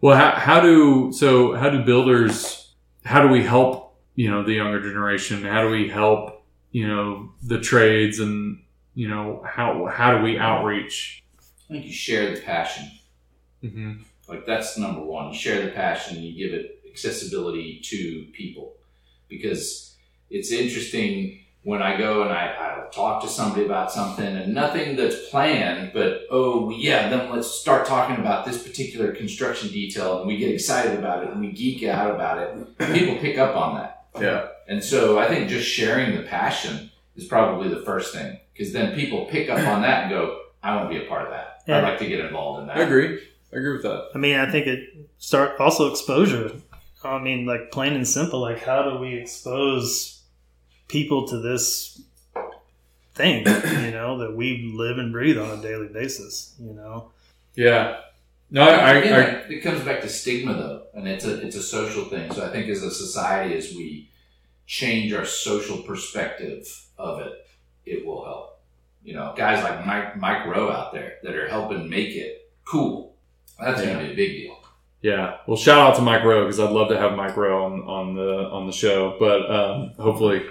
Well, 0.00 0.16
how, 0.16 0.30
how 0.30 0.60
do 0.60 1.12
so? 1.12 1.54
How 1.54 1.68
do 1.70 1.84
builders? 1.84 2.72
How 3.04 3.22
do 3.22 3.28
we 3.28 3.42
help? 3.42 3.96
You 4.14 4.30
know, 4.30 4.42
the 4.42 4.54
younger 4.54 4.80
generation. 4.80 5.42
How 5.42 5.62
do 5.62 5.70
we 5.70 5.88
help? 5.88 6.42
You 6.72 6.88
know, 6.88 7.32
the 7.42 7.60
trades, 7.60 8.18
and 8.18 8.62
you 8.94 9.08
know, 9.08 9.42
how 9.46 9.86
how 9.86 10.16
do 10.16 10.24
we 10.24 10.38
outreach? 10.38 11.22
I 11.68 11.74
think 11.74 11.86
you 11.86 11.92
share 11.92 12.34
the 12.34 12.40
passion. 12.40 12.90
Mm-hmm. 13.62 13.92
Like 14.28 14.46
that's 14.46 14.78
number 14.78 15.02
one. 15.02 15.28
You 15.28 15.38
share 15.38 15.64
the 15.64 15.72
passion. 15.72 16.22
You 16.22 16.32
give 16.48 16.58
it 16.58 16.80
accessibility 16.90 17.80
to 17.84 18.26
people 18.32 18.74
because 19.28 19.96
it's 20.30 20.50
interesting 20.50 21.40
when 21.62 21.82
I 21.82 21.98
go 21.98 22.22
and 22.22 22.32
I, 22.32 22.46
I'll 22.54 22.90
talk 22.90 23.22
to 23.22 23.28
somebody 23.28 23.64
about 23.64 23.92
something 23.92 24.24
and 24.24 24.54
nothing 24.54 24.96
that's 24.96 25.28
planned, 25.28 25.92
but 25.92 26.22
oh 26.30 26.70
yeah, 26.70 27.08
then 27.08 27.30
let's 27.30 27.50
start 27.50 27.86
talking 27.86 28.16
about 28.16 28.46
this 28.46 28.62
particular 28.62 29.12
construction 29.12 29.68
detail 29.68 30.18
and 30.18 30.26
we 30.26 30.38
get 30.38 30.50
excited 30.50 30.98
about 30.98 31.24
it 31.24 31.30
and 31.30 31.40
we 31.40 31.52
geek 31.52 31.84
out 31.84 32.14
about 32.14 32.38
it. 32.38 32.78
People 32.92 33.16
pick 33.16 33.36
up 33.38 33.56
on 33.56 33.74
that. 33.76 34.06
Yeah, 34.18 34.48
And 34.66 34.82
so 34.82 35.18
I 35.18 35.28
think 35.28 35.48
just 35.48 35.68
sharing 35.68 36.16
the 36.16 36.22
passion 36.22 36.90
is 37.14 37.24
probably 37.26 37.68
the 37.68 37.82
first 37.82 38.12
thing 38.12 38.40
because 38.52 38.72
then 38.72 38.94
people 38.94 39.26
pick 39.26 39.48
up 39.48 39.58
on 39.68 39.82
that 39.82 40.04
and 40.04 40.10
go, 40.10 40.40
I 40.62 40.74
want 40.76 40.90
to 40.90 40.98
be 40.98 41.04
a 41.04 41.08
part 41.08 41.24
of 41.24 41.30
that. 41.30 41.62
Yeah. 41.66 41.78
I'd 41.78 41.84
like 41.84 41.98
to 42.00 42.06
get 42.06 42.20
involved 42.20 42.62
in 42.62 42.66
that. 42.66 42.78
I 42.78 42.82
agree. 42.82 43.20
I 43.52 43.56
agree 43.56 43.72
with 43.72 43.82
that. 43.82 44.08
I 44.14 44.18
mean, 44.18 44.36
I 44.36 44.50
think 44.50 44.66
it 44.66 44.80
start 45.18 45.60
also 45.60 45.90
exposure. 45.90 46.52
I 47.04 47.18
mean, 47.18 47.46
like 47.46 47.70
plain 47.70 47.94
and 47.94 48.06
simple. 48.06 48.40
Like, 48.40 48.62
how 48.62 48.82
do 48.82 48.98
we 48.98 49.16
expose 49.16 50.19
people 50.90 51.28
to 51.28 51.38
this 51.38 52.00
thing? 53.14 53.46
You 53.46 53.90
know, 53.92 54.18
that 54.18 54.34
we 54.36 54.72
live 54.76 54.98
and 54.98 55.12
breathe 55.12 55.38
on 55.38 55.58
a 55.58 55.62
daily 55.62 55.88
basis. 55.88 56.54
You 56.58 56.72
know, 56.74 57.12
Yeah. 57.54 58.00
No, 58.52 58.62
I, 58.62 58.74
I, 58.74 58.92
Again, 58.94 59.14
I 59.14 59.52
it 59.52 59.60
comes 59.62 59.80
back 59.84 60.00
to 60.00 60.08
stigma 60.08 60.54
though, 60.54 60.82
and 60.94 61.06
it's 61.06 61.24
a 61.24 61.40
it's 61.46 61.54
a 61.56 61.62
social 61.62 62.04
thing. 62.06 62.32
So 62.32 62.44
I 62.44 62.48
think 62.50 62.68
as 62.68 62.82
a 62.82 62.90
society, 62.90 63.54
as 63.56 63.72
we 63.74 64.10
change 64.66 65.12
our 65.12 65.24
social 65.24 65.78
perspective 65.82 66.66
of 66.98 67.20
it, 67.20 67.32
it 67.86 68.04
will 68.04 68.24
help. 68.24 68.60
You 69.04 69.14
know, 69.14 69.34
guys 69.36 69.62
like 69.62 69.86
Mike 69.86 70.16
Mike 70.16 70.46
Rowe 70.46 70.70
out 70.70 70.92
there 70.92 71.18
that 71.22 71.34
are 71.36 71.48
helping 71.48 71.88
make 71.88 72.10
it 72.16 72.50
cool. 72.64 73.14
That's 73.58 73.80
Yeah. 73.80 73.92
going 73.94 73.98
to 73.98 74.04
be 74.06 74.12
a 74.12 74.16
big 74.16 74.36
deal. 74.38 74.56
Yeah. 75.02 75.36
Well, 75.46 75.56
shout 75.56 75.78
out 75.78 75.96
to 75.96 76.02
Mike 76.02 76.24
Rowe 76.24 76.44
because 76.44 76.60
I'd 76.60 76.70
love 76.70 76.88
to 76.90 76.98
have 76.98 77.14
Mike 77.16 77.36
Rowe 77.36 77.64
on, 77.64 77.82
on 77.82 78.14
the 78.14 78.48
on 78.50 78.66
the 78.66 78.72
show, 78.72 79.16
but 79.18 79.50
um, 79.50 79.92
hopefully 79.98 80.44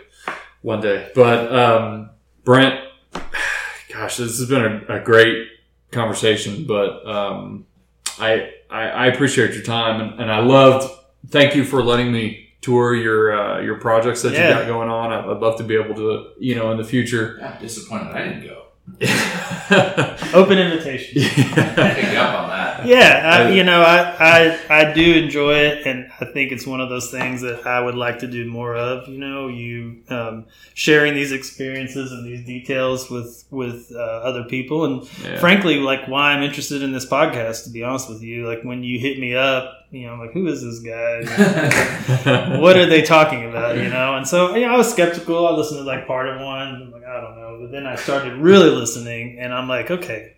one 0.61 0.81
day. 0.81 1.11
But 1.13 1.53
um, 1.53 2.09
Brent, 2.43 2.79
gosh, 3.93 4.17
this 4.17 4.39
has 4.39 4.49
been 4.49 4.83
a, 4.89 4.95
a 4.95 4.99
great 5.03 5.47
conversation. 5.91 6.65
But 6.65 7.05
um, 7.07 7.65
I, 8.19 8.51
I 8.69 8.81
I 8.89 9.05
appreciate 9.07 9.53
your 9.53 9.63
time 9.63 10.01
and, 10.01 10.19
and 10.19 10.31
I 10.31 10.39
loved. 10.39 10.89
Thank 11.27 11.53
you 11.55 11.63
for 11.63 11.83
letting 11.83 12.11
me 12.11 12.47
tour 12.61 12.95
your 12.95 13.31
uh, 13.39 13.61
your 13.61 13.75
projects 13.79 14.21
that 14.23 14.33
Yeah. 14.33 14.47
you 14.49 14.53
got 14.55 14.67
going 14.67 14.89
on. 14.89 15.11
I'd, 15.13 15.25
I'd 15.29 15.37
love 15.41 15.57
to 15.57 15.63
be 15.63 15.75
able 15.75 15.93
to, 15.95 16.31
you 16.39 16.55
know, 16.55 16.71
in 16.71 16.77
the 16.77 16.83
future. 16.83 17.39
I'm 17.43 17.61
disappointed 17.61 18.15
I 18.15 18.23
didn't 18.27 18.43
go. 18.47 18.55
open 20.33 20.57
invitation. 20.57 21.21
Pick 21.21 21.57
up 21.57 22.39
on 22.39 22.48
that. 22.48 22.48
Yeah, 22.85 23.45
I, 23.47 23.49
you 23.51 23.63
know, 23.63 23.81
I, 23.81 24.15
I 24.19 24.59
I 24.81 24.93
do 24.93 25.13
enjoy 25.15 25.53
it, 25.55 25.85
and 25.87 26.09
I 26.19 26.25
think 26.25 26.51
it's 26.51 26.65
one 26.67 26.81
of 26.81 26.89
those 26.89 27.09
things 27.11 27.41
that 27.41 27.65
I 27.67 27.79
would 27.79 27.95
like 27.95 28.19
to 28.19 28.27
do 28.27 28.45
more 28.49 28.75
of. 28.75 29.07
You 29.07 29.17
know, 29.19 29.47
you 29.47 30.01
um, 30.09 30.45
sharing 30.73 31.13
these 31.13 31.31
experiences 31.31 32.11
and 32.11 32.25
these 32.25 32.45
details 32.45 33.09
with 33.09 33.45
with 33.51 33.91
uh, 33.93 33.99
other 33.99 34.43
people, 34.43 34.85
and 34.85 35.09
Yeah. 35.23 35.39
frankly, 35.39 35.75
like 35.79 36.07
why 36.07 36.31
I'm 36.33 36.43
interested 36.43 36.81
in 36.81 36.91
this 36.91 37.05
podcast. 37.05 37.63
To 37.65 37.69
be 37.69 37.83
honest 37.83 38.09
with 38.09 38.21
you, 38.21 38.47
like 38.47 38.63
when 38.63 38.83
you 38.83 38.99
hit 38.99 39.19
me 39.19 39.35
up, 39.35 39.73
you 39.91 40.05
know, 40.05 40.13
I'm 40.13 40.19
like, 40.19 40.33
who 40.33 40.47
is 40.47 40.61
this 40.63 40.79
guy? 40.79 42.57
what 42.59 42.77
are 42.77 42.85
they 42.85 43.01
talking 43.01 43.47
about? 43.49 43.77
You 43.77 43.89
know, 43.89 44.15
and 44.15 44.27
so 44.27 44.55
you 44.55 44.65
know, 44.67 44.73
I 44.73 44.77
was 44.77 44.89
skeptical. 44.91 45.47
I 45.47 45.51
listened 45.51 45.79
to 45.79 45.83
like 45.83 46.07
part 46.07 46.27
of 46.29 46.41
one. 46.41 46.67
I'm 46.83 46.91
like, 46.91 47.03
I 47.05 47.21
don't 47.21 47.35
know, 47.35 47.57
but 47.61 47.71
then 47.71 47.85
I 47.85 47.95
started 47.95 48.33
really 48.33 48.69
listening, 48.69 49.37
and 49.39 49.53
I'm 49.53 49.67
like, 49.67 49.89
okay, 49.91 50.35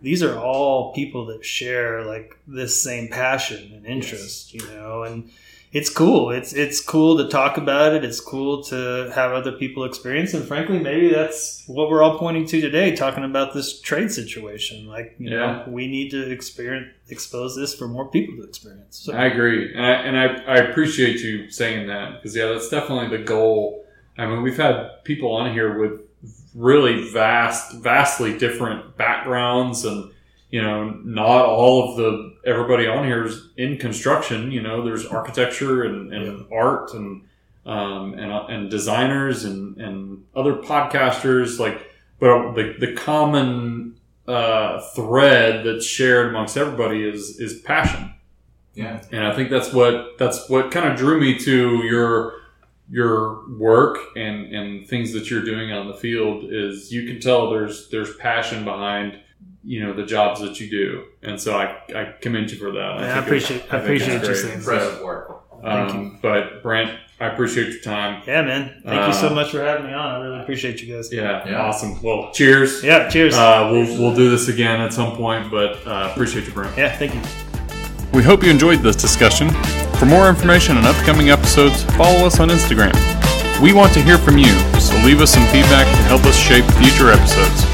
these 0.00 0.22
are 0.22 0.38
all 0.38 0.92
people 0.92 1.26
that 1.26 1.44
share 1.44 2.04
like 2.04 2.38
this 2.46 2.82
same 2.82 3.08
passion 3.08 3.72
and 3.74 3.86
interest, 3.86 4.52
you 4.54 4.66
know, 4.68 5.02
and 5.02 5.30
it's 5.72 5.90
cool. 5.90 6.30
It's 6.30 6.52
it's 6.52 6.80
cool 6.80 7.18
to 7.18 7.28
talk 7.28 7.58
about 7.58 7.92
it. 7.94 8.04
It's 8.04 8.20
cool 8.20 8.62
to 8.64 9.10
have 9.14 9.32
other 9.32 9.52
people 9.52 9.84
experience, 9.84 10.32
and 10.32 10.44
frankly, 10.44 10.78
maybe 10.78 11.10
that's 11.10 11.64
what 11.66 11.90
we're 11.90 12.02
all 12.02 12.18
pointing 12.18 12.46
to 12.46 12.60
today, 12.60 12.94
talking 12.96 13.24
about 13.24 13.52
this 13.52 13.80
trade 13.80 14.10
situation. 14.10 14.86
Like, 14.86 15.16
you 15.18 15.30
Yeah. 15.30 15.36
know, 15.36 15.64
we 15.68 15.86
need 15.88 16.10
to 16.12 16.30
experience 16.30 16.88
expose 17.10 17.56
this 17.56 17.74
for 17.74 17.88
more 17.88 18.08
people 18.08 18.36
to 18.36 18.42
experience. 18.44 18.96
So, 18.96 19.12
I 19.12 19.26
agree, 19.26 19.72
and 19.74 19.84
I, 19.84 19.90
and 19.92 20.16
I, 20.18 20.26
I 20.54 20.56
appreciate 20.58 21.20
you 21.20 21.50
saying 21.50 21.88
that 21.88 22.22
because 22.22 22.34
yeah, 22.34 22.46
that's 22.46 22.68
definitely 22.68 23.16
the 23.16 23.24
goal. 23.24 23.84
I 24.16 24.26
mean, 24.26 24.42
we've 24.42 24.56
had 24.56 25.04
people 25.04 25.32
on 25.32 25.52
here 25.52 25.78
with 25.78 26.00
really 26.56 27.08
vast, 27.10 27.76
vastly 27.76 28.36
different 28.38 28.96
backgrounds, 28.96 29.84
and 29.84 30.10
you 30.50 30.62
know, 30.62 30.90
not 31.04 31.44
all 31.46 31.90
of 31.90 31.96
the 31.96 32.34
everybody 32.46 32.86
on 32.86 33.04
here 33.04 33.26
is 33.26 33.50
in 33.56 33.76
construction. 33.76 34.50
You 34.50 34.62
know, 34.62 34.84
there's 34.84 35.04
architecture 35.18 35.84
and, 35.84 36.12
and 36.12 36.46
art 36.52 36.92
and 36.94 37.22
um, 37.66 38.14
and 38.14 38.32
and 38.32 38.70
designers 38.70 39.44
and 39.44 39.76
and 39.76 40.24
other 40.34 40.54
podcasters 40.54 41.58
like, 41.58 41.86
but 42.18 42.52
the 42.54 42.74
the 42.78 42.92
common 42.94 43.96
uh, 44.28 44.80
thread 44.94 45.64
that's 45.66 45.84
shared 45.86 46.28
amongst 46.30 46.56
everybody 46.56 47.08
is 47.08 47.38
is 47.38 47.60
passion 47.60 48.12
Yeah. 48.74 49.00
and 49.12 49.24
I 49.24 49.32
think 49.34 49.50
that's 49.50 49.72
what 49.72 50.18
that's 50.18 50.48
what 50.48 50.72
kind 50.72 50.88
of 50.90 50.96
drew 50.96 51.20
me 51.20 51.38
to 51.40 51.84
your 51.84 52.34
your 52.88 53.48
work 53.58 53.98
and 54.16 54.54
and 54.54 54.86
things 54.88 55.12
that 55.12 55.28
you're 55.30 55.42
doing 55.44 55.72
on 55.72 55.88
the 55.88 55.94
field 55.94 56.44
is 56.48 56.92
you 56.92 57.04
can 57.06 57.18
tell 57.20 57.50
there's 57.50 57.88
there's 57.90 58.14
passion 58.16 58.64
behind 58.64 59.18
you 59.64 59.82
know 59.84 59.92
the 59.92 60.04
jobs 60.06 60.40
that 60.40 60.60
you 60.60 60.70
do 60.70 61.04
and 61.22 61.40
so 61.40 61.56
I, 61.58 61.76
I 61.94 62.14
commend 62.20 62.52
you 62.52 62.58
for 62.58 62.70
that 62.72 62.80
I, 62.98 62.98
think 62.98 63.02
it's- 63.08 63.24
appreciate 63.26 63.72
I, 63.72 63.80
think 63.80 64.02
it's 64.02 64.04
appreciate 64.06 64.12
you 64.14 64.20
great. 64.20 64.36
saying 64.36 64.48
that. 64.50 64.58
Impressive 64.58 65.02
work. 65.04 65.42
Thank 65.62 65.90
um, 65.94 66.18
but 66.22 66.62
Brent 66.62 66.96
I 67.18 67.26
appreciate 67.28 67.72
your 67.72 67.80
time 67.82 68.22
Yeah, 68.26 68.42
man. 68.42 68.82
Thank 68.84 69.06
you 69.08 69.12
so 69.14 69.28
Uh, 69.30 69.34
much 69.34 69.50
for 69.50 69.60
having 69.64 69.86
me 69.86 69.92
on. 69.94 70.14
I 70.14 70.24
really 70.24 70.40
appreciate 70.42 70.80
you 70.82 70.94
guys. 70.94 71.12
yeah, 71.12 71.48
Yeah. 71.48 71.62
awesome 71.62 72.00
well 72.02 72.30
cheers 72.32 72.84
Yeah, 72.84 73.08
cheers. 73.08 73.34
uh, 73.34 73.68
we'll, 73.72 73.86
we'll 73.98 74.14
do 74.14 74.30
this 74.30 74.46
again 74.48 74.80
at 74.80 74.92
some 74.92 75.16
point 75.16 75.50
but 75.50 75.84
uh, 75.86 76.10
appreciate 76.12 76.46
you 76.46 76.52
Brent 76.52 76.76
yeah, 76.78 76.94
thank 76.96 77.14
you. 77.14 77.20
We 78.12 78.22
hope 78.22 78.44
you 78.44 78.50
enjoyed 78.50 78.78
this 78.80 78.94
discussion. 78.96 79.48
For 79.98 80.04
more 80.06 80.28
information 80.28 80.76
on 80.76 80.84
upcoming 80.84 81.30
episodes, 81.30 81.82
follow 81.96 82.26
us 82.26 82.38
on 82.38 82.48
Instagram. 82.48 82.94
We 83.62 83.72
want 83.72 83.92
to 83.94 84.02
hear 84.02 84.18
from 84.18 84.38
you, 84.38 84.52
so 84.78 84.94
leave 85.04 85.20
us 85.20 85.32
some 85.32 85.46
feedback 85.46 85.86
to 85.86 86.02
help 86.04 86.24
us 86.24 86.36
shape 86.36 86.64
future 86.76 87.10
episodes. 87.10 87.65